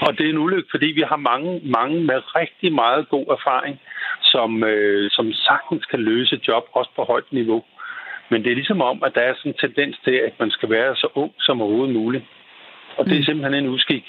Og 0.00 0.18
det 0.18 0.26
er 0.26 0.30
en 0.30 0.38
ulykke, 0.38 0.68
fordi 0.70 0.86
vi 0.86 1.04
har 1.10 1.16
mange, 1.16 1.60
mange 1.64 2.00
med 2.00 2.36
rigtig 2.36 2.72
meget 2.72 3.08
god 3.08 3.26
erfaring, 3.36 3.80
som, 4.22 4.64
øh, 4.64 5.10
som 5.10 5.32
sagtens 5.32 5.84
kan 5.84 6.00
løse 6.00 6.40
job, 6.48 6.64
også 6.72 6.90
på 6.96 7.04
højt 7.04 7.32
niveau. 7.32 7.64
Men 8.30 8.44
det 8.44 8.50
er 8.50 8.54
ligesom 8.54 8.82
om, 8.82 9.02
at 9.02 9.14
der 9.14 9.20
er 9.20 9.34
sådan 9.34 9.52
en 9.52 9.58
tendens 9.58 9.96
til, 10.04 10.16
at 10.28 10.32
man 10.38 10.50
skal 10.50 10.70
være 10.70 10.96
så 10.96 11.08
ung 11.14 11.32
som 11.38 11.62
overhovedet 11.62 11.94
muligt. 11.94 12.24
Og 12.96 13.04
det 13.04 13.12
er 13.14 13.18
mm. 13.18 13.24
simpelthen 13.24 13.64
en 13.64 13.70
uskik. 13.70 14.04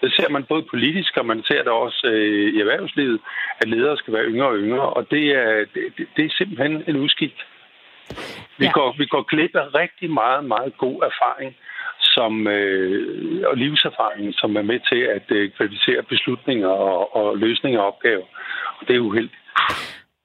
Det 0.00 0.12
ser 0.16 0.28
man 0.28 0.44
både 0.44 0.62
politisk, 0.62 1.16
og 1.16 1.26
man 1.26 1.42
ser 1.44 1.62
det 1.62 1.72
også 1.72 2.06
øh, 2.06 2.54
i 2.54 2.60
erhvervslivet, 2.60 3.20
at 3.60 3.68
ledere 3.68 3.96
skal 3.96 4.12
være 4.12 4.24
yngre 4.24 4.46
og 4.46 4.56
yngre. 4.56 4.88
Og 4.96 5.10
det 5.10 5.24
er, 5.26 5.64
det, 5.74 6.06
det 6.16 6.24
er 6.24 6.30
simpelthen 6.38 6.84
en 6.86 6.96
uskik. 6.96 7.34
Vi, 8.58 8.64
ja. 8.64 8.72
går, 8.72 8.94
vi 8.98 9.06
går 9.06 9.22
glip 9.22 9.56
af 9.56 9.74
rigtig 9.74 10.10
meget, 10.10 10.44
meget 10.44 10.76
god 10.78 11.02
erfaring 11.02 11.56
som, 12.00 12.46
øh, 12.46 13.42
og 13.46 13.56
livserfaring, 13.56 14.34
som 14.34 14.56
er 14.56 14.62
med 14.62 14.80
til 14.90 15.00
at 15.16 15.26
øh, 15.28 15.50
kvalificere 15.50 16.02
beslutninger 16.02 16.68
og, 16.68 17.16
og 17.16 17.38
løsninger 17.38 17.80
af 17.80 17.86
opgaver. 17.86 18.26
Og 18.78 18.88
det 18.88 18.96
er 18.96 19.00
uheldigt. 19.00 19.34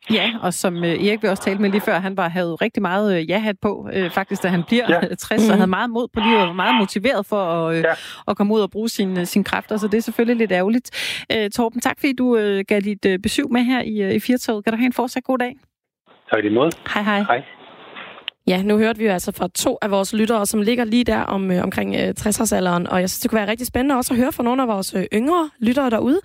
Ja, 0.09 0.31
og 0.41 0.53
som 0.53 0.83
øh, 0.83 1.05
Erik 1.05 1.21
vil 1.21 1.29
også 1.29 1.43
tale 1.43 1.59
med 1.59 1.69
lige 1.69 1.81
før, 1.81 1.99
han 1.99 2.17
var 2.17 2.29
havde 2.29 2.55
rigtig 2.55 2.81
meget 2.81 3.19
øh, 3.19 3.29
ja-hat 3.29 3.55
på, 3.61 3.89
øh, 3.93 4.09
faktisk 4.11 4.43
da 4.43 4.47
han 4.47 4.63
bliver 4.67 4.85
ja. 4.89 5.15
60, 5.15 5.49
og 5.49 5.55
havde 5.55 5.67
meget 5.67 5.89
mod 5.89 6.07
på 6.13 6.19
livet, 6.19 6.41
og 6.41 6.47
var 6.47 6.53
meget 6.53 6.75
motiveret 6.75 7.25
for 7.25 7.43
at, 7.43 7.75
øh, 7.75 7.83
ja. 7.83 7.93
at 8.27 8.37
komme 8.37 8.53
ud 8.53 8.61
og 8.61 8.71
bruge 8.71 8.89
sine, 8.89 9.25
sin 9.25 9.43
kræfter, 9.43 9.77
så 9.77 9.87
det 9.87 9.97
er 9.97 10.01
selvfølgelig 10.01 10.37
lidt 10.37 10.51
ærgerligt. 10.51 10.91
Øh, 11.31 11.49
Torben, 11.49 11.81
tak 11.81 11.99
fordi 11.99 12.13
du 12.13 12.37
øh, 12.37 12.63
gav 12.67 12.79
dit 12.79 13.05
øh, 13.05 13.19
besøg 13.19 13.45
med 13.51 13.61
her 13.61 13.81
i, 13.81 14.01
øh, 14.01 14.13
i 14.13 14.19
Firtoget. 14.19 14.63
Kan 14.63 14.73
du 14.73 14.77
have 14.77 14.85
en 14.85 14.93
fortsat 14.93 15.23
god 15.23 15.37
dag? 15.37 15.55
Tak 16.31 16.43
i 16.45 16.49
måde. 16.49 16.71
Hej 16.93 17.03
hej. 17.03 17.19
Hej. 17.21 17.60
Ja, 18.47 18.61
nu 18.61 18.77
hørte 18.77 18.99
vi 18.99 19.05
jo 19.05 19.11
altså 19.11 19.31
fra 19.31 19.47
to 19.55 19.77
af 19.81 19.91
vores 19.91 20.13
lyttere, 20.13 20.45
som 20.45 20.61
ligger 20.61 20.83
lige 20.83 21.03
der 21.03 21.19
om, 21.19 21.51
øh, 21.51 21.63
omkring 21.63 21.95
øh, 21.95 22.13
60-årsalderen, 22.19 22.89
og 22.89 23.01
jeg 23.01 23.09
synes, 23.09 23.19
det 23.19 23.29
kunne 23.29 23.39
være 23.39 23.49
rigtig 23.49 23.67
spændende 23.67 23.95
også 23.95 24.13
at 24.13 24.17
høre 24.17 24.31
fra 24.31 24.43
nogle 24.43 24.61
af 24.61 24.67
vores 24.67 24.93
øh, 24.93 25.05
yngre 25.13 25.49
lyttere 25.59 25.89
derude. 25.89 26.19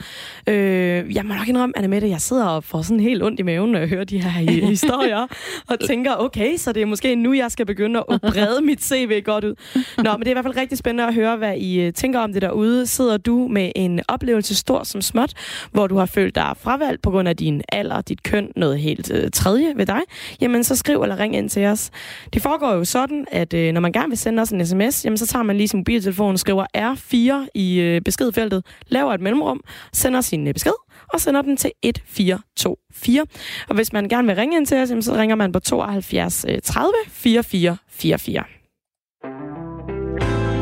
Øh, 0.49 1.15
jeg 1.15 1.25
må 1.25 1.35
nok 1.35 1.49
indrømme, 1.49 1.73
Anna 1.77 1.89
Mette, 1.89 2.09
jeg 2.09 2.21
sidder 2.21 2.45
og 2.47 2.65
får 2.65 2.83
sådan 2.83 3.01
helt 3.01 3.23
ondt 3.23 3.41
i 3.41 3.43
maven, 3.43 3.73
når 3.73 3.79
jeg 3.79 3.89
hører 3.89 4.05
de 4.05 4.23
her 4.23 4.31
historier, 4.75 5.27
og 5.69 5.77
tænker, 5.87 6.15
okay, 6.19 6.57
så 6.57 6.73
det 6.73 6.83
er 6.83 6.87
måske 6.87 7.15
nu, 7.15 7.33
jeg 7.33 7.51
skal 7.51 7.67
begynde 7.67 8.05
at 8.11 8.21
brede 8.21 8.63
mit 8.63 8.85
CV 8.85 9.23
godt 9.25 9.45
ud. 9.45 9.55
Nå, 9.97 10.13
men 10.13 10.21
det 10.21 10.27
er 10.27 10.31
i 10.31 10.35
hvert 10.35 10.45
fald 10.45 10.57
rigtig 10.57 10.79
spændende 10.79 11.09
at 11.09 11.15
høre, 11.15 11.37
hvad 11.37 11.57
I 11.57 11.81
øh, 11.81 11.93
tænker 11.93 12.21
om 12.21 12.33
det 12.33 12.43
derude. 12.43 12.87
Sidder 12.87 13.17
du 13.17 13.49
med 13.49 13.73
en 13.77 14.01
oplevelse 14.09 14.55
stor 14.55 14.85
som 14.85 15.03
småt, 15.03 15.33
hvor 15.73 15.87
du 15.87 15.97
har 15.97 16.07
følt 16.07 16.35
dig 16.35 16.53
fravalgt 16.61 17.03
på 17.03 17.11
grund 17.11 17.29
af 17.29 17.37
din 17.37 17.63
alder, 17.73 18.01
dit 18.01 18.23
køn, 18.23 18.49
noget 18.57 18.79
helt 18.79 19.11
øh, 19.11 19.31
tredje 19.31 19.73
ved 19.77 19.87
dig, 19.87 20.01
jamen 20.41 20.65
så 20.65 20.77
skriv 20.77 21.03
eller 21.03 21.19
ring 21.19 21.37
ind 21.37 21.51
til 21.51 21.67
os. 21.67 21.91
Det 22.33 22.43
foregår 22.43 22.73
jo 22.73 22.85
sådan, 22.85 23.27
at 23.33 23.55
øh, 23.55 23.73
når 23.73 23.81
man 23.81 23.93
gerne 23.93 24.09
vil 24.09 24.19
sende 24.19 24.43
os 24.43 24.51
en 24.51 24.67
sms, 24.67 25.05
jamen, 25.05 25.17
så 25.17 25.27
tager 25.27 25.43
man 25.43 25.57
lige 25.57 25.69
sin 25.69 25.79
mobiltelefon 25.79 26.33
og 26.33 26.39
skriver 26.39 26.67
R4 26.77 27.49
i 27.55 27.81
øh, 27.81 28.01
beskedfeltet, 28.01 28.67
laver 28.89 29.15
et 29.15 29.21
mellemrum, 29.21 29.61
sender 29.93 30.21
sin 30.21 30.49
øh, 30.49 30.55
besked, 30.55 30.73
og 31.13 31.21
sender 31.21 31.43
den 31.43 31.57
til 31.57 31.71
1424. 31.83 33.27
Og 33.69 33.75
hvis 33.75 33.93
man 33.93 34.09
gerne 34.09 34.27
vil 34.27 34.37
ringe 34.37 34.57
ind 34.57 34.67
til 34.67 34.77
os, 34.77 34.91
jamen, 34.91 35.03
så 35.03 35.15
ringer 35.15 35.37
man 35.37 35.53
på 35.53 35.59
72 35.59 36.47
30 36.65 36.93
44 37.09 37.77
44. 37.91 38.45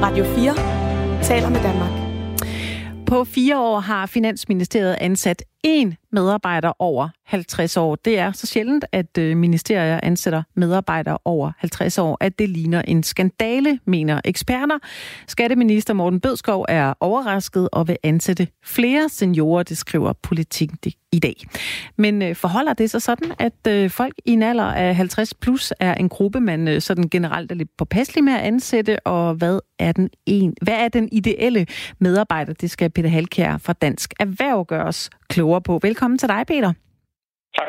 Radio 0.03 0.25
4 0.25 0.55
taler 1.23 1.49
med 1.49 1.61
Danmark. 1.63 2.05
På 3.07 3.25
fire 3.25 3.61
år 3.61 3.81
har 3.81 4.07
Finansministeriet 4.07 4.97
ansat 5.01 5.45
én 5.67 5.95
medarbejder 6.13 6.73
over 6.79 7.09
50 7.25 7.77
år. 7.77 7.95
Det 7.95 8.19
er 8.19 8.33
så 8.33 8.47
sjældent, 8.47 8.85
at 8.93 9.19
øh, 9.19 9.37
ministerier 9.37 10.01
ansætter 10.03 10.43
medarbejdere 10.55 11.19
over 11.25 11.53
50 11.59 11.99
år, 11.99 12.17
at 12.21 12.39
det 12.39 12.49
ligner 12.49 12.83
en 12.83 13.03
skandale, 13.03 13.79
mener 13.85 14.21
eksperter. 14.25 14.79
Skatteminister 15.29 15.95
Morten 15.95 16.21
Bødskov 16.21 16.67
er 16.69 16.95
overrasket 17.01 17.69
og 17.73 17.89
vil 17.89 17.97
ansætte 18.03 18.49
flere 18.65 19.09
seniorer, 19.09 19.63
det 19.63 19.77
skriver 19.79 20.13
politikken 20.13 20.79
i 21.13 21.19
dag. 21.19 21.47
Men 21.97 22.23
øh, 22.23 22.37
forholder 22.37 22.73
det 22.73 22.91
sig 22.91 23.03
sådan, 23.03 23.33
at 23.39 23.67
øh, 23.69 23.91
folk 23.91 24.15
i 24.25 24.31
en 24.31 24.43
alder 24.43 24.65
af 24.65 24.97
50 24.97 25.35
plus 25.35 25.73
er 25.81 25.95
en 25.95 26.09
gruppe, 26.09 26.41
man 26.41 26.81
sådan 26.81 27.09
generelt 27.09 27.53
er 27.53 27.55
lidt 27.55 27.77
påpasselig 27.79 28.25
med 28.25 28.33
at 28.33 28.41
ansætte, 28.41 29.07
og 29.07 29.35
hvad 29.35 29.61
er 29.79 29.93
den, 29.93 30.11
en, 30.27 30.55
hvad 30.63 30.75
er 30.75 30.89
den 30.89 31.09
ideelle 31.13 31.67
medarbejder? 31.99 32.53
Det 32.53 32.71
skal 32.71 32.91
Peter 32.91 33.09
Halkær 33.09 33.59
fra 33.59 33.73
Dansk 33.73 34.15
Erhverv 34.21 34.65
gøre 34.67 34.85
os 34.85 35.11
klogere 35.35 35.63
på. 35.69 35.79
Velkommen 35.83 36.19
til 36.19 36.29
dig, 36.29 36.43
Peter. 36.53 36.73
Tak. 37.59 37.69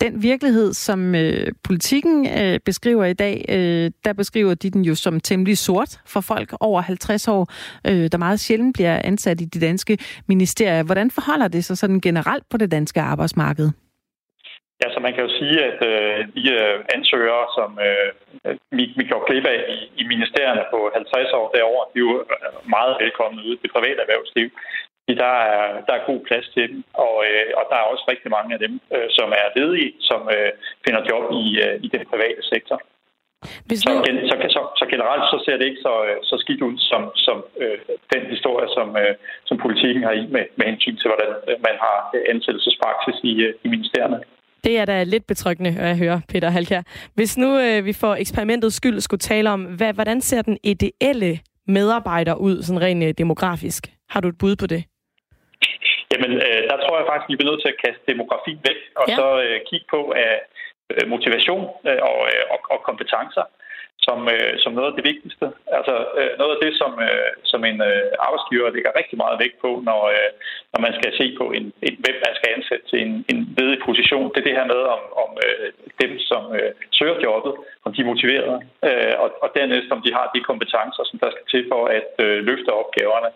Den 0.00 0.22
virkelighed, 0.22 0.72
som 0.72 1.14
øh, 1.14 1.46
politikken 1.68 2.16
øh, 2.40 2.58
beskriver 2.68 3.04
i 3.04 3.12
dag, 3.24 3.36
øh, 3.48 3.90
der 4.04 4.12
beskriver 4.12 4.54
de 4.54 4.70
den 4.70 4.82
jo 4.90 4.94
som 4.94 5.20
temmelig 5.20 5.58
sort 5.58 5.90
for 6.12 6.20
folk 6.20 6.48
over 6.60 6.80
50 6.80 7.28
år, 7.28 7.42
øh, 7.88 8.06
der 8.12 8.18
meget 8.18 8.40
sjældent 8.40 8.74
bliver 8.76 8.96
ansat 9.04 9.40
i 9.40 9.44
de 9.44 9.60
danske 9.68 9.98
ministerier. 10.28 10.82
Hvordan 10.82 11.10
forholder 11.10 11.48
det 11.48 11.64
sig 11.64 11.76
sådan 11.78 12.00
generelt 12.00 12.44
på 12.50 12.56
det 12.56 12.70
danske 12.70 13.00
arbejdsmarked? 13.00 13.68
Ja, 14.82 14.86
så 14.94 14.98
man 15.00 15.12
kan 15.14 15.24
jo 15.26 15.30
sige, 15.40 15.56
at 15.70 15.78
øh, 15.92 16.18
de 16.36 16.42
øh, 16.60 16.76
ansøgere, 16.96 17.44
som 17.56 17.70
øh, 17.88 18.08
vi, 18.76 18.84
vi 18.98 19.04
går 19.10 19.20
glip 19.28 19.46
af 19.54 19.60
i, 19.76 19.78
i 20.00 20.02
ministerierne 20.12 20.64
på 20.72 20.78
50 20.94 21.32
år 21.40 21.46
derover, 21.56 21.82
de 21.92 21.98
er 21.98 22.06
jo 22.08 22.24
meget 22.76 22.94
velkomne 23.02 23.38
ude 23.46 23.54
i 23.56 23.60
det 23.62 23.70
private 23.74 24.00
erhvervsliv 24.04 24.48
der 25.14 25.34
er, 25.54 25.62
der 25.86 25.94
er 25.96 26.06
god 26.10 26.20
plads 26.28 26.48
til 26.54 26.68
dem, 26.70 26.84
og, 26.94 27.14
øh, 27.28 27.50
og 27.58 27.64
der 27.70 27.76
er 27.76 27.86
også 27.92 28.04
rigtig 28.12 28.30
mange 28.30 28.54
af 28.54 28.60
dem, 28.64 28.72
øh, 28.94 29.08
som 29.18 29.28
er 29.40 29.54
ledige, 29.56 29.92
som 30.00 30.20
øh, 30.36 30.50
finder 30.84 31.02
job 31.10 31.24
i, 31.42 31.44
øh, 31.64 31.74
i 31.86 31.88
den 31.94 32.02
private 32.12 32.42
sektor. 32.52 32.78
Hvis 33.66 33.78
så, 33.78 33.92
så, 34.30 34.36
så, 34.54 34.60
så 34.80 34.84
generelt 34.94 35.24
så 35.32 35.36
ser 35.44 35.56
det 35.56 35.66
ikke 35.70 35.82
så, 35.88 35.94
øh, 36.08 36.16
så 36.22 36.36
skidt 36.42 36.62
ud 36.68 36.76
som, 36.78 37.02
som 37.26 37.36
øh, 37.62 37.78
den 38.14 38.22
historie, 38.34 38.68
som, 38.76 38.96
øh, 39.02 39.14
som 39.48 39.56
politikken 39.64 40.02
har 40.02 40.14
i 40.20 40.26
med, 40.34 40.44
med 40.58 40.66
hensyn 40.66 40.96
til, 40.96 41.08
hvordan 41.10 41.30
øh, 41.48 41.56
man 41.68 41.76
har 41.84 41.96
ansættelsespraksis 42.32 43.18
i, 43.22 43.34
øh, 43.46 43.54
i 43.64 43.68
ministerierne. 43.68 44.20
Det 44.64 44.78
er 44.78 44.84
da 44.84 45.02
lidt 45.02 45.26
betryggende 45.26 45.80
at 45.80 45.98
høre, 45.98 46.20
Peter 46.28 46.50
Halkær. 46.50 46.82
Hvis 47.14 47.38
nu 47.38 47.58
øh, 47.58 47.84
vi 47.84 47.92
får 47.92 48.14
eksperimentets 48.14 48.76
skyld 48.76 49.00
skulle 49.00 49.20
tale 49.32 49.50
om, 49.50 49.64
hvad, 49.64 49.92
hvordan 49.92 50.20
ser 50.20 50.42
den 50.42 50.58
ideelle 50.62 51.38
medarbejder 51.66 52.34
ud, 52.34 52.62
sådan 52.62 52.82
rent 52.82 53.04
øh, 53.04 53.14
demografisk? 53.18 53.86
Har 54.08 54.20
du 54.20 54.28
et 54.28 54.38
bud 54.38 54.56
på 54.56 54.66
det? 54.66 54.84
Jamen, 56.16 56.32
øh, 56.46 56.62
der 56.70 56.76
tror 56.82 56.96
jeg 56.98 57.06
faktisk, 57.10 57.28
vi 57.30 57.36
bliver 57.36 57.50
nødt 57.50 57.62
til 57.62 57.72
at 57.74 57.82
kaste 57.84 58.04
demografi 58.12 58.52
væk, 58.68 58.80
og 59.00 59.06
ja. 59.08 59.16
så 59.18 59.26
øh, 59.44 59.58
kigge 59.68 59.86
på 59.94 60.00
af 60.24 60.32
øh, 60.92 61.04
motivation 61.12 61.64
øh, 61.88 62.00
og, 62.10 62.18
øh, 62.32 62.42
og, 62.54 62.60
og 62.72 62.78
kompetencer 62.88 63.44
som, 64.06 64.18
øh, 64.34 64.52
som 64.62 64.72
noget 64.78 64.90
af 64.90 64.96
det 64.96 65.08
vigtigste. 65.10 65.46
Altså 65.78 65.94
øh, 66.18 66.30
noget 66.40 66.52
af 66.56 66.60
det, 66.64 66.72
som, 66.80 66.92
øh, 67.06 67.30
som 67.50 67.60
en 67.70 67.78
øh, 67.90 68.24
arbejdsgiver 68.26 68.74
lægger 68.74 68.98
rigtig 69.00 69.16
meget 69.22 69.40
vægt 69.42 69.58
på, 69.64 69.70
når, 69.88 70.00
øh, 70.14 70.30
når 70.72 70.80
man 70.86 70.92
skal 70.98 71.10
se 71.20 71.26
på, 71.40 71.44
en, 71.58 71.64
en, 71.86 71.94
hvem 72.02 72.16
man 72.26 72.34
skal 72.38 72.50
ansætte 72.56 72.84
til 72.90 72.98
en, 73.06 73.12
en 73.32 73.40
ledig 73.58 73.78
position. 73.88 74.30
Det 74.32 74.38
er 74.40 74.48
det 74.48 74.58
her 74.58 74.68
med, 74.72 74.82
om, 74.94 75.02
om 75.22 75.30
øh, 75.46 75.66
dem, 76.02 76.12
som 76.30 76.42
øh, 76.58 76.70
søger 76.98 77.18
jobbet, 77.26 77.52
om 77.84 77.90
de 77.92 78.00
er 78.02 78.10
motiverede, 78.12 78.58
øh, 78.88 79.14
og, 79.22 79.28
og 79.42 79.48
dernæst 79.56 79.94
om 79.96 80.02
de 80.06 80.12
har 80.18 80.26
de 80.34 80.40
kompetencer, 80.50 81.02
som 81.06 81.18
der 81.22 81.30
skal 81.30 81.46
til 81.52 81.62
for 81.72 81.82
at 81.98 82.12
øh, 82.24 82.38
løfte 82.48 82.70
opgaverne. 82.80 83.30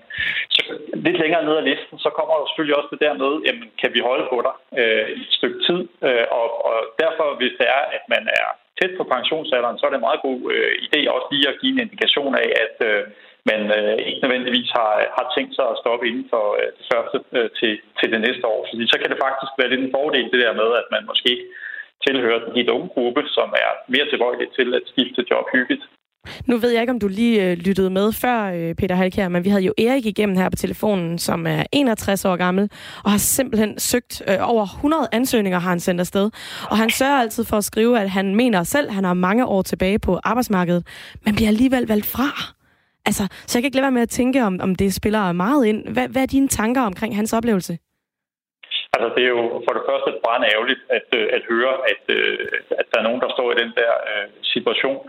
Så 0.54 0.61
lidt 1.06 1.18
længere 1.22 1.44
ned 1.44 1.56
ad 1.61 1.64
listen, 1.70 1.98
så 2.04 2.11
kommer 2.16 2.35
der 2.35 2.46
selvfølgelig 2.46 2.76
også 2.78 2.90
det 2.94 3.04
der 3.06 3.14
med, 3.22 3.33
jamen, 3.46 3.66
kan 3.80 3.90
vi 3.94 4.00
holde 4.11 4.26
på 4.33 4.38
dig 4.46 4.54
øh, 4.80 5.06
et 5.16 5.33
stykke 5.38 5.61
tid? 5.68 5.80
Øh, 6.06 6.26
og, 6.38 6.46
og 6.68 6.76
derfor, 7.02 7.26
hvis 7.40 7.54
det 7.61 7.66
er, 7.78 7.83
at 7.96 8.02
man 8.14 8.24
er 8.40 8.48
tæt 8.81 8.95
på 8.97 9.05
pensionsalderen, 9.14 9.79
så 9.79 9.83
er 9.85 9.90
det 9.90 9.99
en 10.01 10.09
meget 10.09 10.23
god 10.29 10.38
øh, 10.55 10.73
idé 10.87 11.01
også 11.16 11.29
lige 11.33 11.49
at 11.49 11.59
give 11.61 11.73
en 11.75 11.85
indikation 11.85 12.33
af, 12.45 12.49
at 12.64 12.77
øh, 12.90 13.03
man 13.51 13.61
øh, 13.79 13.97
ikke 14.09 14.23
nødvendigvis 14.23 14.71
har, 14.79 14.93
har 15.16 15.27
tænkt 15.37 15.53
sig 15.55 15.66
at 15.71 15.81
stoppe 15.83 16.05
inden 16.11 16.27
for 16.33 16.45
øh, 16.61 16.71
det 16.79 16.87
første 16.93 17.16
øh, 17.37 17.49
til, 17.59 17.73
til 17.99 18.09
det 18.14 18.21
næste 18.27 18.45
år. 18.55 18.61
Fordi 18.71 18.85
så 18.93 18.97
kan 18.99 19.11
det 19.11 19.23
faktisk 19.27 19.53
være 19.59 19.71
lidt 19.71 19.85
en 19.85 19.95
fordel, 19.97 20.27
det 20.33 20.40
der 20.45 20.61
med, 20.62 20.71
at 20.81 20.87
man 20.95 21.03
måske 21.11 21.29
ikke 21.35 21.49
tilhører 22.07 22.40
den 22.45 22.57
helt 22.59 22.75
unge 22.77 22.88
gruppe, 22.95 23.23
som 23.37 23.49
er 23.64 23.71
mere 23.95 24.07
tilbøjelig 24.09 24.49
til 24.59 24.69
at 24.79 24.83
skifte 24.93 25.23
job 25.31 25.47
hyppigt. 25.55 25.85
Nu 26.46 26.56
ved 26.56 26.70
jeg 26.70 26.80
ikke, 26.80 26.90
om 26.90 27.00
du 27.00 27.09
lige 27.09 27.50
øh, 27.50 27.56
lyttede 27.56 27.90
med 27.90 28.12
før, 28.12 28.53
øh, 28.53 28.74
Peter 28.74 28.95
Halkær, 28.95 29.28
men 29.28 29.45
vi 29.45 29.49
havde 29.49 29.62
jo 29.62 29.72
Erik 29.78 30.07
igennem 30.07 30.36
her 30.36 30.49
på 30.51 30.57
telefonen, 30.57 31.18
som 31.18 31.47
er 31.47 31.64
61 31.72 32.24
år 32.24 32.36
gammel, 32.36 32.70
og 33.05 33.11
har 33.11 33.18
simpelthen 33.18 33.78
søgt 33.78 34.22
øh, 34.28 34.36
over 34.40 34.62
100 34.62 35.09
ansøgninger, 35.12 35.59
har 35.59 35.70
han 35.70 35.80
sendt 35.80 36.01
afsted. 36.01 36.30
Og 36.70 36.76
han 36.78 36.90
sørger 36.90 37.20
altid 37.20 37.45
for 37.45 37.57
at 37.57 37.64
skrive, 37.64 38.01
at 38.01 38.11
han 38.11 38.34
mener 38.34 38.62
selv, 38.62 38.88
at 38.88 38.95
han 38.95 39.05
har 39.05 39.14
mange 39.14 39.47
år 39.47 39.62
tilbage 39.62 39.99
på 39.99 40.20
arbejdsmarkedet, 40.24 40.86
men 41.24 41.34
bliver 41.34 41.49
alligevel 41.49 41.86
valgt 41.88 42.07
fra. 42.07 42.28
Altså, 43.07 43.24
så 43.47 43.59
jeg 43.59 43.62
kan 43.62 43.68
ikke 43.68 43.76
lade 43.76 43.88
være 43.88 43.99
med 43.99 44.03
at 44.03 44.09
tænke, 44.09 44.45
om, 44.45 44.61
om 44.62 44.74
det 44.74 44.95
spiller 44.95 45.32
meget 45.32 45.66
ind. 45.66 45.88
Hvad, 45.88 46.09
hvad 46.09 46.22
er 46.22 46.26
dine 46.26 46.49
tanker 46.49 46.82
omkring 46.82 47.16
hans 47.16 47.32
oplevelse? 47.32 47.78
Altså, 48.95 49.09
det 49.14 49.22
er 49.24 49.32
jo 49.38 49.45
for 49.66 49.72
det 49.78 49.84
første 49.90 50.11
brænde 50.24 50.47
ærgerligt 50.55 50.82
at, 50.99 51.09
øh, 51.18 51.26
at 51.36 51.42
høre, 51.53 51.74
at, 51.92 52.03
øh, 52.16 52.38
at 52.80 52.86
der 52.90 52.99
er 52.99 53.07
nogen, 53.09 53.20
der 53.24 53.30
står 53.36 53.49
i 53.53 53.61
den 53.62 53.72
der 53.80 53.92
uh, 54.11 54.26
situation. 54.55 55.01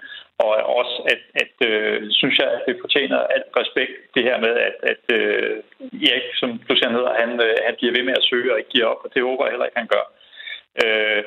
Og 0.43 0.49
også, 0.79 0.95
at, 1.13 1.21
at 1.43 1.55
øh, 1.69 1.97
synes 2.19 2.35
jeg, 2.41 2.49
at 2.55 2.61
det 2.67 2.75
fortjener 2.83 3.19
alt 3.35 3.49
respekt, 3.61 3.93
det 4.15 4.23
her 4.23 4.37
med, 4.45 4.53
at, 4.67 4.75
at 4.91 5.03
øh, 5.17 5.55
Erik, 6.07 6.27
som 6.41 6.49
du 6.69 6.73
siger 6.75 6.91
ned, 6.95 7.05
han, 7.21 7.31
øh, 7.47 7.55
han 7.67 7.75
bliver 7.77 7.93
ved 7.97 8.03
med 8.05 8.15
at 8.17 8.27
søge 8.29 8.51
og 8.51 8.57
ikke 8.57 8.73
giver 8.75 8.87
op, 8.93 9.01
og 9.05 9.09
det 9.13 9.27
håber 9.27 9.43
jeg 9.43 9.51
heller 9.53 9.67
ikke, 9.67 9.81
han 9.83 9.93
gør. 9.95 10.05
Øh, 10.83 11.23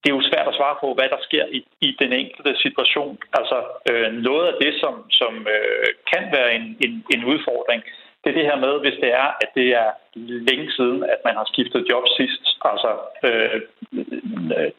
det 0.00 0.08
er 0.08 0.18
jo 0.18 0.28
svært 0.30 0.48
at 0.48 0.58
svare 0.58 0.76
på, 0.82 0.88
hvad 0.94 1.08
der 1.14 1.20
sker 1.28 1.44
i, 1.58 1.60
i 1.88 1.90
den 2.02 2.12
enkelte 2.20 2.52
situation. 2.64 3.18
Altså, 3.38 3.58
øh, 3.90 4.08
noget 4.28 4.44
af 4.50 4.54
det, 4.62 4.72
som, 4.82 4.94
som 5.10 5.32
øh, 5.56 5.88
kan 6.12 6.24
være 6.36 6.50
en, 6.58 6.66
en, 6.84 6.92
en 7.14 7.22
udfordring, 7.32 7.82
det 8.28 8.36
er 8.36 8.40
det 8.42 8.50
her 8.52 8.64
med, 8.66 8.74
hvis 8.84 8.98
det 9.04 9.10
er, 9.22 9.28
at 9.42 9.50
det 9.58 9.68
er 9.82 9.88
længe 10.48 10.68
siden, 10.76 11.00
at 11.14 11.20
man 11.26 11.34
har 11.40 11.46
skiftet 11.52 11.88
job 11.90 12.04
sidst. 12.18 12.42
Altså 12.70 12.90
øh, 13.26 13.60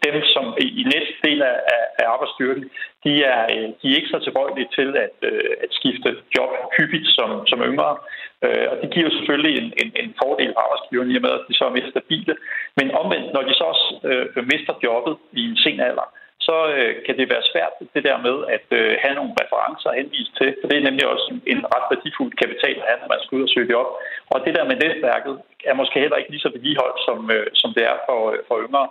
dem, 0.05 0.15
som 0.33 0.45
i, 0.81 0.83
næste 0.93 1.15
del 1.27 1.41
af, 1.41 1.57
af 1.99 2.05
arbejdsstyrken, 2.13 2.65
de 3.05 3.13
er, 3.33 3.41
øh, 3.53 3.67
de 3.79 3.85
er 3.89 3.97
ikke 3.99 4.13
så 4.13 4.19
tilbøjelige 4.23 4.69
til 4.77 4.89
at, 5.05 5.15
øh, 5.29 5.51
at 5.63 5.71
skifte 5.79 6.09
job 6.37 6.51
hyppigt 6.77 7.07
som, 7.17 7.29
som 7.47 7.59
yngre. 7.69 7.97
Øh, 8.45 8.65
og 8.71 8.75
det 8.81 8.89
giver 8.93 9.09
selvfølgelig 9.17 9.53
en, 9.61 9.69
en, 9.81 9.89
en 10.03 10.11
fordel 10.21 10.51
for 10.53 10.61
arbejdsgiveren 10.65 11.11
i 11.11 11.19
og 11.19 11.23
med, 11.25 11.33
at 11.37 11.47
de 11.47 11.53
så 11.57 11.63
er 11.65 11.75
mere 11.77 11.91
stabile. 11.93 12.35
Men 12.77 12.87
omvendt, 13.01 13.33
når 13.33 13.43
de 13.47 13.53
så 13.53 13.63
også 13.73 13.87
øh, 14.09 14.25
mister 14.51 14.73
jobbet 14.87 15.15
i 15.39 15.41
en 15.49 15.57
sen 15.63 15.79
alder, 15.89 16.07
så 16.49 16.57
øh, 16.75 16.91
kan 17.05 17.15
det 17.19 17.25
være 17.33 17.49
svært 17.51 17.73
det 17.95 18.03
der 18.07 18.17
med 18.27 18.35
at 18.55 18.67
øh, 18.79 18.91
have 19.03 19.15
nogle 19.19 19.33
referencer 19.41 19.89
at 19.89 19.97
henvise 20.01 20.31
til. 20.39 20.49
For 20.59 20.67
det 20.67 20.77
er 20.77 20.87
nemlig 20.87 21.05
også 21.13 21.27
en 21.53 21.61
ret 21.73 21.87
værdifuld 21.91 22.31
kapital 22.41 22.75
at 22.81 22.87
have, 22.89 22.99
når 23.01 23.09
man 23.13 23.21
skal 23.21 23.37
ud 23.37 23.47
og 23.47 23.53
søge 23.53 23.69
det 23.69 23.81
op. 23.83 23.91
Og 24.33 24.37
det 24.45 24.53
der 24.57 24.65
med 24.69 24.77
netværket 24.85 25.35
er 25.69 25.75
måske 25.81 26.03
heller 26.03 26.17
ikke 26.19 26.31
lige 26.33 26.45
så 26.45 26.51
vedligeholdt, 26.55 26.99
som, 27.07 27.17
øh, 27.35 27.47
som 27.61 27.69
det 27.75 27.83
er 27.91 27.97
for, 28.07 28.19
øh, 28.31 28.39
for 28.47 28.55
yngre. 28.65 28.85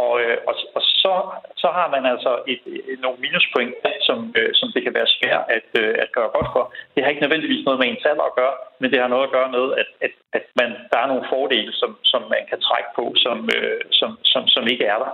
Og, 0.00 0.10
øh, 0.22 0.36
og, 0.48 0.54
og 0.76 0.82
så, 1.02 1.14
så 1.62 1.68
har 1.78 1.88
man 1.94 2.04
altså 2.12 2.32
et, 2.52 2.62
et, 2.90 3.00
nogle 3.04 3.18
minuspoint, 3.24 3.74
som, 4.08 4.18
øh, 4.38 4.50
som 4.58 4.68
det 4.74 4.82
kan 4.82 4.94
være 4.98 5.14
svært 5.16 5.44
at, 5.56 5.68
øh, 5.82 5.94
at 6.04 6.08
gøre 6.16 6.30
godt 6.36 6.48
for. 6.54 6.64
Det 6.92 7.02
har 7.02 7.10
ikke 7.10 7.24
nødvendigvis 7.24 7.64
noget 7.64 7.78
med 7.80 7.88
ens 7.88 8.10
alder 8.10 8.26
at 8.30 8.38
gøre, 8.40 8.54
men 8.80 8.90
det 8.90 9.00
har 9.00 9.08
noget 9.08 9.26
at 9.26 9.34
gøre 9.36 9.50
med, 9.56 9.64
at, 9.80 9.88
at, 10.06 10.14
at 10.38 10.44
man, 10.60 10.70
der 10.90 10.98
er 11.00 11.10
nogle 11.10 11.30
fordele, 11.32 11.72
som, 11.72 11.90
som 12.12 12.22
man 12.34 12.42
kan 12.50 12.60
trække 12.60 12.90
på, 12.98 13.04
som, 13.24 13.36
øh, 13.56 13.80
som, 13.98 14.10
som, 14.32 14.42
som 14.54 14.64
ikke 14.72 14.84
er 14.84 14.98
der. 15.04 15.12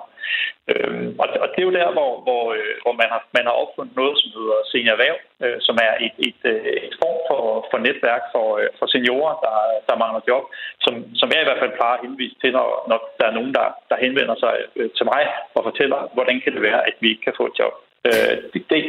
Øhm, 0.72 1.08
og, 1.22 1.26
og 1.42 1.46
det 1.52 1.58
er 1.60 1.68
jo 1.68 1.78
der, 1.80 1.88
hvor, 1.96 2.12
hvor, 2.26 2.42
øh, 2.58 2.74
hvor 2.82 2.94
man, 3.00 3.08
har, 3.14 3.20
man 3.36 3.44
har 3.48 3.56
opfundet 3.62 3.94
noget, 3.96 4.14
som 4.20 4.28
hedder 4.36 4.58
seniorerhverv, 4.70 5.18
øh, 5.44 5.58
som 5.66 5.76
er 5.86 5.92
et, 6.06 6.16
et, 6.28 6.40
øh, 6.52 6.66
et 6.88 6.96
form 7.02 7.18
for, 7.28 7.42
for 7.70 7.78
netværk 7.86 8.22
for, 8.34 8.46
øh, 8.60 8.68
for 8.78 8.86
seniorer, 8.94 9.34
der, 9.44 9.56
der 9.88 10.00
mangler 10.02 10.22
job, 10.30 10.44
som, 10.84 10.94
som 11.20 11.28
jeg 11.32 11.40
i 11.42 11.48
hvert 11.48 11.62
fald 11.62 11.76
plejer 11.78 11.96
at 11.96 12.04
henvise 12.06 12.36
til, 12.42 12.50
når, 12.58 12.68
når 12.90 12.98
der 13.18 13.26
er 13.26 13.36
nogen, 13.38 13.52
der, 13.58 13.66
der 13.90 14.02
henvender 14.04 14.36
sig 14.42 14.52
øh, 14.78 14.90
til 14.96 15.04
mig 15.12 15.22
og 15.56 15.62
fortæller, 15.68 16.00
hvordan 16.16 16.36
kan 16.40 16.52
det 16.54 16.62
være, 16.68 16.80
at 16.88 16.96
vi 17.00 17.08
ikke 17.10 17.24
kan 17.26 17.38
få 17.40 17.44
et 17.50 17.58
job. 17.60 17.74
Øh, 18.08 18.34
det, 18.52 18.62
det, 18.70 18.80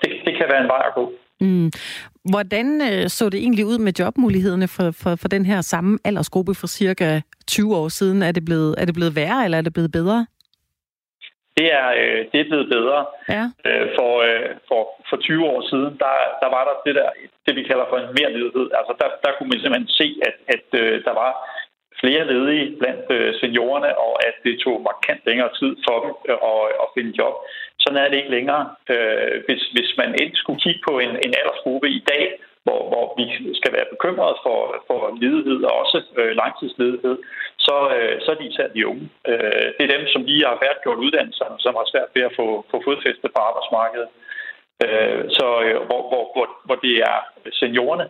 det, 0.00 0.10
det 0.26 0.32
kan 0.38 0.50
være 0.52 0.62
en 0.62 0.72
vej 0.74 0.84
at 0.90 0.94
gå. 1.00 1.04
Mm. 1.40 1.70
Hvordan 2.30 2.80
øh, 2.80 3.08
så 3.08 3.28
det 3.28 3.40
egentlig 3.40 3.66
ud 3.66 3.78
med 3.78 3.92
jobmulighederne 3.98 4.68
for, 4.68 4.90
for, 4.90 5.16
for 5.16 5.28
den 5.28 5.46
her 5.46 5.60
samme 5.60 5.98
aldersgruppe 6.04 6.54
for 6.54 6.66
cirka 6.66 7.20
20 7.46 7.76
år 7.76 7.88
siden? 7.88 8.22
Er 8.22 8.32
det 8.32 8.44
blevet, 8.44 8.74
er 8.78 8.84
det 8.84 8.94
blevet 8.94 9.16
værre, 9.16 9.44
eller 9.44 9.58
er 9.58 9.62
det 9.62 9.72
blevet 9.72 9.92
bedre? 9.92 10.26
det 11.58 11.68
er, 11.80 11.88
øh, 12.00 12.20
det 12.30 12.38
er 12.40 12.50
blevet 12.50 12.68
bedre. 12.76 13.00
Ja. 13.34 13.44
Øh, 13.68 13.86
for, 13.98 14.12
øh, 14.28 14.50
for, 14.68 14.82
for 15.08 15.16
20 15.16 15.44
år 15.52 15.60
siden, 15.70 15.92
der, 16.02 16.14
der 16.42 16.48
var 16.54 16.62
der 16.68 16.74
det 16.86 16.94
der, 17.00 17.08
det 17.46 17.52
vi 17.58 17.62
kalder 17.70 17.86
for 17.88 17.98
en 17.98 18.14
mere 18.18 18.32
ledighed. 18.36 18.66
Altså 18.78 18.92
der, 19.00 19.08
der 19.24 19.30
kunne 19.32 19.50
man 19.50 19.60
simpelthen 19.60 19.90
se, 20.00 20.08
at, 20.28 20.36
at 20.54 20.66
øh, 20.82 20.94
der 21.06 21.14
var 21.22 21.30
flere 22.02 22.24
ledige 22.32 22.66
blandt 22.80 23.06
øh, 23.16 23.28
seniorerne, 23.40 23.90
og 24.06 24.12
at 24.28 24.34
det 24.44 24.54
tog 24.64 24.76
markant 24.90 25.22
længere 25.28 25.52
tid 25.60 25.72
for 25.86 25.96
dem 26.04 26.12
øh, 26.30 26.38
at, 26.50 26.64
at 26.82 26.88
finde 26.94 27.12
job. 27.20 27.34
Sådan 27.82 28.00
er 28.02 28.08
det 28.08 28.16
ikke 28.16 28.36
længere. 28.38 28.64
Øh, 28.92 29.34
hvis, 29.46 29.62
hvis 29.74 29.90
man 30.00 30.08
endelig 30.08 30.40
skulle 30.42 30.60
kigge 30.64 30.82
på 30.88 30.92
en, 31.04 31.12
en 31.26 31.32
aldersgruppe 31.38 31.88
i 31.98 32.02
dag, 32.12 32.24
hvor, 32.66 32.80
hvor 32.92 33.04
vi 33.18 33.24
skal 33.60 33.72
være 33.76 33.92
bekymrede 33.94 34.36
for, 34.44 34.58
for 34.88 35.00
ledighed 35.22 35.60
og 35.68 35.74
også 35.82 35.98
øh, 36.20 36.32
langtidsledighed, 36.42 37.16
så, 37.66 37.76
øh, 37.96 38.14
så 38.22 38.28
er 38.32 38.38
de 38.38 38.50
især 38.50 38.68
de 38.68 38.86
unge. 38.90 39.06
Øh, 39.30 39.66
det 39.76 39.82
er 39.84 39.94
dem, 39.96 40.04
som 40.12 40.22
lige 40.30 40.46
har 40.48 40.62
færdiggjort 40.64 41.04
uddannelserne, 41.04 41.56
som 41.64 41.72
har 41.78 41.86
svært 41.92 42.10
ved 42.14 42.22
at 42.28 42.36
få, 42.38 42.46
få 42.70 42.76
fodfæste 42.86 43.28
på 43.34 43.40
arbejdsmarkedet. 43.48 44.10
Øh, 44.84 45.22
så 45.38 45.46
øh, 45.64 45.76
hvor, 45.88 46.02
hvor, 46.10 46.24
hvor, 46.34 46.46
hvor 46.66 46.78
det 46.84 46.94
er 47.10 47.18
seniorerne, 47.60 48.06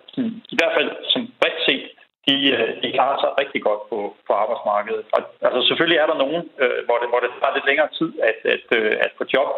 i 0.54 0.56
hvert 0.58 0.74
fald 0.76 0.90
som 1.12 1.22
bredt 1.40 1.60
set, 1.66 1.86
de, 2.28 2.36
øh, 2.56 2.70
de 2.82 2.88
klarer 2.96 3.18
sig 3.22 3.30
rigtig 3.42 3.60
godt 3.68 3.82
på, 3.90 3.98
på 4.26 4.32
arbejdsmarkedet. 4.42 5.04
Og, 5.16 5.20
altså 5.46 5.60
selvfølgelig 5.68 5.98
er 6.00 6.08
der 6.10 6.22
nogen, 6.24 6.42
øh, 6.62 6.80
hvor, 6.86 6.98
det, 7.00 7.08
hvor 7.12 7.20
det 7.24 7.30
tager 7.40 7.54
lidt 7.56 7.68
længere 7.70 7.90
tid 7.98 8.10
at, 8.30 8.38
at, 8.54 8.66
øh, 8.78 8.92
at 9.04 9.10
få 9.18 9.24
job, 9.34 9.48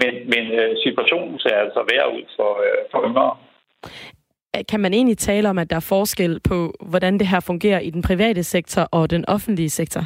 men, 0.00 0.12
men 0.32 0.44
øh, 0.60 0.70
situationen 0.84 1.38
ser 1.44 1.56
altså 1.64 1.80
værre 1.90 2.08
ud 2.16 2.24
for, 2.36 2.50
øh, 2.66 2.80
for 2.92 2.98
yngre 3.08 3.28
øh, 4.56 4.64
kan 4.70 4.80
man 4.80 4.92
egentlig 4.94 5.18
tale 5.18 5.50
om, 5.50 5.58
at 5.58 5.70
der 5.70 5.76
er 5.76 5.90
forskel 5.94 6.40
på, 6.50 6.58
hvordan 6.92 7.18
det 7.18 7.26
her 7.32 7.40
fungerer 7.40 7.80
i 7.80 7.90
den 7.90 8.02
private 8.02 8.42
sektor 8.44 8.82
og 8.82 9.10
den 9.10 9.24
offentlige 9.28 9.70
sektor? 9.70 10.02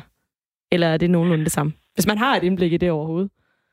Eller 0.73 0.87
er 0.87 0.97
det 0.97 1.11
nogenlunde 1.11 1.45
det 1.45 1.53
samme? 1.53 1.73
Hvis 1.95 2.07
man 2.07 2.19
har 2.19 2.37
et 2.37 2.45
indblik 2.45 2.73
i 2.73 2.77
det 2.77 2.91
overhovedet. 2.91 3.31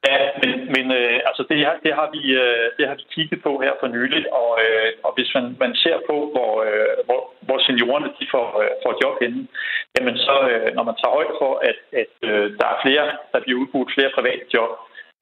Ja, 0.08 0.18
men, 0.42 0.52
men 0.76 0.86
øh, 1.00 1.18
altså 1.30 1.44
det, 1.50 1.58
det, 1.86 1.94
har 2.00 2.08
vi, 2.16 2.22
øh, 2.44 2.68
det 2.78 2.88
har 2.90 2.96
vi 3.00 3.06
kigget 3.16 3.40
på 3.48 3.52
her 3.64 3.74
for 3.80 3.88
nylig, 3.88 4.24
og, 4.42 4.52
øh, 4.66 4.90
og 5.06 5.12
hvis 5.16 5.30
man, 5.36 5.46
man 5.64 5.76
ser 5.84 5.98
på, 6.10 6.16
hvor, 6.34 6.54
øh, 6.68 6.96
hvor, 7.08 7.22
hvor 7.48 7.58
seniorerne 7.68 8.10
de 8.20 8.26
får, 8.34 8.48
øh, 8.62 8.72
får 8.84 8.94
job 9.04 9.16
henne, 9.24 9.42
jamen 9.96 10.18
så 10.28 10.36
øh, 10.52 10.70
når 10.76 10.84
man 10.90 10.96
tager 11.00 11.16
højde 11.18 11.36
for, 11.42 11.54
at, 11.70 11.80
at 12.02 12.14
øh, 12.30 12.46
der 12.60 12.68
er 12.74 12.82
flere, 12.86 13.06
der 13.34 13.40
bliver 13.44 13.60
udbudt 13.62 13.94
flere 13.96 14.16
private 14.18 14.46
job, 14.54 14.72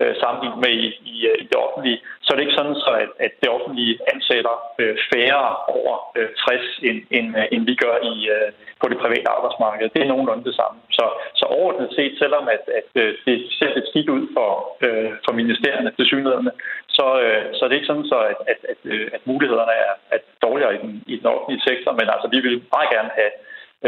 øh, 0.02 0.14
sammenlignet 0.22 0.60
med 0.66 0.74
i, 0.86 0.88
i, 1.14 1.16
øh, 1.30 1.38
i 1.44 1.46
det 1.52 1.58
offentlige, 1.66 2.00
så 2.22 2.28
er 2.30 2.36
det 2.36 2.44
ikke 2.46 2.60
sådan, 2.60 2.76
så 2.86 2.92
at, 3.04 3.12
at 3.26 3.32
det 3.42 3.50
offentlige 3.56 3.96
ansætter 4.14 4.56
øh, 4.82 4.96
færre 5.12 5.46
over 5.78 5.94
øh, 6.18 6.30
60, 6.48 6.62
end, 6.88 7.00
end, 7.18 7.28
øh, 7.40 7.46
end 7.54 7.64
vi 7.72 7.76
gør 7.84 7.96
i, 8.12 8.16
øh, 8.36 8.50
på 8.82 8.86
det 8.90 8.98
private 9.04 9.30
arbejdsmarked. 9.38 9.90
Det 9.94 10.02
er 10.02 10.12
nogenlunde 10.12 10.48
det 10.50 10.56
samme. 10.62 10.78
Så, 10.98 11.06
så 11.40 11.46
overordnet 11.56 11.90
set, 11.98 12.14
selvom 12.24 12.46
at, 12.56 12.64
at 12.80 12.90
øh, 13.02 13.10
det 13.26 13.36
ser 13.58 13.70
lidt 13.76 13.90
skidt 13.92 14.10
ud 14.16 14.24
for, 14.36 14.50
øh, 14.86 15.12
for 15.26 15.32
ministerierne 15.42 15.92
til 15.98 16.06
synlighederne, 16.06 16.52
så, 16.98 17.08
øh, 17.24 17.46
så 17.56 17.60
er 17.64 17.70
det 17.70 17.76
ikke 17.76 17.92
sådan, 17.92 18.12
så 18.14 18.20
at, 18.32 18.40
at, 18.52 18.60
at, 18.72 18.80
øh, 18.94 19.08
at 19.16 19.22
mulighederne 19.30 19.76
er 19.86 19.94
at 20.16 20.24
dårligere 20.46 20.76
i 20.76 20.80
den, 20.84 21.04
i 21.14 21.16
den 21.20 21.28
offentlige 21.34 21.66
sektor, 21.70 21.92
men 22.00 22.08
altså 22.16 22.28
vi 22.36 22.40
vil 22.46 22.56
meget 22.76 22.90
gerne 22.96 23.12
have 23.20 23.32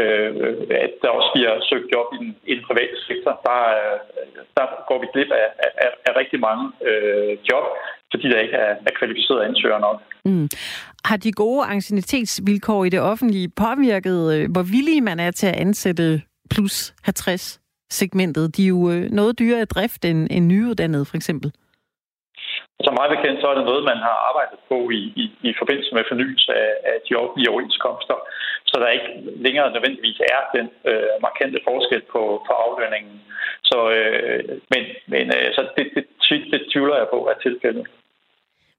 øh, 0.04 0.32
at 0.86 0.92
der 1.02 1.10
også 1.18 1.30
bliver 1.34 1.52
søgt 1.70 1.88
job 1.94 2.06
i 2.14 2.18
den, 2.22 2.30
i 2.50 2.52
den 2.56 2.64
private 2.68 2.96
sektor. 3.08 3.32
Der, 3.48 3.58
der 4.56 4.66
går 4.88 4.98
vi 5.02 5.06
glip 5.14 5.30
af, 5.42 5.48
af, 5.84 5.90
af 6.06 6.12
rigtig 6.20 6.38
mange 6.40 6.64
øh, 6.88 7.32
job, 7.50 7.64
fordi 8.12 8.26
der 8.32 8.40
ikke 8.44 8.56
er, 8.66 8.74
er 8.88 8.92
kvalificerede 8.98 9.44
ansøgere 9.44 9.80
nok. 9.80 9.98
Mm. 10.24 10.48
Har 11.04 11.16
de 11.16 11.32
gode 11.32 11.66
ancienitetsvilkår 11.66 12.84
i 12.84 12.88
det 12.88 13.00
offentlige 13.00 13.48
påvirket, 13.64 14.20
øh, 14.34 14.52
hvor 14.52 14.64
villige 14.74 15.00
man 15.00 15.18
er 15.20 15.30
til 15.30 15.46
at 15.46 15.60
ansætte 15.64 16.22
plus 16.50 16.94
50 17.04 17.60
segmentet? 17.90 18.56
De 18.56 18.64
er 18.64 18.68
jo 18.68 18.90
øh, 18.90 19.02
noget 19.10 19.38
dyrere 19.38 19.62
i 19.62 19.72
drift 19.74 20.04
end, 20.04 20.28
end 20.30 20.46
nyuddannede, 20.46 21.04
for 21.04 21.16
eksempel. 21.16 21.52
Som 22.84 22.94
meget 22.98 23.14
bekendt, 23.16 23.40
så 23.40 23.46
er 23.48 23.56
det 23.56 23.64
noget, 23.70 23.90
man 23.92 24.00
har 24.06 24.16
arbejdet 24.28 24.58
på 24.70 24.78
i, 25.00 25.02
i, 25.22 25.24
i 25.48 25.50
forbindelse 25.60 25.94
med 25.94 26.10
fornyelse 26.12 26.50
af, 26.64 26.72
af 26.90 26.96
de 27.06 27.12
offentlige 27.22 27.50
overenskomster, 27.52 28.16
så 28.68 28.74
der 28.82 28.96
ikke 28.96 29.10
længere 29.44 29.72
nødvendigvis 29.72 30.20
er 30.34 30.40
den 30.56 30.66
øh, 30.90 31.14
markante 31.26 31.60
forskel 31.68 32.02
på, 32.12 32.22
på 32.46 32.52
aflønningen. 32.64 33.14
Så, 33.70 33.78
øh, 33.96 34.42
men 34.72 34.82
men 35.12 35.26
øh, 35.36 35.48
så 35.56 35.60
det, 35.76 35.86
det, 35.94 36.04
det 36.52 36.60
tvivler 36.72 36.96
jeg 36.96 37.08
på 37.12 37.18
er 37.32 37.36
tilfældet. 37.46 37.86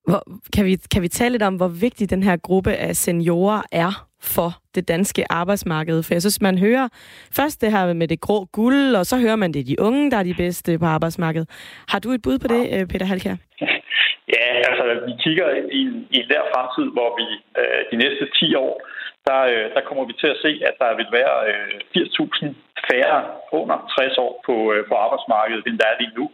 Hvor, 0.10 0.24
kan, 0.56 0.66
vi, 0.66 0.78
kan 0.94 1.02
vi 1.02 1.08
tale 1.08 1.32
lidt 1.32 1.44
om, 1.44 1.56
hvor 1.56 1.72
vigtig 1.82 2.10
den 2.10 2.24
her 2.24 2.38
gruppe 2.38 2.74
af 2.74 2.96
seniorer 2.96 3.62
er 3.72 4.08
for 4.22 4.50
det 4.76 4.88
danske 4.88 5.24
arbejdsmarked? 5.30 6.04
For 6.04 6.14
jeg 6.14 6.22
synes, 6.22 6.42
man 6.42 6.58
hører 6.58 6.88
først 7.38 7.62
det 7.62 7.72
her 7.72 7.94
med 7.94 8.08
det 8.08 8.22
grå 8.22 8.46
guld, 8.46 8.96
og 8.96 9.06
så 9.06 9.18
hører 9.18 9.36
man, 9.36 9.54
det 9.54 9.60
er 9.60 9.70
de 9.72 9.80
unge, 9.80 10.12
der 10.12 10.18
er 10.18 10.24
de 10.24 10.34
bedste 10.34 10.80
på 10.80 10.86
arbejdsmarkedet. 10.86 11.50
Har 11.88 12.00
du 12.00 12.10
et 12.12 12.22
bud 12.22 12.40
på 12.40 12.48
det, 12.48 12.62
øh, 12.74 12.88
Peter 12.88 13.06
Halkær? 13.06 13.36
Ja, 14.36 14.46
altså 14.70 14.84
vi 15.08 15.14
kigger 15.24 15.48
i, 15.80 15.82
i 16.12 16.18
en 16.20 16.30
der 16.34 16.44
fremtid, 16.54 16.88
hvor 16.96 17.10
vi 17.20 17.28
øh, 17.62 17.82
de 17.92 17.96
næste 18.04 18.24
10 18.40 18.56
år, 18.56 18.74
der, 19.28 19.39
øh, 19.53 19.67
der 19.76 19.82
kommer 19.88 20.03
vi 20.09 20.13
til 20.22 20.30
at 20.34 20.41
se, 20.45 20.51
at 20.70 20.76
der 20.82 20.91
vil 20.99 21.09
være 21.20 21.36
øh, 21.51 21.76
80.000 21.97 22.45
færre 22.89 23.20
under 23.51 23.78
60 23.97 24.17
år 24.26 24.34
på, 24.47 24.55
øh, 24.74 24.82
på 24.89 24.95
arbejdsmarkedet, 25.05 25.63
end 25.67 25.80
der 25.80 25.88
er 25.89 25.99
lige 25.99 26.17
nu. 26.20 26.26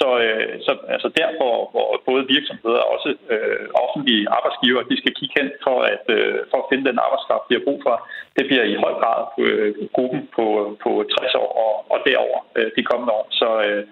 Så, 0.00 0.08
øh, 0.24 0.52
så 0.66 0.72
altså 0.94 1.08
der, 1.18 1.28
hvor, 1.38 1.56
hvor 1.74 1.88
både 2.08 2.22
virksomheder 2.36 2.82
og 2.84 2.92
også 2.94 3.10
øh, 3.34 3.66
offentlige 3.84 4.28
arbejdsgiver, 4.36 4.88
de 4.90 4.96
skal 5.00 5.14
kigge 5.18 5.34
hen 5.40 5.48
for 5.66 5.76
at, 5.94 6.04
øh, 6.16 6.38
for 6.50 6.58
at 6.60 6.68
finde 6.70 6.88
den 6.90 6.98
arbejdskraft, 7.06 7.48
de 7.48 7.56
har 7.56 7.66
brug 7.68 7.80
for, 7.86 7.94
det 8.36 8.44
bliver 8.48 8.64
i 8.72 8.80
høj 8.84 8.94
grad 9.02 9.20
øh, 9.44 9.72
gruppen 9.96 10.22
på, 10.36 10.46
på 10.84 10.90
60 11.18 11.34
år 11.42 11.50
og, 11.64 11.74
og 11.92 11.98
derover 12.08 12.38
øh, 12.58 12.70
de 12.76 12.82
kommende 12.90 13.12
år. 13.18 13.26
Så, 13.40 13.48
øh, 13.66 13.82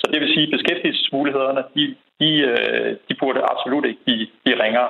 så 0.00 0.04
det 0.12 0.18
vil 0.20 0.34
sige, 0.34 0.46
at 0.48 0.54
beskæftigelsesmulighederne, 0.56 1.62
de, 1.76 1.84
de, 2.20 2.30
øh, 2.50 2.90
de 3.08 3.14
burde 3.20 3.40
absolut 3.52 3.84
ikke 3.90 4.02
blive, 4.06 4.26
blive 4.44 4.62
ringere. 4.64 4.88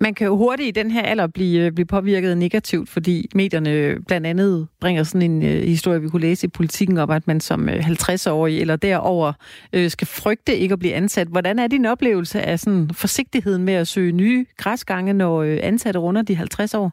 Man 0.00 0.14
kan 0.14 0.26
jo 0.26 0.36
hurtigt 0.36 0.68
i 0.68 0.80
den 0.80 0.90
her 0.90 1.02
alder 1.02 1.26
blive, 1.26 1.66
øh, 1.66 1.72
blive 1.72 1.86
påvirket 1.86 2.38
negativt, 2.38 2.88
fordi 2.88 3.26
medierne 3.34 3.96
blandt 4.08 4.26
andet 4.26 4.68
bringer 4.80 5.02
sådan 5.02 5.30
en 5.30 5.42
øh, 5.42 5.62
historie, 5.74 6.00
vi 6.00 6.08
kunne 6.08 6.22
læse 6.22 6.46
i 6.46 6.50
politikken 6.50 6.98
om, 6.98 7.10
at 7.10 7.26
man 7.26 7.40
som 7.40 7.68
øh, 7.68 7.74
50-årig 7.74 8.60
eller 8.60 8.76
derover 8.76 9.32
øh, 9.74 9.88
skal 9.88 10.06
frygte 10.06 10.56
ikke 10.56 10.72
at 10.72 10.78
blive 10.78 10.94
ansat. 10.94 11.28
Hvordan 11.28 11.58
er 11.58 11.66
din 11.66 11.86
oplevelse 11.86 12.42
af 12.42 12.58
sådan 12.58 12.90
forsigtigheden 13.00 13.64
med 13.64 13.74
at 13.74 13.88
søge 13.88 14.12
nye 14.12 14.46
græsgange, 14.56 15.12
når 15.12 15.42
øh, 15.42 15.58
ansatte 15.62 16.00
runder 16.00 16.22
de 16.22 16.34
50 16.34 16.74
år? 16.74 16.90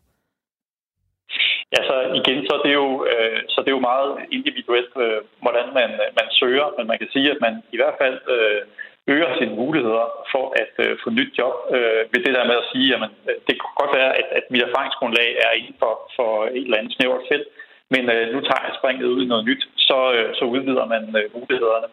Ja, 1.73 1.81
så 1.89 1.95
igen, 2.19 2.39
så 2.49 2.53
det 2.63 2.69
er 2.69 2.79
jo, 2.85 3.05
øh, 3.11 3.39
så 3.49 3.57
det 3.61 3.67
er 3.67 3.77
jo 3.79 3.89
meget 3.91 4.11
individuelt, 4.31 4.93
øh, 5.05 5.19
hvordan 5.41 5.67
man, 5.79 5.89
man 6.19 6.27
søger, 6.39 6.67
men 6.77 6.87
man 6.87 6.97
kan 6.99 7.09
sige, 7.13 7.31
at 7.31 7.39
man 7.41 7.53
i 7.75 7.77
hvert 7.77 7.97
fald 8.01 8.17
øh, 8.35 8.61
øger 9.13 9.31
sine 9.37 9.55
muligheder 9.61 10.05
for 10.31 10.45
at 10.63 10.73
øh, 10.85 10.97
få 11.03 11.09
nyt 11.09 11.31
job 11.39 11.55
øh, 11.75 12.01
ved 12.11 12.19
det 12.25 12.33
der 12.37 12.49
med 12.49 12.57
at 12.61 12.69
sige, 12.71 12.95
at 12.95 13.01
øh, 13.29 13.35
det 13.47 13.53
kan 13.61 13.71
godt 13.81 13.95
være, 13.99 14.11
at, 14.19 14.27
at 14.37 14.45
mit 14.49 14.63
erfaringsgrundlag 14.67 15.29
er 15.45 15.51
inden 15.59 15.75
for, 15.79 15.93
for 16.17 16.29
et 16.57 16.65
eller 16.65 16.77
andet 16.77 16.93
snævert 16.93 17.27
felt, 17.31 17.47
men 17.93 18.03
øh, 18.15 18.25
nu 18.33 18.39
tager 18.41 18.65
jeg 18.67 18.77
springet 18.79 19.05
ud 19.13 19.19
i 19.23 19.31
noget 19.31 19.45
nyt, 19.49 19.63
så, 19.87 19.97
øh, 20.15 20.29
så 20.39 20.43
udvider 20.53 20.85
man 20.93 21.03
øh, 21.19 21.25
mulighederne. 21.35 21.87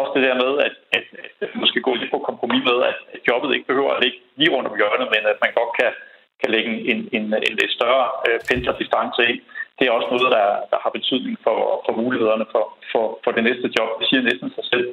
Også 0.00 0.12
det 0.16 0.22
der 0.28 0.36
med, 0.42 0.52
at, 0.66 0.74
at, 0.96 1.04
at 1.44 1.50
måske 1.62 1.80
gå 1.80 1.92
lidt 1.94 2.10
på 2.10 2.18
kompromis 2.28 2.64
med, 2.70 2.78
at, 2.90 2.98
at 3.14 3.20
jobbet 3.28 3.54
ikke 3.54 3.70
behøver 3.70 3.92
at 3.92 4.02
ligge 4.04 4.18
lige 4.36 4.52
rundt 4.54 4.68
om 4.70 4.76
hjørnet, 4.78 5.08
men 5.14 5.22
at 5.32 5.38
man 5.44 5.52
godt 5.60 5.72
kan, 5.80 5.92
kan 6.40 6.50
lægge 6.54 6.70
en, 6.92 7.00
en, 7.16 7.24
en 7.48 7.54
lidt 7.60 7.72
større 7.78 8.06
øh, 8.26 8.38
pendlerdistance 8.48 9.22
ind. 9.30 9.40
Det 9.78 9.84
er 9.86 9.96
også 9.98 10.08
noget, 10.10 10.30
der, 10.36 10.46
der 10.72 10.78
har 10.84 10.90
betydning 10.98 11.36
for, 11.46 11.58
for 11.86 11.92
mulighederne 12.02 12.46
for, 12.54 12.64
for, 12.92 13.04
for 13.24 13.30
det 13.36 13.44
næste 13.48 13.68
job. 13.76 13.90
Det 14.00 14.06
siger 14.08 14.22
næsten 14.22 14.50
sig 14.56 14.64
selv. 14.72 14.86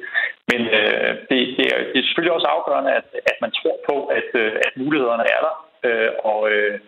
Men 0.50 0.60
øh, 0.78 1.10
det, 1.28 1.38
det, 1.56 1.64
er, 1.72 1.78
det 1.92 1.98
er 1.98 2.06
selvfølgelig 2.06 2.36
også 2.36 2.48
afgørende, 2.56 2.90
at, 3.00 3.06
at 3.30 3.36
man 3.44 3.52
tror 3.58 3.76
på, 3.88 3.96
at, 4.18 4.28
øh, 4.42 4.52
at 4.66 4.72
mulighederne 4.82 5.26
er 5.36 5.40
der. 5.46 5.54
Øh, 5.86 6.10
og, 6.32 6.40
øh, 6.52 6.78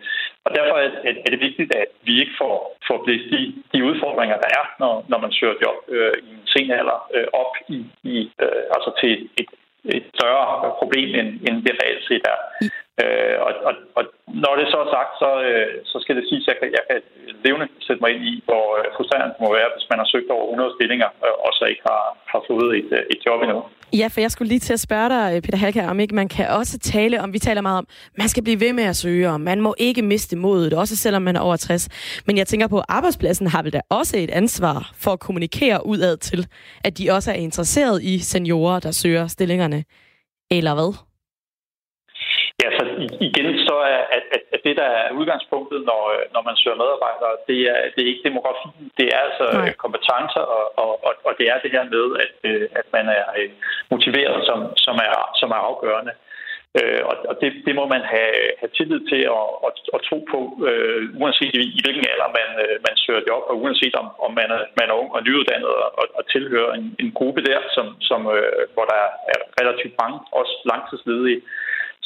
og 0.45 0.49
derfor 0.55 0.75
er, 0.85 0.89
er 1.25 1.29
det 1.33 1.41
vigtigt, 1.47 1.75
at 1.75 1.91
vi 2.07 2.13
ikke 2.21 2.35
får, 2.41 2.55
får 2.87 3.03
blæst 3.03 3.27
de, 3.33 3.41
de 3.73 3.85
udfordringer, 3.89 4.37
der 4.43 4.49
er, 4.59 4.63
når, 4.79 4.93
når 5.11 5.19
man 5.25 5.31
søger 5.31 5.55
job 5.65 5.77
øh, 5.87 6.13
i 6.27 6.29
en 6.33 6.47
sen 6.53 6.71
alder, 6.71 6.99
øh, 7.15 7.27
op 7.33 7.53
i, 7.75 7.79
i 8.03 8.31
øh, 8.43 8.63
altså 8.75 8.89
til 9.01 9.29
et, 9.41 9.49
et 9.85 10.05
større 10.15 10.73
problem, 10.79 11.09
end, 11.19 11.29
end 11.47 11.55
det 11.65 11.73
reelt 11.81 12.03
set 12.07 12.25
er. 12.33 12.37
Øh, 13.01 13.35
og, 13.45 13.51
og, 13.67 13.73
og 13.97 14.03
når 14.45 14.53
det 14.59 14.65
så 14.73 14.77
er 14.85 14.89
sagt, 14.97 15.11
så, 15.23 15.29
øh, 15.47 15.67
så 15.91 15.97
skal 16.03 16.15
det 16.17 16.25
siges, 16.29 16.47
at 16.47 16.49
jeg 16.51 16.57
kan, 16.59 16.69
jeg 16.77 16.83
kan 16.89 16.99
levende 17.45 17.67
sætte 17.87 18.01
mig 18.03 18.09
ind 18.15 18.23
i, 18.31 18.33
hvor 18.47 18.65
øh, 18.79 18.85
frustrerende 18.95 19.33
det 19.33 19.41
må 19.43 19.49
være, 19.59 19.69
hvis 19.75 19.89
man 19.91 19.99
har 20.01 20.07
søgt 20.13 20.29
over 20.35 20.45
100 20.45 20.75
stillinger, 20.77 21.09
øh, 21.25 21.35
og 21.45 21.51
så 21.57 21.63
ikke 21.71 21.83
har, 21.91 22.03
har 22.31 22.41
fået 22.49 22.69
et, 22.79 22.89
øh, 22.97 23.13
et 23.13 23.19
job 23.25 23.39
endnu. 23.45 23.59
Ja, 24.01 24.07
for 24.13 24.19
jeg 24.21 24.31
skulle 24.31 24.49
lige 24.53 24.65
til 24.67 24.73
at 24.73 24.85
spørge 24.87 25.09
dig, 25.15 25.25
øh, 25.33 25.41
Peter 25.45 25.57
Halker, 25.63 25.89
om 25.93 25.99
ikke 25.99 26.15
man 26.15 26.29
kan 26.37 26.47
også 26.59 26.75
tale 26.79 27.15
om, 27.23 27.33
vi 27.33 27.39
taler 27.39 27.61
meget 27.61 27.77
om, 27.77 27.87
man 28.21 28.27
skal 28.27 28.43
blive 28.43 28.59
ved 28.65 28.73
med 28.73 28.83
at 28.83 28.95
søge, 28.95 29.29
og 29.29 29.41
man 29.41 29.61
må 29.61 29.71
ikke 29.77 30.01
miste 30.01 30.35
modet, 30.37 30.73
også 30.73 30.95
selvom 30.95 31.21
man 31.21 31.35
er 31.35 31.39
over 31.47 31.55
60. 31.55 31.89
Men 32.27 32.37
jeg 32.37 32.47
tænker 32.47 32.67
på, 32.67 32.77
at 32.79 32.85
arbejdspladsen 32.89 33.47
har 33.47 33.61
vel 33.63 33.73
da 33.73 33.81
også 33.89 34.17
et 34.17 34.31
ansvar 34.31 34.91
for 35.03 35.11
at 35.11 35.19
kommunikere 35.19 35.85
udad 35.85 36.17
til, 36.17 36.47
at 36.83 36.97
de 36.97 37.11
også 37.11 37.31
er 37.31 37.35
interesseret 37.35 38.03
i 38.03 38.19
seniorer, 38.19 38.79
der 38.79 38.91
søger 38.91 39.27
stillingerne. 39.27 39.83
Eller 40.51 40.73
hvad? 40.73 41.08
Igen 43.27 43.47
så 43.67 43.75
er 43.93 44.01
at, 44.17 44.23
at, 44.35 44.43
at 44.55 44.61
det, 44.65 44.75
der 44.81 44.89
er 45.01 45.15
udgangspunktet, 45.19 45.79
når, 45.89 46.01
når 46.33 46.41
man 46.47 46.55
søger 46.57 46.81
medarbejdere, 46.83 47.33
det 47.49 47.59
er, 47.73 47.79
det 47.93 48.01
er 48.01 48.11
ikke 48.11 48.27
demografi, 48.29 48.67
det 48.99 49.07
er 49.13 49.19
altså 49.27 49.45
Nej. 49.53 49.73
kompetencer, 49.83 50.43
og, 50.57 50.63
og, 51.07 51.13
og 51.27 51.33
det 51.39 51.45
er 51.51 51.57
det 51.63 51.71
her 51.75 51.85
med, 51.95 52.05
at, 52.25 52.35
at 52.79 52.87
man 52.95 53.05
er 53.19 53.25
øh, 53.39 53.49
motiveret, 53.93 54.37
som, 54.49 54.59
som, 54.85 54.95
er, 55.07 55.15
som 55.39 55.49
er 55.57 55.61
afgørende. 55.69 56.13
Øh, 56.79 57.01
og 57.29 57.33
det, 57.41 57.49
det 57.67 57.73
må 57.79 57.83
man 57.95 58.03
have, 58.13 58.35
have 58.61 58.71
tillid 58.77 59.01
til 59.11 59.21
og, 59.39 59.47
og, 59.65 59.71
og 59.95 59.99
tro 60.07 60.17
på, 60.31 60.39
øh, 60.69 61.01
uanset 61.21 61.53
i, 61.61 61.63
i 61.77 61.79
hvilken 61.83 62.05
alder 62.11 62.29
man, 62.39 62.49
øh, 62.63 62.75
man 62.87 62.95
søger 63.03 63.27
job, 63.29 63.43
og 63.51 63.55
uanset 63.61 63.95
om, 64.01 64.07
om 64.25 64.31
man, 64.39 64.49
er, 64.57 64.61
man 64.79 64.89
er 64.89 64.99
ung 65.01 65.11
og 65.17 65.23
nyuddannet 65.23 65.73
og, 65.99 66.05
og 66.17 66.23
tilhører 66.33 66.73
en, 66.73 66.95
en 67.03 67.11
gruppe 67.19 67.41
der, 67.49 67.59
som, 67.75 67.85
som, 68.09 68.19
øh, 68.35 68.63
hvor 68.73 68.85
der 68.91 68.99
er 69.33 69.39
relativt 69.61 69.95
mange, 70.01 70.17
også 70.39 70.53
langtidsledige 70.71 71.41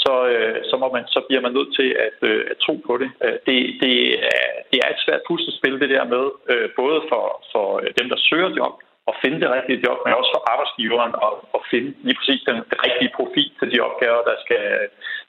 så, 0.03 0.13
øh, 0.33 0.57
så, 0.69 0.75
må 0.81 0.87
man, 0.95 1.03
så 1.15 1.19
bliver 1.27 1.41
man 1.45 1.53
nødt 1.57 1.71
til 1.79 1.89
at, 2.05 2.17
øh, 2.29 2.41
at 2.51 2.57
tro 2.65 2.73
på 2.87 2.93
det. 3.01 3.09
Øh, 3.25 3.37
det, 3.47 3.57
det, 3.83 3.95
er, 4.33 4.47
det 4.71 4.77
er 4.83 4.89
et 4.91 5.03
svært 5.05 5.21
puslespil, 5.27 5.79
det 5.83 5.89
der 5.95 6.05
med, 6.15 6.25
øh, 6.51 6.67
både 6.81 6.99
for, 7.09 7.23
for 7.51 7.67
øh, 7.83 7.89
dem, 7.99 8.07
der 8.13 8.19
søger 8.29 8.49
job, 8.59 8.73
at 9.09 9.19
finde 9.23 9.41
det 9.41 9.53
rigtige 9.57 9.83
job, 9.85 9.97
men 10.05 10.19
også 10.19 10.31
for 10.35 10.43
arbejdsgiveren 10.53 11.13
at, 11.27 11.33
at 11.57 11.61
finde 11.71 11.89
lige 12.05 12.17
præcis 12.19 12.41
den, 12.47 12.57
den 12.71 12.79
rigtige 12.87 13.15
profil 13.17 13.49
til 13.59 13.67
de 13.73 13.79
opgaver, 13.87 14.21
der 14.29 14.35
skal, 14.43 14.65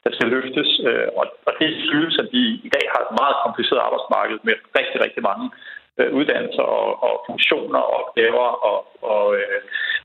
der 0.04 0.10
skal 0.16 0.28
løftes. 0.34 0.70
Øh, 0.88 1.08
og, 1.18 1.24
og 1.46 1.52
det 1.60 1.68
skyldes, 1.86 2.16
at 2.22 2.28
vi 2.36 2.44
i 2.68 2.70
dag 2.76 2.84
har 2.92 3.00
et 3.02 3.16
meget 3.20 3.36
kompliceret 3.44 3.80
arbejdsmarked 3.86 4.38
med 4.48 4.54
rigtig, 4.78 4.98
rigtig 5.04 5.22
mange 5.30 5.46
uddannelser 6.18 6.66
og, 6.78 6.88
og 7.06 7.14
funktioner 7.28 7.82
og 7.88 7.92
opgaver 8.00 8.46
og, 8.70 8.78
og, 9.12 9.26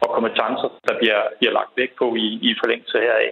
og 0.03 0.07
kompetencer, 0.15 0.69
der 0.87 0.95
bliver, 0.99 1.21
bliver 1.39 1.53
lagt 1.59 1.73
væk 1.81 1.91
på 2.01 2.05
i, 2.25 2.27
i 2.47 2.49
forlængelse 2.61 2.97
heraf. 3.05 3.31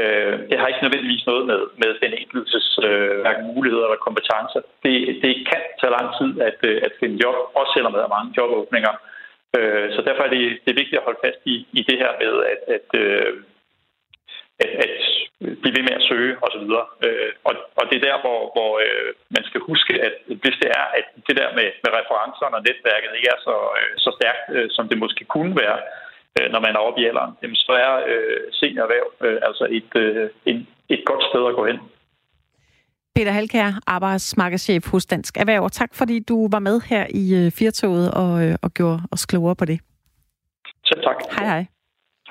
Øh, 0.00 0.34
det 0.48 0.56
har 0.58 0.66
ikke 0.68 0.84
nødvendigvis 0.84 1.26
noget 1.30 1.44
med, 1.50 1.60
med 1.82 1.90
den 2.02 2.12
enkeltes 2.22 2.66
øh, 2.86 3.20
hverken 3.22 3.44
muligheder 3.54 3.86
eller 3.86 4.06
kompetencer. 4.06 4.60
Det, 4.84 4.94
det 5.24 5.32
kan 5.50 5.62
tage 5.80 5.96
lang 5.98 6.08
tid 6.18 6.30
at, 6.48 6.58
øh, 6.70 6.76
at 6.86 6.92
finde 7.00 7.16
job, 7.22 7.36
også 7.60 7.72
selvom 7.74 7.92
der 7.92 8.02
er 8.04 8.16
mange 8.16 8.34
jobåbninger. 8.38 8.94
Øh, 9.56 9.86
så 9.94 10.00
derfor 10.06 10.22
er 10.24 10.32
det, 10.36 10.42
det 10.64 10.70
er 10.70 10.80
vigtigt 10.82 11.00
at 11.00 11.06
holde 11.08 11.24
fast 11.24 11.40
i, 11.52 11.54
i 11.78 11.80
det 11.88 11.96
her 12.02 12.12
med 12.22 12.32
at, 12.52 12.60
at, 12.76 12.88
øh, 13.04 13.32
at, 14.64 14.70
at 14.84 14.94
blive 15.60 15.76
ved 15.76 15.84
med 15.88 15.98
at 15.98 16.06
søge 16.10 16.32
osv. 16.44 16.64
Øh, 17.06 17.30
og, 17.48 17.54
og 17.78 17.84
det 17.88 17.96
er 17.96 18.06
der, 18.08 18.16
hvor, 18.24 18.40
hvor 18.54 18.72
øh, 18.86 19.10
man 19.36 19.44
skal 19.48 19.60
huske, 19.70 19.92
at 20.06 20.14
hvis 20.42 20.56
det 20.62 20.70
er, 20.80 20.86
at 20.98 21.06
det 21.26 21.34
der 21.40 21.48
med, 21.58 21.68
med 21.84 21.90
referencerne 21.98 22.56
og 22.58 22.64
netværket 22.68 23.16
ikke 23.16 23.32
er 23.34 23.40
så, 23.48 23.56
øh, 23.78 23.92
så 24.04 24.10
stærkt, 24.18 24.44
øh, 24.56 24.68
som 24.76 24.84
det 24.90 24.98
måske 25.04 25.24
kunne 25.34 25.54
være, 25.64 25.78
øh, 26.38 26.46
når 26.52 26.60
man 26.60 26.74
er 26.74 26.78
oppe 26.86 27.00
i 27.00 27.06
alderen, 27.10 27.32
jamen, 27.42 27.56
så 27.56 27.72
er 27.72 27.92
øh, 28.12 28.40
seniorerhverv 28.52 29.08
øh, 29.26 29.38
altså 29.48 29.64
et, 29.78 29.90
øh, 30.02 30.30
et, 30.46 30.66
et 30.88 31.02
godt 31.06 31.22
sted 31.30 31.42
at 31.48 31.54
gå 31.54 31.66
hen. 31.66 31.78
Peter 33.14 33.32
Halkær, 33.32 33.70
arbejdsmarkedschef 33.86 34.90
hos 34.90 35.06
Dansk 35.06 35.36
Erhverv. 35.36 35.70
Tak 35.70 35.94
fordi 35.94 36.20
du 36.20 36.48
var 36.50 36.58
med 36.58 36.80
her 36.80 37.06
i 37.10 37.46
øh, 37.46 37.52
Firtoget 37.52 38.10
og, 38.14 38.44
øh, 38.44 38.54
og 38.62 38.70
gjorde 38.70 39.00
os 39.12 39.26
klogere 39.26 39.56
på 39.56 39.64
det. 39.64 39.80
Selv 40.84 41.02
tak. 41.02 41.16
Hej 41.38 41.46
hej. 41.46 41.66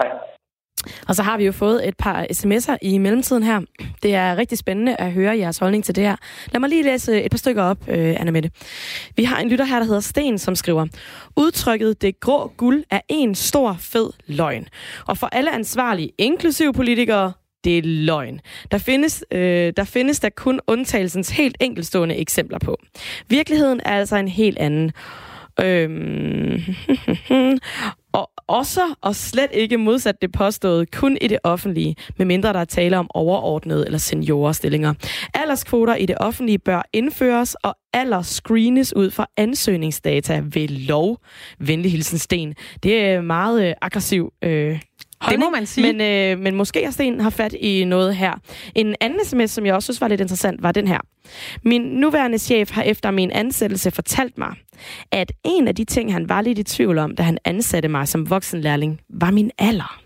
Hej. 0.02 0.33
Og 1.08 1.16
så 1.16 1.24
har 1.24 1.38
vi 1.38 1.46
jo 1.46 1.52
fået 1.52 1.88
et 1.88 1.98
par 1.98 2.26
sms'er 2.32 2.78
i 2.82 2.98
mellemtiden 2.98 3.44
her. 3.44 3.62
Det 4.04 4.16
er 4.16 4.38
rigtig 4.38 4.58
spændende 4.58 4.96
at 4.96 5.12
høre 5.12 5.38
jeres 5.38 5.58
holdning 5.58 5.84
til 5.84 5.96
det 5.96 6.04
her. 6.04 6.16
Lad 6.52 6.60
mig 6.60 6.70
lige 6.70 6.84
læse 6.84 7.24
et 7.24 7.32
par 7.32 7.38
stykker 7.38 7.64
op, 7.64 7.78
øh, 7.88 8.16
Anna 8.20 8.32
Mette. 8.32 8.52
Vi 9.16 9.24
har 9.24 9.40
en 9.40 9.50
lytter 9.50 9.66
her, 9.66 9.80
der 9.80 9.86
hedder 9.86 10.00
Sten, 10.00 10.40
som 10.40 10.56
skriver, 10.56 10.88
Udtrykket 11.36 12.02
det 12.02 12.20
grå 12.20 12.48
guld 12.58 12.84
er 12.90 13.02
en 13.10 13.36
stor 13.36 13.78
fed 13.80 14.10
løgn. 14.28 14.68
Og 15.08 15.18
for 15.18 15.28
alle 15.28 15.52
ansvarlige, 15.52 16.12
inklusive 16.18 16.74
politikere, 16.74 17.34
det 17.64 17.78
er 17.78 17.82
løgn. 17.86 18.40
Der 18.72 18.78
findes, 18.78 19.24
øh, 19.32 19.74
der 19.78 19.84
findes 19.84 20.20
der 20.20 20.30
kun 20.30 20.60
undtagelsens 20.68 21.30
helt 21.30 21.58
enkelstående 21.60 22.16
eksempler 22.16 22.60
på. 22.60 22.78
Virkeligheden 23.28 23.82
er 23.86 23.92
altså 24.00 24.16
en 24.16 24.28
helt 24.28 24.58
anden. 24.58 24.92
Øhm, 25.62 26.60
og 28.20 28.30
også 28.48 28.82
og 29.02 29.16
slet 29.16 29.50
ikke 29.54 29.78
modsat 29.78 30.22
det 30.22 30.32
påstået 30.32 30.92
kun 30.92 31.18
i 31.22 31.28
det 31.28 31.40
offentlige, 31.44 31.96
medmindre 32.18 32.54
der 32.54 32.60
er 32.60 32.66
tale 32.66 32.98
om 32.98 33.08
overordnede 33.14 33.86
eller 33.86 34.00
seniorstillinger. 34.00 34.94
Alderskvoter 35.34 35.96
i 35.96 36.06
det 36.06 36.18
offentlige 36.20 36.60
bør 36.60 36.82
indføres, 36.94 37.56
og 37.56 37.76
alder 37.94 38.22
screenes 38.22 38.96
ud 38.96 39.12
fra 39.12 39.28
ansøgningsdata 39.38 40.44
ved 40.54 40.68
lov. 40.68 41.18
Venlig 41.60 41.92
hilsen 41.92 42.18
Sten. 42.18 42.56
Det 42.84 43.06
er 43.06 43.22
meget 43.22 43.68
øh, 43.68 43.74
aggressiv 43.82 44.34
øh, 44.44 44.80
Holdning, 45.24 45.42
det 45.42 45.46
må 45.52 45.58
man 45.58 45.66
sige. 45.66 45.94
Men, 45.94 46.02
øh, 46.02 46.44
men 46.44 46.56
måske 46.56 46.84
har 46.84 46.92
Sten 46.92 47.22
har 47.22 47.30
fat 47.30 47.54
i 47.54 47.86
noget 47.86 48.16
her. 48.16 48.34
En 48.76 48.96
anden 49.02 49.26
sms, 49.26 49.52
som 49.52 49.66
jeg 49.66 49.76
også 49.76 49.86
synes 49.86 50.02
var 50.02 50.08
lidt 50.08 50.22
interessant, 50.22 50.64
var 50.64 50.72
den 50.72 50.88
her. 50.88 51.00
Min 51.64 51.82
nuværende 51.82 52.38
chef 52.38 52.72
har 52.72 52.84
efter 52.84 53.12
min 53.12 53.32
ansættelse 53.32 53.92
fortalt 53.92 54.38
mig, 54.38 54.56
at 55.12 55.32
en 55.44 55.68
af 55.68 55.76
de 55.76 55.84
ting, 55.86 56.14
han 56.14 56.30
var 56.30 56.42
lidt 56.42 56.60
i 56.60 56.64
tvivl 56.64 56.98
om, 56.98 57.16
da 57.16 57.24
han 57.24 57.38
ansatte 57.46 57.90
mig 57.90 58.08
som 58.08 58.30
voksenlærling, 58.30 59.00
var 59.10 59.32
min 59.32 59.52
alder. 59.58 60.00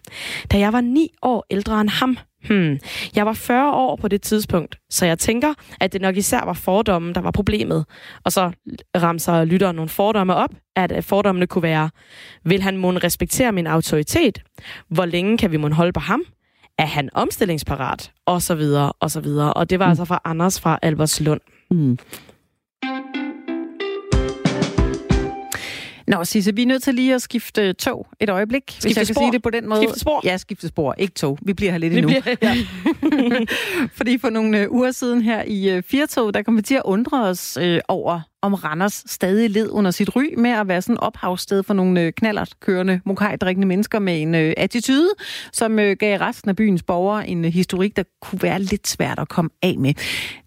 Da 0.51 0.57
jeg 0.57 0.73
var 0.73 0.81
ni 0.81 1.09
år 1.21 1.45
ældre 1.49 1.81
end 1.81 1.89
ham, 1.89 2.17
Hmm. 2.45 2.79
Jeg 3.15 3.25
var 3.25 3.33
40 3.33 3.73
år 3.73 3.95
på 3.95 4.07
det 4.07 4.21
tidspunkt, 4.21 4.79
så 4.89 5.05
jeg 5.05 5.19
tænker, 5.19 5.53
at 5.79 5.93
det 5.93 6.01
nok 6.01 6.17
især 6.17 6.45
var 6.45 6.53
fordommen, 6.53 7.15
der 7.15 7.21
var 7.21 7.31
problemet. 7.31 7.85
Og 8.23 8.31
så 8.31 8.51
ramser 8.97 9.45
lytteren 9.45 9.75
nogle 9.75 9.89
fordomme 9.89 10.35
op, 10.35 10.49
at 10.75 11.05
fordommene 11.05 11.47
kunne 11.47 11.63
være, 11.63 11.89
vil 12.43 12.61
han 12.61 12.77
må 12.77 12.91
respektere 12.91 13.51
min 13.51 13.67
autoritet? 13.67 14.41
Hvor 14.89 15.05
længe 15.05 15.37
kan 15.37 15.51
vi 15.51 15.57
må 15.57 15.69
holde 15.69 15.93
på 15.93 15.99
ham? 15.99 16.23
Er 16.77 16.85
han 16.85 17.09
omstillingsparat? 17.13 18.11
Og 18.25 18.41
så 18.41 18.55
videre, 18.55 18.91
og 18.99 19.11
så 19.11 19.19
videre. 19.21 19.53
Og 19.53 19.69
det 19.69 19.79
var 19.79 19.85
mm. 19.85 19.89
altså 19.89 20.05
fra 20.05 20.21
Anders 20.25 20.59
fra 20.59 20.79
Albertslund. 20.81 21.41
Mm. 21.71 21.97
Nå, 26.07 26.23
Sisse, 26.23 26.55
vi 26.55 26.61
er 26.61 26.65
nødt 26.65 26.83
til 26.83 26.95
lige 26.95 27.15
at 27.15 27.21
skifte 27.21 27.73
tog 27.73 28.07
et 28.19 28.29
øjeblik, 28.29 28.63
skifte 28.67 28.87
hvis 28.87 28.97
jeg 28.97 29.07
spor. 29.07 29.13
kan 29.13 29.25
sige 29.25 29.31
det 29.31 29.41
på 29.43 29.49
den 29.49 29.69
måde. 29.69 29.81
Skifte 29.81 29.99
spor? 29.99 30.21
Ja, 30.23 30.37
skifte 30.37 30.67
spor, 30.67 30.95
ikke 30.97 31.13
tog. 31.13 31.37
Vi 31.41 31.53
bliver 31.53 31.71
her 31.71 31.77
lidt 31.77 31.93
vi 31.93 31.97
endnu. 31.97 32.13
Bliver, 32.21 32.35
ja. 32.41 32.55
Fordi 33.97 34.17
for 34.17 34.29
nogle 34.29 34.59
øh, 34.59 34.71
uger 34.71 34.91
siden 34.91 35.21
her 35.21 35.43
i 35.47 35.69
øh, 35.69 35.83
Firtog, 35.83 36.33
der 36.33 36.41
kom 36.41 36.57
vi 36.57 36.61
til 36.61 36.75
at 36.75 36.81
undre 36.85 37.23
os 37.23 37.57
øh, 37.61 37.79
over, 37.87 38.21
om 38.41 38.53
Randers 38.53 39.03
stadig 39.05 39.49
led 39.49 39.69
under 39.69 39.91
sit 39.91 40.15
ry 40.15 40.33
med 40.37 40.49
at 40.49 40.67
være 40.67 40.81
sådan 40.81 40.99
ophavssted 40.99 41.63
for 41.63 41.73
nogle 41.73 42.01
øh, 42.01 42.13
knallert 42.13 42.53
kørende, 42.59 43.01
mokajdrikkende 43.05 43.67
mennesker 43.67 43.99
med 43.99 44.21
en 44.21 44.35
øh, 44.35 44.53
attitude, 44.57 45.09
som 45.53 45.79
øh, 45.79 45.97
gav 45.99 46.17
resten 46.19 46.49
af 46.49 46.55
byens 46.55 46.83
borgere 46.83 47.27
en 47.27 47.45
øh, 47.45 47.51
historik, 47.51 47.95
der 47.95 48.03
kunne 48.21 48.41
være 48.41 48.61
lidt 48.61 48.87
svært 48.87 49.19
at 49.19 49.29
komme 49.29 49.49
af 49.61 49.75
med. 49.77 49.93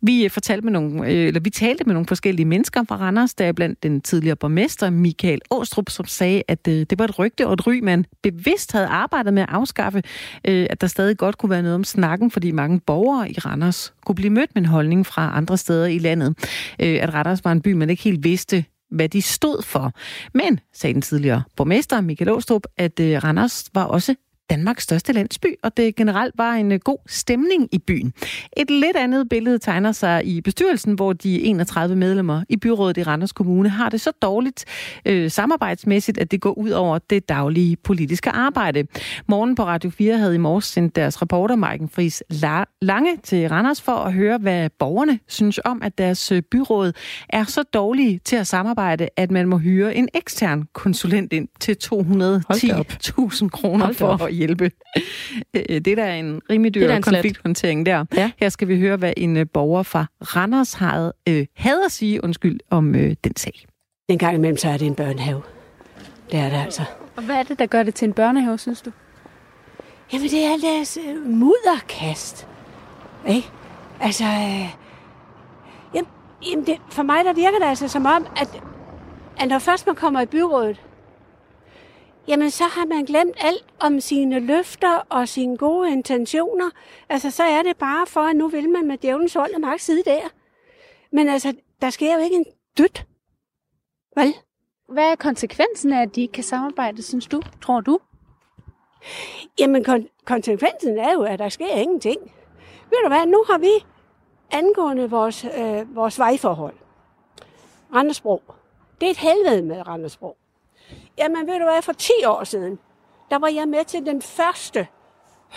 Vi 0.03 0.25
øh, 0.25 0.31
fortalte 0.31 0.65
med 0.65 0.73
nogle, 0.73 1.07
øh, 1.07 1.27
eller 1.27 1.41
vi 1.41 1.51
talte 1.51 1.85
med 1.85 1.95
nogle 1.95 2.07
forskellige 2.07 2.47
mennesker 2.47 2.85
fra 2.89 2.97
Randers, 2.97 3.35
der 3.35 3.45
er 3.45 3.53
blandt 3.53 3.83
den 3.83 4.01
tidligere 4.01 4.37
borgmester 4.37 4.91
Michael 4.91 5.41
Åstrup, 5.51 5.89
som 5.89 6.07
sagde, 6.07 6.43
at 6.49 6.69
øh, 6.69 6.87
det 6.91 6.99
var 6.99 7.05
et 7.05 7.19
rygte 7.19 7.47
og 7.47 7.53
et 7.53 7.67
ry, 7.67 7.81
man 7.83 8.05
bevidst 8.23 8.73
havde 8.73 8.87
arbejdet 8.87 9.35
med 9.35 9.43
at 9.43 9.49
afskaffe, 9.53 10.03
øh, 10.45 10.67
at 10.71 10.81
der 10.81 10.87
stadig 10.87 11.17
godt 11.17 11.39
kunne 11.39 11.51
være 11.51 11.63
noget 11.63 11.75
om 11.75 11.85
snakken, 11.85 12.31
fordi 12.31 12.51
mange 12.51 12.81
borgere 12.81 13.31
i 13.31 13.35
Randers 13.39 13.93
kunne 14.07 14.15
blive 14.15 14.31
mødt 14.31 14.51
med 14.55 14.63
en 14.63 14.69
holdning 14.69 15.07
fra 15.07 15.37
andre 15.37 15.57
steder 15.57 15.87
i 15.87 15.99
landet. 15.99 16.35
Øh, 16.81 16.99
at 17.03 17.15
Randers 17.15 17.45
var 17.45 17.53
en 17.53 17.61
by, 17.61 17.80
man 17.81 17.91
ikke 17.91 18.03
helt 18.03 18.25
vidste, 18.25 18.65
hvad 18.91 19.09
de 19.09 19.23
stod 19.23 19.63
for. 19.63 19.93
Men, 20.35 20.61
sagde 20.75 20.95
den 20.95 21.03
tidligere 21.03 21.43
borgmester 21.57 22.01
Michael 22.01 22.31
Åstrup, 22.31 22.63
at 22.77 23.01
øh, 23.01 23.25
Randers 23.25 23.65
var 23.75 23.85
også 23.85 24.15
Danmarks 24.51 24.83
største 24.85 25.13
landsby, 25.13 25.47
og 25.63 25.77
det 25.77 25.97
generelt 25.97 26.39
var 26.39 26.53
en 26.53 26.73
øh, 26.73 26.79
god 26.79 26.99
stemning 27.07 27.69
i 27.73 27.79
byen. 27.79 28.13
Et 28.57 28.71
lidt 28.71 28.97
andet 28.97 29.29
billede 29.29 29.59
tegner 29.59 29.93
sig 29.93 30.27
i 30.27 30.41
bestyrelsen, 30.41 30.95
hvor 30.95 31.13
de 31.13 31.43
31 31.43 31.97
medlemmer 31.97 32.43
i 32.49 32.57
byrådet 32.57 32.97
i 32.97 33.03
Randers 33.03 33.33
Kommune 33.33 33.69
har 33.69 33.89
det 33.89 34.01
så 34.01 34.11
dårligt 34.23 34.65
øh, 35.07 35.31
samarbejdsmæssigt, 35.31 36.19
at 36.19 36.31
det 36.31 36.41
går 36.41 36.59
ud 36.59 36.71
over 36.71 36.99
det 36.99 37.29
daglige 37.29 37.77
politiske 37.77 38.31
arbejde. 38.31 38.87
Morgen 39.29 39.55
på 39.55 39.65
Radio 39.65 39.91
4 39.91 40.19
havde 40.19 40.35
i 40.35 40.39
morges 40.39 40.65
sendt 40.65 40.97
deres 40.97 41.23
reporter 41.23 41.57
Maiken 41.57 41.89
Friis 41.89 42.23
Lange 42.83 43.17
til 43.23 43.49
Randers 43.49 43.83
for 43.83 43.93
at 43.93 44.13
høre, 44.13 44.39
hvad 44.39 44.71
borgerne 44.79 45.19
synes 45.29 45.61
om, 45.65 45.83
at 45.83 45.99
deres 45.99 46.33
øh, 46.33 46.43
byråd 46.43 46.93
er 47.29 47.45
så 47.45 47.63
dårlige 47.63 48.21
til 48.25 48.37
at 48.37 48.47
samarbejde, 48.47 49.09
at 49.17 49.31
man 49.31 49.49
må 49.49 49.59
hyre 49.59 49.95
en 49.95 50.09
ekstern 50.15 50.65
konsulent 50.73 51.33
ind 51.33 51.49
til 51.61 51.77
210.000 51.85 53.49
kroner 53.49 53.93
for 53.93 54.25
at 54.25 54.35
hjælpe. 54.41 54.71
Øh, 55.55 55.63
det 55.81 55.87
er 55.87 55.97
da 55.97 56.19
en 56.19 56.41
rimelig 56.51 56.75
dyr 56.75 56.91
en 56.91 57.03
konflikthåndtering 57.03 57.87
der. 57.87 58.05
Ja. 58.15 58.31
Her 58.37 58.49
skal 58.49 58.69
vi 58.69 58.79
høre, 58.79 58.97
hvad 58.97 59.13
en 59.17 59.37
øh, 59.37 59.47
borger 59.53 59.83
fra 59.83 60.07
Randers 60.21 60.75
havde, 60.75 61.13
øh, 61.29 61.47
havde 61.57 61.85
at 61.85 61.93
sige 61.93 62.25
undskyld 62.25 62.61
om 62.71 62.95
øh, 62.95 63.17
den 63.25 63.37
sag. 63.37 63.67
En 64.09 64.19
gang 64.19 64.35
imellem, 64.35 64.57
så 64.57 64.69
er 64.69 64.77
det 64.77 64.87
en 64.87 64.95
børnehave. 64.95 65.43
Det 66.31 66.39
er 66.39 66.51
det 66.51 66.57
altså. 66.57 66.83
Og 67.17 67.23
hvad 67.23 67.37
er 67.37 67.43
det, 67.43 67.59
der 67.59 67.67
gør 67.67 67.83
det 67.83 67.95
til 67.95 68.07
en 68.07 68.13
børnehave, 68.13 68.59
synes 68.59 68.83
du? 68.83 68.91
Jamen, 70.13 70.29
det 70.31 70.45
er 70.45 70.57
deres 70.63 70.99
øh, 71.09 71.27
mudderkast. 71.27 72.47
Ikke? 73.29 73.49
Altså, 74.01 74.25
øh, 74.25 74.69
jamen, 75.95 76.09
jamen 76.51 76.67
det, 76.67 76.77
for 76.91 77.03
mig 77.03 77.25
der 77.25 77.33
virker 77.33 77.59
det 77.59 77.67
altså 77.67 77.89
som 77.89 78.07
om, 78.07 78.27
at, 78.37 78.63
at 79.41 79.49
når 79.49 79.59
først 79.59 79.87
man 79.87 79.95
kommer 79.95 80.21
i 80.21 80.27
byrådet, 80.27 80.81
jamen 82.29 82.51
så 82.51 82.65
har 82.65 82.87
man 82.87 83.05
glemt 83.05 83.37
alt 83.41 83.65
om 83.81 84.01
sine 84.01 84.39
løfter 84.41 85.07
og 85.09 85.29
sine 85.29 85.57
gode 85.57 85.93
intentioner. 85.93 86.71
Altså, 87.09 87.31
så 87.31 87.43
er 87.43 87.63
det 87.63 87.77
bare 87.77 88.07
for, 88.07 88.21
at 88.21 88.37
nu 88.37 88.49
vil 88.49 88.69
man 88.69 88.87
med 88.87 88.99
djævelens 88.99 89.35
hold 89.35 89.55
og 89.55 89.61
magt 89.61 89.83
sidde 89.83 90.03
der. 90.11 90.21
Men 91.13 91.29
altså, 91.29 91.55
der 91.81 91.91
sker 91.91 92.15
jo 92.15 92.21
ikke 92.21 92.37
en 92.37 92.45
dødt. 92.79 93.07
Vel? 94.17 94.35
Hvad 94.89 95.05
er 95.11 95.17
konsekvensen 95.17 95.93
af, 95.93 96.03
at 96.03 96.15
de 96.15 96.21
ikke 96.21 96.33
kan 96.33 96.45
samarbejde, 96.45 97.03
synes 97.03 97.27
du? 97.27 97.43
Tror 97.63 97.81
du? 97.81 97.99
Jamen, 99.59 99.87
kon- 99.89 100.25
konsekvensen 100.25 100.99
er 100.99 101.13
jo, 101.13 101.23
at 101.23 101.39
der 101.39 101.49
sker 101.49 101.75
ingenting. 101.75 102.21
Ved 102.91 102.99
du 103.05 103.09
hvad, 103.09 103.27
nu 103.27 103.45
har 103.51 103.59
vi 103.59 103.71
angående 104.51 105.11
vores, 105.11 105.45
øh, 105.45 105.97
vores 105.97 106.19
vejforhold. 106.19 106.75
Randersbro. 107.95 108.43
Det 109.01 109.07
er 109.07 109.11
et 109.11 109.17
helvede 109.17 109.63
med 109.63 109.87
Randersbro. 109.87 110.37
Jamen 111.19 111.47
ved 111.47 111.59
du 111.59 111.65
hvad, 111.65 111.83
for 111.83 111.93
10 111.93 112.13
år 112.27 112.45
siden, 112.45 112.79
der 113.31 113.39
var 113.39 113.49
jeg 113.49 113.69
med 113.69 113.85
til 113.85 114.07
den 114.07 114.23
første 114.23 114.87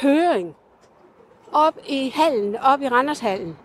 høring 0.01 0.55
op 1.53 1.78
i 1.88 2.09
hallen, 2.15 2.55
op 2.55 2.82
i 2.82 2.88
Randershallen. 2.88 3.57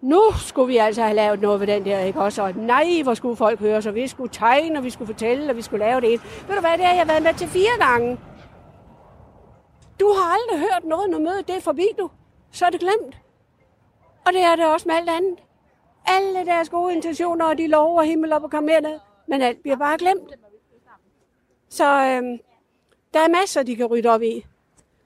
Nu 0.00 0.22
skulle 0.36 0.68
vi 0.68 0.76
altså 0.76 1.02
have 1.02 1.14
lavet 1.14 1.40
noget 1.40 1.60
ved 1.60 1.66
den 1.66 1.84
der, 1.84 1.98
ikke 1.98 2.20
også? 2.20 2.42
Og 2.42 2.52
nej, 2.52 3.02
hvor 3.02 3.14
skulle 3.14 3.36
folk 3.36 3.60
høre, 3.60 3.82
så 3.82 3.90
vi 3.90 4.08
skulle 4.08 4.32
tegne, 4.32 4.78
og 4.78 4.84
vi 4.84 4.90
skulle 4.90 5.06
fortælle, 5.06 5.50
og 5.50 5.56
vi 5.56 5.62
skulle 5.62 5.84
lave 5.84 6.00
det 6.00 6.12
ene. 6.12 6.22
Ved 6.48 6.54
du 6.54 6.60
hvad, 6.60 6.78
det 6.78 6.86
har 6.86 6.94
jeg 6.94 7.08
været 7.08 7.22
med 7.22 7.34
til 7.34 7.48
fire 7.48 7.78
gange. 7.78 8.18
Du 10.00 10.12
har 10.16 10.34
aldrig 10.34 10.58
hørt 10.58 10.84
noget, 10.84 11.10
når 11.10 11.18
mødet 11.18 11.48
det 11.48 11.56
er 11.56 11.60
forbi, 11.60 11.86
du. 11.98 12.10
Så 12.52 12.66
er 12.66 12.70
det 12.70 12.80
glemt. 12.80 13.16
Og 14.26 14.32
det 14.32 14.40
er 14.40 14.56
det 14.56 14.66
også 14.66 14.88
med 14.88 14.94
alt 14.94 15.10
andet. 15.10 15.38
Alle 16.06 16.46
deres 16.46 16.68
gode 16.68 16.94
intentioner, 16.94 17.44
og 17.44 17.58
de 17.58 17.66
lover 17.66 18.02
himmel 18.02 18.32
op 18.32 18.44
og 18.44 18.50
kommer 18.50 18.80
ned. 18.80 19.00
Men 19.28 19.42
alt 19.42 19.62
bliver 19.62 19.76
bare 19.76 19.98
glemt. 19.98 20.43
Så 21.68 21.84
øhm, 21.84 22.38
der 23.14 23.20
er 23.20 23.28
masser, 23.28 23.62
de 23.62 23.76
kan 23.76 23.86
rydde 23.86 24.08
op 24.08 24.22
i. 24.22 24.44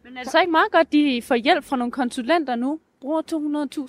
Men 0.05 0.17
er 0.17 0.23
det 0.23 0.33
så 0.33 0.41
ikke 0.41 0.53
meget 0.53 0.73
godt, 0.73 0.87
at 0.87 0.93
de 0.93 1.23
får 1.23 1.35
hjælp 1.35 1.65
fra 1.65 1.77
nogle 1.77 1.93
konsulenter 1.93 2.57
nu? 2.57 2.81
Bruger 3.01 3.23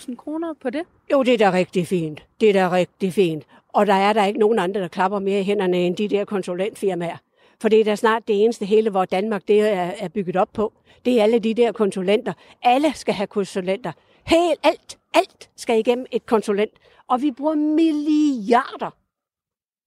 200.000 0.09 0.15
kroner 0.15 0.53
på 0.53 0.69
det? 0.69 0.83
Jo, 1.11 1.23
det 1.23 1.33
er 1.33 1.37
da 1.37 1.51
rigtig 1.51 1.87
fint. 1.87 2.25
Det 2.41 2.49
er 2.49 2.53
da 2.53 2.71
rigtig 2.71 3.13
fint. 3.13 3.43
Og 3.73 3.87
der 3.87 3.93
er 3.93 4.13
der 4.13 4.25
ikke 4.25 4.39
nogen 4.39 4.59
andre, 4.59 4.81
der 4.81 4.87
klapper 4.87 5.19
mere 5.19 5.39
i 5.39 5.43
hænderne 5.43 5.77
end 5.77 5.95
de 5.95 6.07
der 6.07 6.25
konsulentfirmaer. 6.25 7.17
For 7.61 7.69
det 7.69 7.79
er 7.79 7.83
da 7.83 7.95
snart 7.95 8.27
det 8.27 8.43
eneste 8.43 8.65
hele, 8.65 8.89
hvor 8.89 9.05
Danmark 9.05 9.47
det 9.47 9.59
er, 9.59 9.91
er 9.99 10.07
bygget 10.07 10.35
op 10.35 10.49
på. 10.53 10.73
Det 11.05 11.19
er 11.19 11.23
alle 11.23 11.39
de 11.39 11.53
der 11.53 11.71
konsulenter. 11.71 12.33
Alle 12.61 12.93
skal 12.95 13.13
have 13.13 13.27
konsulenter. 13.27 13.91
Helt 14.25 14.59
alt, 14.63 14.97
alt 15.13 15.49
skal 15.55 15.79
igennem 15.79 16.05
et 16.11 16.25
konsulent. 16.25 16.71
Og 17.07 17.21
vi 17.21 17.31
bruger 17.31 17.55
milliarder 17.55 18.95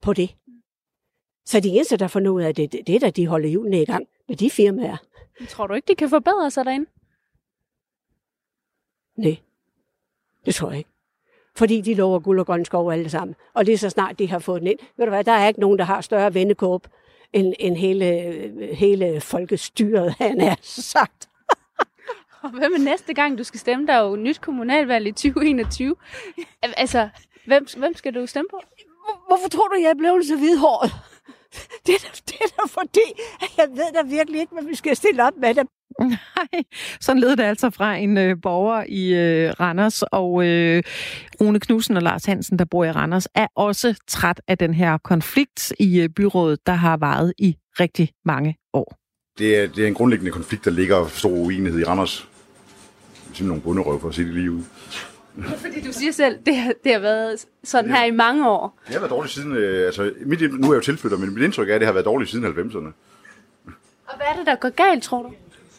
på 0.03 0.13
det. 0.13 0.35
Så 1.45 1.61
de 1.61 1.69
eneste, 1.69 1.97
der 1.97 2.09
får 2.09 2.21
noget 2.21 2.45
af 2.45 2.55
det, 2.55 2.73
det, 2.73 2.95
er 2.95 2.99
da, 2.99 3.11
de 3.11 3.27
holder 3.27 3.49
hjulene 3.49 3.83
i 3.83 3.85
gang 3.85 4.07
med 4.29 4.37
de 4.37 4.51
firmaer. 4.51 4.97
Men 5.39 5.47
tror 5.49 5.67
du 5.67 5.75
ikke, 5.75 5.89
de 5.89 5.95
kan 5.95 6.09
forbedre 6.11 6.51
sig 6.51 6.65
derinde? 6.65 6.87
Nej, 9.17 9.37
det 10.47 10.55
tror 10.55 10.69
jeg 10.69 10.79
ikke. 10.79 10.91
Fordi 11.57 11.81
de 11.81 11.95
lover 11.95 12.19
guld 12.19 12.41
og 12.41 12.47
grøn 12.47 12.65
skov 12.65 12.91
alle 12.93 13.11
sammen. 13.11 13.35
Og 13.55 13.67
det 13.67 13.75
er 13.75 13.79
så 13.79 13.91
snart, 13.91 14.19
de 14.19 14.29
har 14.29 14.39
fået 14.39 14.61
den 14.61 14.69
ind. 14.69 14.79
Ved 14.97 15.07
du 15.07 15.11
hvad, 15.11 15.25
der 15.25 15.33
er 15.33 15.49
ikke 15.49 15.61
nogen, 15.61 15.79
der 15.79 15.85
har 15.85 16.01
større 16.01 16.35
vennekåb 16.35 16.87
end, 17.33 17.55
end 17.59 17.77
hele, 17.77 18.07
hele 18.75 19.21
folkestyret, 19.21 20.15
han 20.21 20.41
er 20.41 20.55
sagt. 20.61 21.29
og 22.43 22.51
hvad 22.51 22.71
med 22.71 22.79
næste 22.79 23.15
gang, 23.15 23.39
du 23.39 23.45
skal 23.45 23.61
stemme? 23.61 23.87
Der 23.87 23.93
er 23.93 24.03
jo 24.09 24.17
nyt 24.17 24.41
kommunalvalg 24.41 25.07
i 25.07 25.13
2021. 25.13 25.97
Altså, 26.63 27.09
hvem, 27.47 27.67
hvem 27.77 27.95
skal 27.95 28.15
du 28.15 28.27
stemme 28.27 28.49
på? 28.51 28.61
Hvorfor 29.29 29.49
tror 29.49 29.69
du, 29.69 29.75
jeg 29.81 29.97
blevet 29.97 30.27
så 30.27 30.37
hvidhåret? 30.37 30.93
Det 31.87 31.95
er, 31.95 31.99
da, 31.99 32.09
det 32.29 32.37
er 32.41 32.49
da 32.59 32.63
fordi, 32.69 33.07
jeg 33.59 33.67
ved 33.71 33.93
da 33.95 34.03
virkelig 34.09 34.41
ikke, 34.41 34.53
hvad 34.53 34.65
vi 34.65 34.75
skal 34.75 34.97
stille 34.97 35.27
op 35.27 35.33
med 35.41 35.55
dem. 35.55 35.67
Nej, 36.01 36.63
sådan 37.01 37.21
lød 37.21 37.37
det 37.37 37.43
altså 37.43 37.71
fra 37.71 37.95
en 37.97 38.19
øh, 38.19 38.37
borger 38.43 38.85
i 38.89 39.15
øh, 39.15 39.51
Randers, 39.61 40.03
og 40.03 40.47
øh, 40.47 40.83
Rune 41.41 41.61
Knudsen 41.61 41.97
og 41.97 42.03
Lars 42.03 42.25
Hansen, 42.25 42.59
der 42.59 42.65
bor 42.65 42.85
i 42.85 42.91
Randers, 42.91 43.29
er 43.35 43.47
også 43.57 43.95
træt 44.09 44.41
af 44.49 44.59
den 44.59 44.75
her 44.75 44.99
konflikt 44.99 45.73
i 45.79 46.01
øh, 46.01 46.09
byrådet, 46.09 46.67
der 46.67 46.73
har 46.73 46.97
varet 46.97 47.33
i 47.39 47.57
rigtig 47.81 48.11
mange 48.25 48.57
år. 48.73 48.97
Det 49.39 49.57
er, 49.57 49.69
det 49.69 49.85
er 49.85 49.89
en 49.89 49.95
grundlæggende 49.95 50.33
konflikt, 50.33 50.65
der 50.65 50.71
ligger 50.71 51.07
stor 51.07 51.31
uenighed 51.31 51.81
i 51.81 51.85
Randers. 51.85 52.29
Simpelthen 53.15 53.47
nogle 53.47 53.63
bunderøv, 53.63 54.01
for 54.01 54.09
at 54.09 54.15
sige 54.15 54.27
det 54.27 54.35
lige 54.35 54.51
ud. 54.51 54.63
Fordi 55.65 55.81
du 55.81 55.93
siger 55.93 56.13
selv, 56.13 56.39
det 56.47 56.57
har, 56.57 56.73
det 56.85 56.93
har 56.93 56.99
været 56.99 57.47
sådan 57.65 57.91
her 57.91 58.05
i 58.05 58.11
mange 58.11 58.49
år. 58.49 58.79
Det 58.87 58.93
har 58.93 59.01
været 59.01 59.11
dårligt 59.11 59.35
siden, 59.35 59.57
øh, 59.57 59.87
altså 59.87 60.13
mit, 60.21 60.41
nu 60.41 60.69
er 60.69 60.73
jeg 60.73 60.77
jo 60.77 60.81
tilflytter, 60.81 61.19
men 61.19 61.35
mit 61.35 61.45
indtryk 61.45 61.69
er, 61.69 61.75
at 61.75 61.81
det 61.81 61.87
har 61.87 61.93
været 61.93 62.05
dårligt 62.05 62.31
siden 62.31 62.45
90'erne. 62.45 62.93
Og 64.07 64.17
hvad 64.17 64.27
er 64.33 64.37
det, 64.37 64.47
der 64.47 64.55
går 64.55 64.69
galt, 64.69 65.03
tror 65.03 65.23
du? 65.23 65.33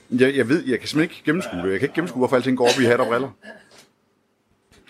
Jeg, 0.09 0.35
jeg 0.35 0.49
ved, 0.49 0.63
jeg 0.65 0.79
kan 0.79 0.87
simpelthen 0.87 1.15
ikke 1.15 1.25
gennemskue 1.25 1.59
det. 1.59 1.71
Jeg 1.71 1.79
kan 1.79 1.85
ikke 1.85 1.95
gennemskue, 1.95 2.19
hvorfor 2.19 2.35
alting 2.35 2.57
går 2.57 2.65
op 2.65 2.81
i 2.81 2.85
hat 2.85 2.99
og 2.99 3.07
briller. 3.07 3.29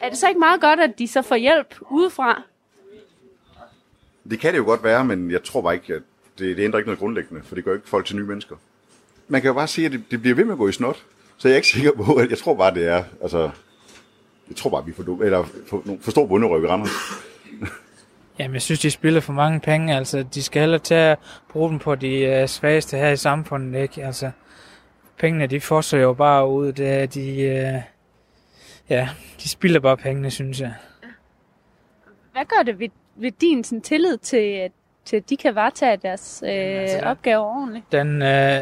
Er 0.01 0.09
det 0.09 0.17
så 0.17 0.27
ikke 0.27 0.39
meget 0.39 0.61
godt, 0.61 0.79
at 0.79 0.99
de 0.99 1.07
så 1.07 1.21
får 1.21 1.35
hjælp 1.35 1.75
udefra? 1.89 2.41
Det 4.29 4.39
kan 4.39 4.53
det 4.53 4.59
jo 4.59 4.63
godt 4.63 4.83
være, 4.83 5.05
men 5.05 5.31
jeg 5.31 5.43
tror 5.43 5.61
bare 5.61 5.73
ikke, 5.73 5.93
at 5.93 6.01
det, 6.39 6.57
det 6.57 6.63
ændrer 6.63 6.79
ikke 6.79 6.87
noget 6.87 6.99
grundlæggende, 6.99 7.43
for 7.43 7.55
det 7.55 7.63
gør 7.63 7.73
ikke 7.73 7.89
folk 7.89 8.05
til 8.05 8.15
nye 8.15 8.25
mennesker. 8.25 8.55
Man 9.27 9.41
kan 9.41 9.47
jo 9.47 9.53
bare 9.53 9.67
sige, 9.67 9.85
at 9.85 9.91
det, 9.91 10.03
det 10.11 10.21
bliver 10.21 10.35
ved 10.35 10.45
med 10.45 10.53
at 10.53 10.57
gå 10.57 10.67
i 10.67 10.71
snot. 10.71 11.03
Så 11.37 11.47
jeg 11.47 11.53
er 11.53 11.55
ikke 11.55 11.67
sikker 11.67 11.91
på, 11.91 12.13
at 12.13 12.29
jeg 12.29 12.37
tror 12.37 12.53
bare, 12.55 12.73
det 12.73 12.87
er, 12.87 13.03
altså, 13.21 13.51
jeg 14.49 14.55
tror 14.55 14.69
bare, 14.69 14.85
vi 14.85 14.93
får, 14.93 15.23
eller 15.23 15.43
for, 15.69 15.83
for 16.01 16.11
stor 16.11 16.25
bunderøg 16.25 16.63
i 16.63 16.67
Randers. 16.67 16.89
Jamen, 18.39 18.53
jeg 18.53 18.61
synes, 18.61 18.79
de 18.79 18.91
spiller 18.91 19.21
for 19.21 19.33
mange 19.33 19.59
penge. 19.59 19.95
Altså, 19.95 20.25
de 20.33 20.43
skal 20.43 20.59
hellere 20.59 20.79
tage 20.79 21.11
at 21.11 21.17
bruge 21.49 21.69
dem 21.69 21.79
på 21.79 21.95
de 21.95 22.39
uh, 22.41 22.49
svageste 22.49 22.97
her 22.97 23.09
i 23.09 23.17
samfundet, 23.17 23.81
ikke? 23.81 24.05
Altså, 24.05 24.31
pengene, 25.17 25.47
de 25.47 25.61
fosser 25.61 25.97
jo 25.97 26.13
bare 26.13 26.47
ud. 26.47 26.71
Det 26.71 26.89
er, 26.89 27.05
de, 27.05 27.21
uh, 27.21 27.81
ja, 28.89 29.09
de 29.43 29.49
spiller 29.49 29.79
bare 29.79 29.97
pengene, 29.97 30.31
synes 30.31 30.61
jeg. 30.61 30.73
Hvad 32.31 32.45
gør 32.45 32.63
det 32.63 32.79
ved, 32.79 32.89
ved 33.15 33.31
din 33.31 33.63
sådan, 33.63 33.81
tillid 33.81 34.17
til, 34.17 34.69
til 35.05 35.17
at 35.17 35.29
de 35.29 35.37
kan 35.37 35.55
varetage 35.55 35.97
deres 35.97 36.43
øh, 36.45 36.81
altså, 36.81 36.99
opgaver 36.99 37.45
ordentligt? 37.45 37.91
Den, 37.91 38.21
øh, 38.21 38.61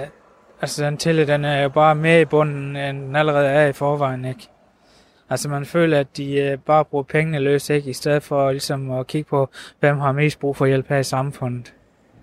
altså 0.61 0.85
den 0.85 0.97
tillid, 0.97 1.25
den 1.25 1.45
er 1.45 1.61
jo 1.61 1.69
bare 1.69 1.95
mere 1.95 2.21
i 2.21 2.25
bunden, 2.25 2.75
end 2.75 3.01
den 3.01 3.15
allerede 3.15 3.47
er 3.47 3.67
i 3.67 3.73
forvejen, 3.73 4.25
ikke? 4.25 4.49
Altså 5.31 5.49
man 5.49 5.65
føler, 5.65 5.99
at 5.99 6.17
de 6.17 6.33
øh, 6.33 6.57
bare 6.57 6.85
bruger 6.85 7.03
pengene 7.03 7.39
løs, 7.39 7.69
ikke? 7.69 7.89
I 7.89 7.93
stedet 7.93 8.23
for 8.23 8.51
ligesom 8.51 8.91
at 8.91 9.07
kigge 9.07 9.29
på, 9.29 9.49
hvem 9.79 9.99
har 9.99 10.11
mest 10.11 10.39
brug 10.39 10.55
for 10.55 10.65
hjælp 10.65 10.87
her 10.89 10.97
i 10.97 11.03
samfundet. 11.03 11.73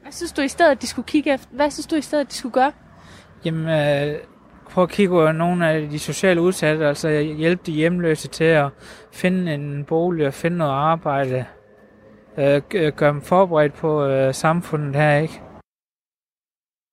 Hvad 0.02 0.12
synes 0.12 0.32
du 0.32 0.42
i 0.42 0.48
stedet, 0.48 0.82
de 0.82 0.86
skulle 0.86 1.06
kigge 1.06 1.34
efter? 1.34 1.48
Hvad 1.52 1.70
synes 1.70 1.86
du 1.86 1.96
i 1.96 2.00
stedet, 2.00 2.30
de 2.30 2.34
skulle 2.34 2.52
gøre? 2.52 2.72
Jamen, 3.44 3.68
øh, 3.68 4.16
prøv 4.70 4.84
at 4.84 4.90
kigge 4.90 5.10
på 5.10 5.32
nogle 5.32 5.68
af 5.68 5.88
de 5.88 5.98
sociale 5.98 6.40
udsatte, 6.40 6.86
altså 6.86 7.08
hjælpe 7.20 7.62
de 7.66 7.72
hjemløse 7.72 8.28
til 8.28 8.44
at 8.44 8.68
finde 9.12 9.54
en 9.54 9.84
bolig 9.84 10.26
og 10.26 10.34
finde 10.34 10.56
noget 10.56 10.72
arbejde. 10.72 11.44
Øh, 12.38 12.62
gøre 12.96 13.12
dem 13.12 13.22
forberedt 13.22 13.74
på 13.74 14.04
øh, 14.04 14.34
samfundet 14.34 14.96
her, 14.96 15.16
ikke? 15.18 15.40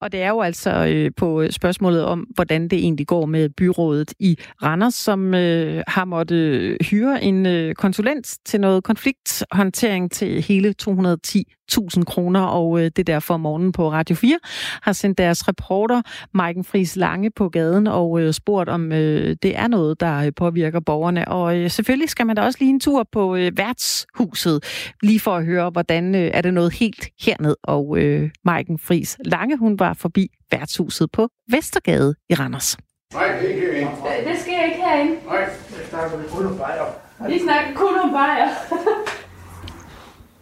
Og 0.00 0.12
det 0.12 0.22
er 0.22 0.28
jo 0.28 0.40
altså 0.40 0.70
øh, 0.70 1.10
på 1.16 1.42
øh, 1.42 1.50
spørgsmålet 1.50 2.04
om, 2.04 2.20
hvordan 2.20 2.68
det 2.68 2.78
egentlig 2.78 3.06
går 3.06 3.26
med 3.26 3.48
byrådet 3.48 4.14
i 4.18 4.38
Randers, 4.62 4.94
som 4.94 5.34
øh, 5.34 5.82
har 5.88 6.04
måttet 6.04 6.36
øh, 6.36 6.76
hyre 6.90 7.22
en 7.22 7.46
øh, 7.46 7.74
konsulent 7.74 8.36
til 8.44 8.60
noget 8.60 8.84
konflikthåndtering 8.84 10.10
til 10.10 10.42
hele 10.42 10.72
210 10.72 11.52
210.000 11.72 12.04
kroner, 12.04 12.40
og 12.40 12.80
øh, 12.80 12.90
det 12.96 13.06
derfor 13.06 13.36
morgenen 13.36 13.72
på 13.72 13.92
Radio 13.92 14.16
4 14.16 14.38
har 14.82 14.92
sendt 14.92 15.18
deres 15.18 15.48
reporter 15.48 16.02
Maiken 16.34 16.64
Friis 16.64 16.96
Lange 16.96 17.30
på 17.30 17.48
gaden 17.48 17.86
og 17.86 18.20
øh, 18.20 18.32
spurgt, 18.32 18.68
om 18.68 18.92
øh, 18.92 19.36
det 19.42 19.58
er 19.58 19.68
noget, 19.68 20.00
der 20.00 20.30
påvirker 20.30 20.80
borgerne. 20.80 21.28
Og 21.28 21.70
selvfølgelig 21.70 22.08
skal 22.10 22.26
man 22.26 22.36
da 22.36 22.42
også 22.42 22.58
lige 22.60 22.70
en 22.70 22.80
tur 22.80 23.08
på 23.12 23.36
værtshuset, 23.56 24.64
lige 25.02 25.20
for 25.20 25.36
at 25.36 25.44
høre, 25.44 25.70
hvordan 25.70 26.14
er 26.14 26.40
det 26.40 26.54
noget 26.54 26.72
helt 26.72 27.08
herned. 27.20 27.56
Og 27.62 27.98
Maiken 28.44 28.78
Friis 28.78 29.16
Lange, 29.24 29.56
hun 29.56 29.78
var 29.78 29.92
forbi 29.92 30.28
værtshuset 30.52 31.10
på 31.12 31.28
Vestergade 31.50 32.14
i 32.30 32.34
Randers. 32.34 32.76
Nej, 33.14 33.38
det 33.40 33.50
er 33.50 33.54
ikke 33.54 33.66
herinde. 33.66 33.90
Det 34.30 34.40
sker 34.40 34.64
ikke 34.64 34.76
herinde. 34.76 35.12
Nej, 35.26 35.36
jeg 35.36 35.48
snakker 35.90 36.18
kun 36.28 36.46
om 36.46 36.58
bajer. 36.58 36.84
Vi 37.28 37.38
snakker 37.38 37.74
kun 37.74 37.98
om 38.04 38.10
bajer. 38.10 38.48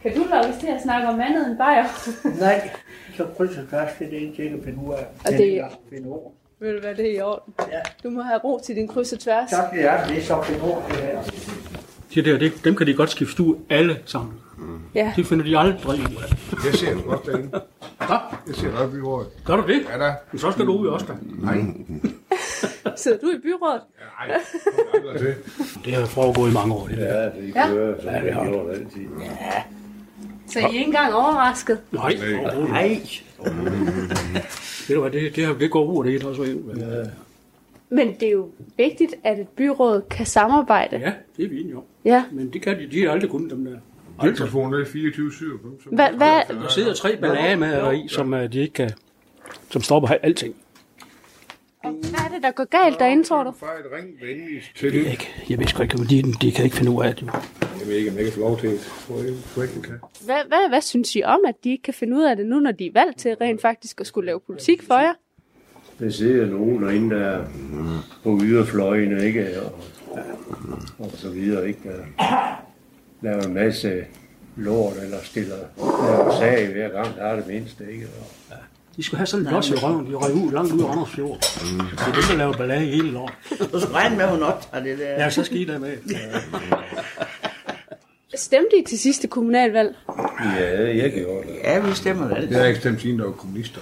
kan 0.05 0.15
du 0.17 0.25
lokkes 0.31 0.57
til 0.61 0.67
at 0.67 0.83
snakke 0.83 1.09
om 1.09 1.21
andet 1.21 1.47
end 1.49 1.59
bajer? 1.59 1.85
Nej, 2.47 2.71
så 3.17 3.27
kryds 3.37 3.57
og 3.59 3.69
tværs, 3.69 3.91
det 3.99 4.07
er 4.07 4.11
det 4.11 4.23
eneste, 4.23 4.43
jeg 4.43 4.51
kan 4.51 4.61
finde 4.65 4.79
ud 4.89 4.93
af. 4.95 5.07
Og 5.27 5.33
det 5.33 5.59
er... 5.61 5.69
Finde 5.91 6.09
ord. 6.09 6.33
Vil 6.61 6.75
du 6.77 6.81
være 6.83 6.97
det 6.97 7.17
i 7.17 7.21
orden? 7.21 7.55
Ja. 7.73 7.81
Du 8.05 8.11
må 8.11 8.23
have 8.23 8.39
ro 8.45 8.61
til 8.65 8.77
din 8.77 8.89
kryds 8.89 9.13
og 9.13 9.19
tværs. 9.19 9.51
Tak, 9.51 9.73
det 9.73 9.85
er 9.85 10.07
det, 10.07 10.19
er 10.19 10.23
så 10.23 10.43
finde 10.43 10.63
ord, 10.63 10.85
det 10.89 10.97
her. 10.97 11.23
De 12.15 12.25
der, 12.25 12.39
det, 12.39 12.53
dem 12.65 12.77
kan 12.77 12.87
de 12.87 12.95
godt 12.95 13.11
skifte 13.11 13.43
ud 13.43 13.57
alle 13.71 13.99
sammen. 14.05 14.33
Ja. 14.95 15.13
Det 15.17 15.27
finder 15.27 15.45
de 15.45 15.59
aldrig 15.59 16.01
ud 16.01 16.23
af. 16.23 16.67
Jeg 16.67 16.75
ser 16.75 16.95
det 16.95 17.05
godt 17.05 17.27
derinde. 17.27 17.49
Hvad? 17.49 18.17
Jeg 18.47 18.55
ser 18.55 18.79
det 18.83 18.91
byrådet. 18.93 19.29
Gør 19.45 19.57
du 19.57 19.67
det? 19.67 19.83
Ja 19.93 19.99
da. 20.07 20.15
Men 20.33 20.39
så 20.39 20.51
skal 20.51 20.67
du 20.67 20.73
ud 20.79 20.87
også 20.87 21.07
da. 21.07 21.13
Nej. 21.39 21.57
Sidder 22.97 23.19
du 23.19 23.27
i 23.31 23.39
byrådet? 23.43 23.83
Nej, 24.29 24.37
aldrig 24.95 25.21
til. 25.21 25.35
Det 25.85 25.95
har 25.95 26.07
foregået 26.07 26.51
i 26.51 26.55
mange 26.55 26.75
år, 26.75 26.87
det 26.87 26.99
der. 26.99 27.21
Ja, 27.23 27.25
det 27.25 27.53
Ja. 27.55 27.69
kører, 27.69 28.01
så 28.03 28.11
Ja, 28.11 28.17
det 28.17 28.25
det 28.25 28.35
har 28.35 28.71
altid. 28.71 29.01
Ja. 29.21 29.63
Så 30.55 30.61
I 30.61 30.63
er 30.63 30.69
ikke 30.69 30.85
engang 30.85 31.15
overrasket? 31.15 31.79
Nej, 31.93 32.17
overhovedet 32.41 32.71
Nej. 32.71 33.01
Ved 34.89 34.95
du 34.95 35.01
hvad, 35.01 35.11
det, 35.11 35.37
det, 35.37 35.47
har, 35.47 35.55
det 35.55 35.71
går 35.71 35.85
ud 35.85 36.07
af 36.07 36.13
det 36.13 36.25
også. 36.25 36.43
Ja. 36.43 37.05
Men 37.89 38.15
det 38.15 38.23
er 38.29 38.33
jo 38.33 38.49
vigtigt, 38.77 39.15
at 39.25 39.39
et 39.39 39.49
byråd 39.49 40.03
kan 40.11 40.27
samarbejde. 40.27 40.97
ja, 40.97 41.13
det 41.37 41.45
er 41.45 41.49
vi 41.49 41.61
enige 41.61 41.77
om. 41.77 41.83
Ja. 42.05 42.25
Men 42.33 42.53
det 42.53 42.63
kan 42.63 42.79
de, 42.79 42.87
de 42.91 43.03
har 43.03 43.13
aldrig 43.13 43.31
kunnet 43.31 43.51
dem 43.51 43.65
der. 43.65 44.35
Telefonen 44.35 44.81
er 44.81 44.85
24 44.85 45.33
7 45.33 45.45
Hvad, 45.93 46.09
Der 46.19 46.69
sidder 46.69 46.95
tre 46.95 47.17
ballager 47.17 47.57
med 47.57 48.05
i, 48.05 48.09
som 48.09 48.33
uh, 48.33 48.41
de 48.41 48.59
ikke 48.59 48.73
kan, 48.73 48.91
som 49.71 49.83
stopper 49.83 50.09
alting. 50.09 50.55
Hvad 51.91 52.21
er 52.25 52.35
det, 52.35 52.43
der 52.43 52.51
går 52.51 52.65
galt 52.65 52.99
derinde, 52.99 53.25
tror 53.25 53.43
du? 53.45 53.53
Fejl, 53.53 53.83
ring 53.97 54.09
venligst 54.23 54.83
Jeg 54.83 54.93
til. 54.93 54.93
ved 55.05 55.11
ikke, 55.11 55.29
jeg 55.49 55.59
ved 55.59 55.67
sgu 55.67 55.83
ikke, 55.83 55.97
men 55.97 56.07
de, 56.07 56.33
de 56.43 56.53
kan 56.53 56.65
ikke 56.65 56.77
finde 56.77 56.91
ud 56.93 57.05
af 57.05 57.15
det. 57.17 57.31
Jeg 57.81 57.87
ved 57.89 57.95
ikke, 57.97 58.11
om 58.11 58.17
jeg 58.17 58.25
kan 58.25 58.33
få 58.33 58.41
lov 58.41 58.59
til 58.61 58.71
det. 58.71 58.81
Jeg. 59.57 59.99
Hvad, 60.25 60.43
hvad, 60.49 60.69
hvad 60.69 60.81
synes 60.81 61.17
I 61.17 61.23
om, 61.23 61.41
at 61.49 61.55
de 61.65 61.71
ikke 61.71 61.83
kan 61.83 61.95
finde 61.95 62.17
ud 62.17 62.23
af 62.25 62.37
det 62.37 62.47
nu, 62.47 62.59
når 62.59 62.73
de 62.73 62.87
er 62.87 62.91
valgt 62.95 63.19
til 63.19 63.35
rent 63.41 63.61
faktisk 63.61 64.01
at 64.01 64.07
skulle 64.07 64.27
lave 64.27 64.41
politik 64.41 64.83
for 64.83 64.95
jer? 64.95 65.13
Der 65.99 66.11
sidder 66.11 66.47
nogen 66.47 66.83
derinde, 66.83 67.17
der 67.17 67.23
er 67.23 67.45
på 68.23 68.41
yderfløjene, 68.43 69.27
ikke? 69.27 69.61
Og, 69.63 69.73
og 70.99 71.11
så 71.15 71.31
videre, 71.31 71.69
ikke? 71.69 71.81
Der 71.85 72.05
laver 73.23 73.43
en 73.43 73.55
masse 73.55 74.05
lort, 74.57 74.97
eller 75.03 75.19
stiller 75.23 75.57
laver 75.79 76.37
sag 76.39 76.73
hver 76.73 76.89
gang, 76.89 77.17
der 77.17 77.23
er 77.23 77.37
det 77.37 77.47
mindste, 77.47 77.85
ikke? 77.93 78.07
Og, 78.51 78.57
De 78.97 79.03
skulle 79.03 79.19
have 79.19 79.27
sådan 79.27 79.47
en 79.47 79.49
blås 79.49 79.71
i 79.71 79.75
røven, 79.75 80.07
de 80.11 80.15
røg 80.15 80.33
ud 80.35 80.53
langt 80.53 80.73
ud 80.73 80.81
af 80.81 80.87
Randers 80.89 81.11
Fjord. 81.11 81.39
Det 81.41 82.01
er 82.09 82.13
dem, 82.15 82.23
der 82.29 82.37
laver 82.37 82.53
ballade 82.57 82.81
hele 82.81 83.11
lort. 83.11 83.33
Du 83.73 83.81
skal 83.81 83.93
regne 83.93 84.17
med, 84.17 84.25
at 84.25 84.31
hun 84.31 84.43
optager 84.43 84.85
det 84.85 84.99
der. 84.99 85.11
Ja, 85.11 85.31
så 85.31 85.45
skal 85.45 85.57
I 85.57 85.65
der 85.65 85.79
med. 85.79 85.97
Stemte 88.37 88.77
I 88.79 88.85
til 88.89 88.99
sidste 88.99 89.29
kommunalvalg? 89.29 89.95
ja, 90.59 90.97
jeg 90.97 91.13
gjorde 91.13 91.49
det. 91.49 91.55
Ja, 91.65 91.79
vi 91.81 91.95
stemmer 91.95 92.29
det. 92.35 92.51
Jeg 92.51 92.59
har 92.59 92.67
ikke 92.67 92.81
stemt 92.81 93.01
siden, 93.01 93.19
der 93.19 93.25
var 93.25 93.33
kommunister. 93.33 93.81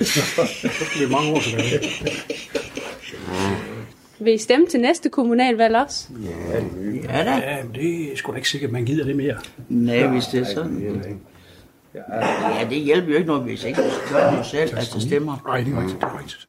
Så 0.00 0.84
skal 0.84 1.06
vi 1.06 1.12
mange 1.12 1.32
år 1.32 1.40
tilbage. 1.40 1.80
Vil 4.18 4.34
I 4.34 4.38
stemme 4.38 4.66
til 4.66 4.80
næste 4.80 5.08
kommunalvalg 5.08 5.76
også? 5.76 6.08
Ja, 6.24 6.58
det 6.60 7.04
er 7.08 7.18
Ja 7.18 7.24
da. 7.24 7.30
Ja, 7.30 7.62
men 7.64 7.74
det 7.74 8.12
er 8.12 8.16
sgu 8.16 8.32
da 8.32 8.36
ikke 8.36 8.48
sikkert, 8.48 8.68
at 8.68 8.72
man 8.72 8.84
gider 8.84 9.04
det 9.04 9.16
mere. 9.16 9.36
Nej, 9.68 10.06
hvis 10.06 10.24
det 10.24 10.40
er 10.40 10.44
sådan. 10.44 11.20
Ja, 11.96 12.68
det 12.70 12.78
hjælper 12.78 13.10
jo 13.10 13.16
ikke 13.16 13.26
noget, 13.26 13.42
hvis 13.42 13.64
ikke 13.64 13.82
du 13.82 14.14
gør 14.14 14.30
det 14.36 14.46
selv, 14.46 14.70
at 14.76 14.90
det 14.94 15.02
stemmer. 15.02 15.42
Nej, 15.46 15.60
det 15.60 15.72
er 15.72 15.80
rigtigt, 15.80 16.00
det 16.00 16.06
er 16.06 16.18
rigtigt. 16.18 16.46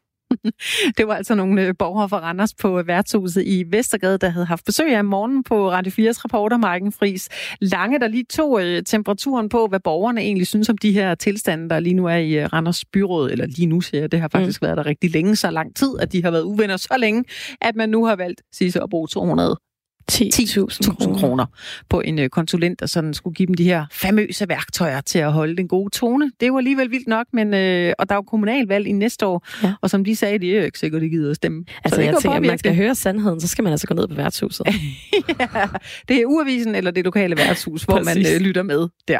Det 0.97 1.07
var 1.07 1.15
altså 1.15 1.35
nogle 1.35 1.67
øh, 1.67 1.73
borgere 1.79 2.09
fra 2.09 2.19
Randers 2.19 2.53
på 2.53 2.79
øh, 2.79 2.87
værtshuset 2.87 3.43
i 3.45 3.63
Vestergade, 3.71 4.17
der 4.17 4.29
havde 4.29 4.45
haft 4.45 4.65
besøg 4.65 4.95
af 4.95 5.05
morgen 5.05 5.43
på 5.43 5.71
Radio 5.71 5.91
4's 5.91 6.21
reporter 6.25 6.57
Marken 6.57 6.91
Fris 6.91 7.29
Lange, 7.61 7.99
der 7.99 8.07
lige 8.07 8.25
tog 8.29 8.65
øh, 8.65 8.83
temperaturen 8.83 9.49
på, 9.49 9.67
hvad 9.67 9.79
borgerne 9.79 10.21
egentlig 10.21 10.47
synes 10.47 10.69
om 10.69 10.77
de 10.77 10.91
her 10.91 11.15
tilstande, 11.15 11.69
der 11.69 11.79
lige 11.79 11.93
nu 11.93 12.05
er 12.05 12.15
i 12.15 12.45
Randers 12.45 12.85
byråd, 12.85 13.31
eller 13.31 13.45
lige 13.45 13.65
nu 13.65 13.81
siger 13.81 14.01
jeg, 14.01 14.11
det 14.11 14.19
har 14.19 14.27
faktisk 14.27 14.61
mm. 14.61 14.65
været 14.65 14.77
der 14.77 14.85
rigtig 14.85 15.11
længe, 15.11 15.35
så 15.35 15.51
lang 15.51 15.75
tid, 15.75 15.89
at 15.99 16.11
de 16.11 16.23
har 16.23 16.31
været 16.31 16.43
uvenner 16.43 16.77
så 16.77 16.95
længe, 16.99 17.23
at 17.61 17.75
man 17.75 17.89
nu 17.89 18.05
har 18.05 18.15
valgt 18.15 18.41
Sisse 18.51 18.83
at 18.83 18.89
bruge 18.89 19.07
200 19.07 19.57
10.000 20.11 21.19
kroner 21.19 21.45
på 21.89 22.01
en 22.01 22.19
øh, 22.19 22.29
konsulent, 22.29 22.79
der 22.79 22.85
sådan 22.85 23.13
skulle 23.13 23.33
give 23.33 23.45
dem 23.47 23.53
de 23.55 23.63
her 23.63 23.85
famøse 23.91 24.49
værktøjer 24.49 25.01
til 25.01 25.19
at 25.19 25.33
holde 25.33 25.57
den 25.57 25.67
gode 25.67 25.89
tone. 25.89 26.31
Det 26.39 26.51
var 26.51 26.57
alligevel 26.57 26.91
vildt 26.91 27.07
nok, 27.07 27.27
men 27.33 27.53
øh, 27.53 27.93
og 27.99 28.09
der 28.09 28.15
er 28.15 28.17
jo 28.17 28.21
kommunalvalg 28.21 28.87
i 28.87 28.91
næste 28.91 29.25
år, 29.25 29.45
Ja. 29.63 29.73
og 29.81 29.89
som 29.89 30.05
de 30.05 30.15
sagde, 30.15 30.39
det 30.39 30.51
er 30.53 30.57
jo 30.57 30.63
ikke 30.65 30.79
sikkert, 30.79 31.01
de 31.01 31.09
gider 31.09 31.29
at 31.29 31.35
stemme. 31.35 31.65
Altså, 31.83 31.99
det 31.99 32.05
jeg 32.05 32.15
tænker, 32.21 32.37
at 32.37 32.43
man 32.45 32.57
skal 32.57 32.75
høre 32.75 32.95
sandheden, 32.95 33.41
så 33.41 33.47
skal 33.47 33.63
man 33.63 33.71
altså 33.71 33.87
gå 33.87 33.93
ned 33.93 34.07
på 34.07 34.15
værtshuset. 34.15 34.65
ja, 35.39 35.47
det 36.07 36.21
er 36.21 36.25
uavisen 36.25 36.75
eller 36.75 36.91
det 36.91 37.05
lokale 37.05 37.37
værtshus, 37.37 37.83
hvor 37.83 38.03
man 38.03 38.17
øh, 38.17 38.41
lytter 38.41 38.63
med 38.63 38.87
der. 39.07 39.19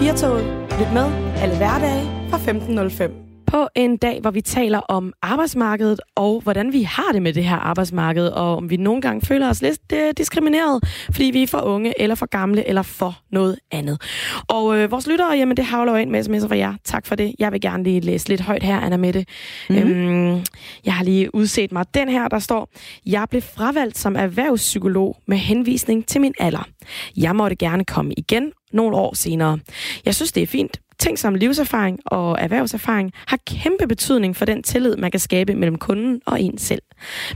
Firtoget. 0.00 0.44
Lyt 0.80 0.92
med 0.92 1.10
alle 1.42 1.56
hverdage 1.56 2.04
fra 2.30 2.38
15.05. 2.38 3.27
På 3.50 3.68
en 3.74 3.96
dag, 3.96 4.20
hvor 4.20 4.30
vi 4.30 4.40
taler 4.40 4.78
om 4.78 5.12
arbejdsmarkedet 5.22 6.00
og 6.16 6.40
hvordan 6.40 6.72
vi 6.72 6.82
har 6.82 7.12
det 7.12 7.22
med 7.22 7.32
det 7.32 7.44
her 7.44 7.56
arbejdsmarked, 7.56 8.28
og 8.28 8.56
om 8.56 8.70
vi 8.70 8.76
nogle 8.76 9.02
gange 9.02 9.26
føler 9.26 9.48
os 9.48 9.62
lidt 9.62 9.92
øh, 9.92 10.12
diskrimineret, 10.18 10.84
fordi 11.10 11.24
vi 11.24 11.42
er 11.42 11.46
for 11.46 11.60
unge, 11.60 12.00
eller 12.00 12.14
for 12.14 12.26
gamle, 12.26 12.68
eller 12.68 12.82
for 12.82 13.18
noget 13.30 13.58
andet. 13.70 14.02
Og 14.48 14.78
øh, 14.78 14.90
vores 14.90 15.06
lyttere, 15.06 15.36
jamen 15.36 15.56
det 15.56 15.64
havler 15.64 15.92
jo 15.92 15.98
ind 15.98 16.10
med 16.10 16.20
sms'er 16.20 16.48
fra 16.48 16.56
jer. 16.56 16.74
Tak 16.84 17.06
for 17.06 17.14
det. 17.14 17.34
Jeg 17.38 17.52
vil 17.52 17.60
gerne 17.60 17.82
lige 17.82 18.00
læse 18.00 18.28
lidt 18.28 18.40
højt 18.40 18.62
her, 18.62 18.80
Anna 18.80 18.96
Mette. 18.96 19.24
Mm-hmm. 19.70 19.92
Øhm, 19.92 20.44
jeg 20.84 20.94
har 20.94 21.04
lige 21.04 21.34
udset 21.34 21.72
mig 21.72 21.84
den 21.94 22.08
her, 22.08 22.28
der 22.28 22.38
står, 22.38 22.68
jeg 23.06 23.26
blev 23.30 23.42
fravalgt 23.42 23.98
som 23.98 24.16
erhvervspsykolog 24.16 25.16
med 25.26 25.36
henvisning 25.36 26.06
til 26.06 26.20
min 26.20 26.34
alder. 26.38 26.68
Jeg 27.16 27.36
måtte 27.36 27.56
gerne 27.56 27.84
komme 27.84 28.12
igen 28.16 28.52
nogle 28.72 28.96
år 28.96 29.14
senere. 29.14 29.58
Jeg 30.04 30.14
synes, 30.14 30.32
det 30.32 30.42
er 30.42 30.46
fint. 30.46 30.80
Ting 30.98 31.18
som 31.18 31.34
livserfaring 31.34 31.98
og 32.06 32.36
erhvervserfaring 32.40 33.12
har 33.26 33.38
kæmpe 33.46 33.86
betydning 33.86 34.36
for 34.36 34.44
den 34.44 34.62
tillid, 34.62 34.96
man 34.96 35.10
kan 35.10 35.20
skabe 35.20 35.54
mellem 35.54 35.78
kunden 35.78 36.20
og 36.26 36.40
en 36.42 36.58
selv. 36.58 36.82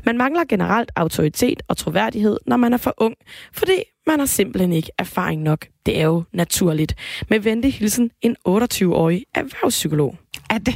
Man 0.04 0.16
mangler 0.18 0.44
generelt 0.48 0.90
autoritet 0.96 1.62
og 1.68 1.76
troværdighed, 1.76 2.36
når 2.46 2.56
man 2.56 2.72
er 2.72 2.76
for 2.76 2.94
ung, 2.98 3.14
fordi 3.52 3.72
man 4.06 4.18
har 4.18 4.26
simpelthen 4.26 4.72
ikke 4.72 4.90
erfaring 4.98 5.42
nok. 5.42 5.66
Det 5.86 6.00
er 6.00 6.04
jo 6.04 6.22
naturligt. 6.32 6.94
Med 7.30 7.40
venlig 7.40 7.74
hilsen 7.74 8.10
en 8.22 8.36
28-årig 8.48 9.24
erhvervspsykolog. 9.34 10.16
Er 10.50 10.58
det, 10.58 10.74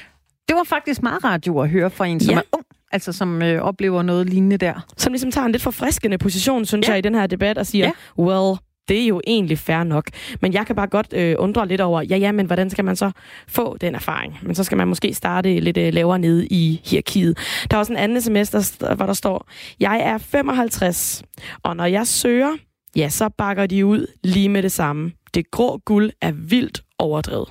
det 0.48 0.56
var 0.56 0.64
faktisk 0.66 1.02
meget 1.02 1.24
radio 1.24 1.60
at 1.60 1.70
høre 1.70 1.90
fra 1.90 2.06
en, 2.06 2.20
som 2.20 2.32
Ja. 2.32 2.38
er 2.38 2.42
ung, 2.52 2.64
altså 2.92 3.12
som 3.12 3.42
øh, 3.42 3.62
oplever 3.62 4.02
noget 4.02 4.28
lignende 4.28 4.56
der. 4.56 4.86
Som 4.96 5.12
ligesom 5.12 5.30
tager 5.30 5.44
en 5.44 5.52
lidt 5.52 5.62
forfriskende 5.62 6.18
position, 6.18 6.64
synes 6.66 6.86
Ja. 6.86 6.92
jeg, 6.92 6.98
i 6.98 7.02
den 7.02 7.14
her 7.14 7.26
debat, 7.26 7.58
og 7.58 7.66
siger, 7.66 7.86
Ja. 7.86 8.22
well, 8.24 8.58
det 8.88 9.02
er 9.02 9.06
jo 9.06 9.20
egentlig 9.26 9.58
fair 9.58 9.82
nok. 9.82 10.04
Men 10.40 10.52
jeg 10.52 10.66
kan 10.66 10.76
bare 10.76 10.86
godt 10.86 11.12
øh, 11.12 11.34
undre 11.38 11.68
lidt 11.68 11.80
over, 11.80 12.02
ja, 12.02 12.16
ja, 12.16 12.32
men 12.32 12.46
hvordan 12.46 12.70
skal 12.70 12.84
man 12.84 12.96
så 12.96 13.10
få 13.48 13.76
den 13.76 13.94
erfaring? 13.94 14.38
Men 14.42 14.54
så 14.54 14.64
skal 14.64 14.78
man 14.78 14.88
måske 14.88 15.14
starte 15.14 15.60
lidt 15.60 15.76
øh, 15.76 15.92
lavere 15.94 16.18
nede 16.18 16.46
i 16.46 16.80
hierarkiet. 16.84 17.38
Der 17.70 17.76
er 17.76 17.78
også 17.78 17.92
en 17.92 17.98
anden 17.98 18.16
st- 18.46 18.94
hvor 18.94 19.06
der 19.06 19.12
står, 19.12 19.48
jeg 19.80 20.00
er 20.00 20.18
55, 20.18 21.22
og 21.62 21.76
når 21.76 21.84
jeg 21.84 22.06
søger 22.06 22.56
ja, 22.96 23.08
så 23.08 23.28
bakker 23.28 23.66
de 23.66 23.86
ud 23.86 24.06
lige 24.24 24.48
med 24.48 24.62
det 24.62 24.72
samme. 24.72 25.12
Det 25.34 25.50
grå 25.50 25.78
guld 25.78 26.10
er 26.20 26.32
vildt 26.32 26.82
overdrevet. 26.98 27.48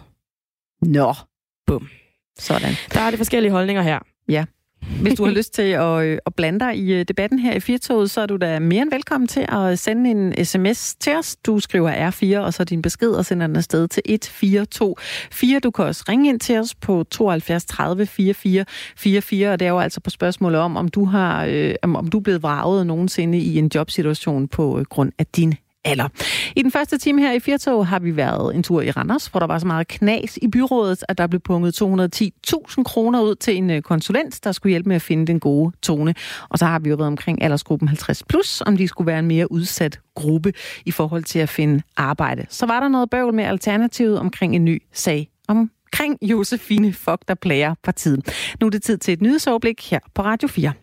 Nå. 0.82 1.14
Bum. 1.68 1.88
Sådan. 2.40 2.74
Der 2.94 3.00
er 3.00 3.12
de 3.12 3.18
forskellige 3.18 3.52
holdninger 3.52 3.82
her. 3.82 4.00
Ja. 4.30 4.46
Hvis 5.02 5.14
du 5.14 5.26
har 5.26 5.32
lyst 5.32 5.54
til 5.54 5.62
at, 5.62 6.06
øh, 6.06 6.18
at 6.26 6.36
blande 6.36 6.60
dig 6.60 6.78
i 6.78 6.94
øh, 6.94 7.06
debatten 7.08 7.40
her 7.40 7.54
i 7.54 7.60
Firtoget, 7.60 8.12
så 8.12 8.22
er 8.22 8.26
du 8.26 8.38
da 8.38 8.60
mere 8.60 8.82
end 8.82 8.92
velkommen 8.92 9.28
til 9.28 9.46
at 9.50 9.80
sende 9.80 10.10
en 10.10 10.46
sms 10.46 10.96
til 10.96 11.16
os. 11.16 11.36
Du 11.36 11.60
skriver 11.60 12.12
R4, 12.12 12.38
og 12.38 12.54
så 12.54 12.64
din 12.64 12.82
besked, 12.82 13.10
og 13.10 13.26
sender 13.26 13.48
den 13.48 13.56
afsted 13.56 13.88
til 13.88 14.04
1424. 14.06 15.60
Du 15.60 15.72
kan 15.72 15.86
også 15.86 16.04
ringe 16.10 16.30
ind 16.30 16.40
til 16.40 16.60
os 16.60 16.76
på 16.76 17.04
72 17.12 17.66
30 17.66 18.06
44 18.06 18.66
44, 18.98 19.54
og 19.54 19.60
det 19.60 19.66
er 19.66 19.70
jo 19.70 19.80
altså 19.80 20.00
på 20.00 20.10
spørgsmålet 20.10 20.60
om, 20.60 20.78
om 20.78 20.88
du 20.88 21.06
har, 21.06 21.46
øh, 21.46 21.76
om 21.84 22.08
du 22.08 22.18
er 22.18 22.22
blevet 22.22 22.44
vraget 22.44 22.88
nogensinde 22.88 23.38
i 23.38 23.58
en 23.58 23.72
jobsituation 23.76 24.48
på 24.48 24.80
øh, 24.80 24.86
grund 24.86 25.12
af 25.18 25.26
din 25.26 25.54
alder. 25.88 26.08
I 26.56 26.62
den 26.62 26.72
første 26.72 26.98
time 26.98 27.22
her 27.22 27.32
i 27.34 27.40
Firtog 27.40 27.88
har 27.88 28.00
vi 28.00 28.16
været 28.16 28.56
en 28.56 28.64
tur 28.64 28.82
i 28.82 28.92
Randers, 28.92 29.28
hvor 29.28 29.40
der 29.40 29.48
var 29.48 29.60
så 29.60 29.68
meget 29.68 29.88
knas 29.88 30.40
i 30.42 30.48
byrådet, 30.48 31.04
at 31.10 31.18
der 31.18 31.28
blev 31.28 31.40
punget 31.40 31.82
210.000 31.82 32.84
kroner 32.84 33.22
ud 33.22 33.36
til 33.36 33.58
en 33.58 33.70
øh, 33.70 33.82
konsulent, 33.82 34.44
der 34.44 34.52
skulle 34.52 34.72
hjælpe 34.72 34.90
med 34.90 34.96
at 34.96 35.02
finde 35.02 35.28
den 35.28 35.40
gode 35.40 35.72
tone. 35.82 36.16
Og 36.50 36.60
så 36.60 36.66
har 36.66 36.80
vi 36.80 36.90
jo 36.90 36.96
været 36.96 37.08
omkring 37.08 37.44
aldersgruppen 37.44 37.88
50 37.88 38.24
plus, 38.24 38.62
om 38.62 38.78
de 38.78 38.88
skulle 38.88 39.08
være 39.08 39.20
en 39.20 39.28
mere 39.28 39.52
udsat 39.52 40.00
gruppe 40.16 40.54
i 40.86 40.92
forhold 40.92 41.24
til 41.24 41.40
at 41.40 41.50
finde 41.50 41.82
arbejde. 41.98 42.46
Så 42.50 42.66
var 42.66 42.80
der 42.80 42.88
noget 42.88 43.10
bøvl 43.10 43.34
med 43.34 43.44
alternativet 43.44 44.20
omkring 44.20 44.56
en 44.56 44.66
ny 44.66 44.82
sag 44.94 45.30
omkring 45.48 46.18
Josefine 46.22 46.94
Fock, 46.94 47.22
der 47.28 47.36
plager 47.36 47.76
partiet. 47.84 48.56
Nu 48.62 48.68
er 48.68 48.72
det 48.72 48.84
tid 48.84 48.98
til 48.98 49.14
et 49.14 49.22
nyhedsoverblik 49.22 49.92
her 49.92 50.00
på 50.16 50.22
Radio 50.22 50.48
4. 50.48 50.74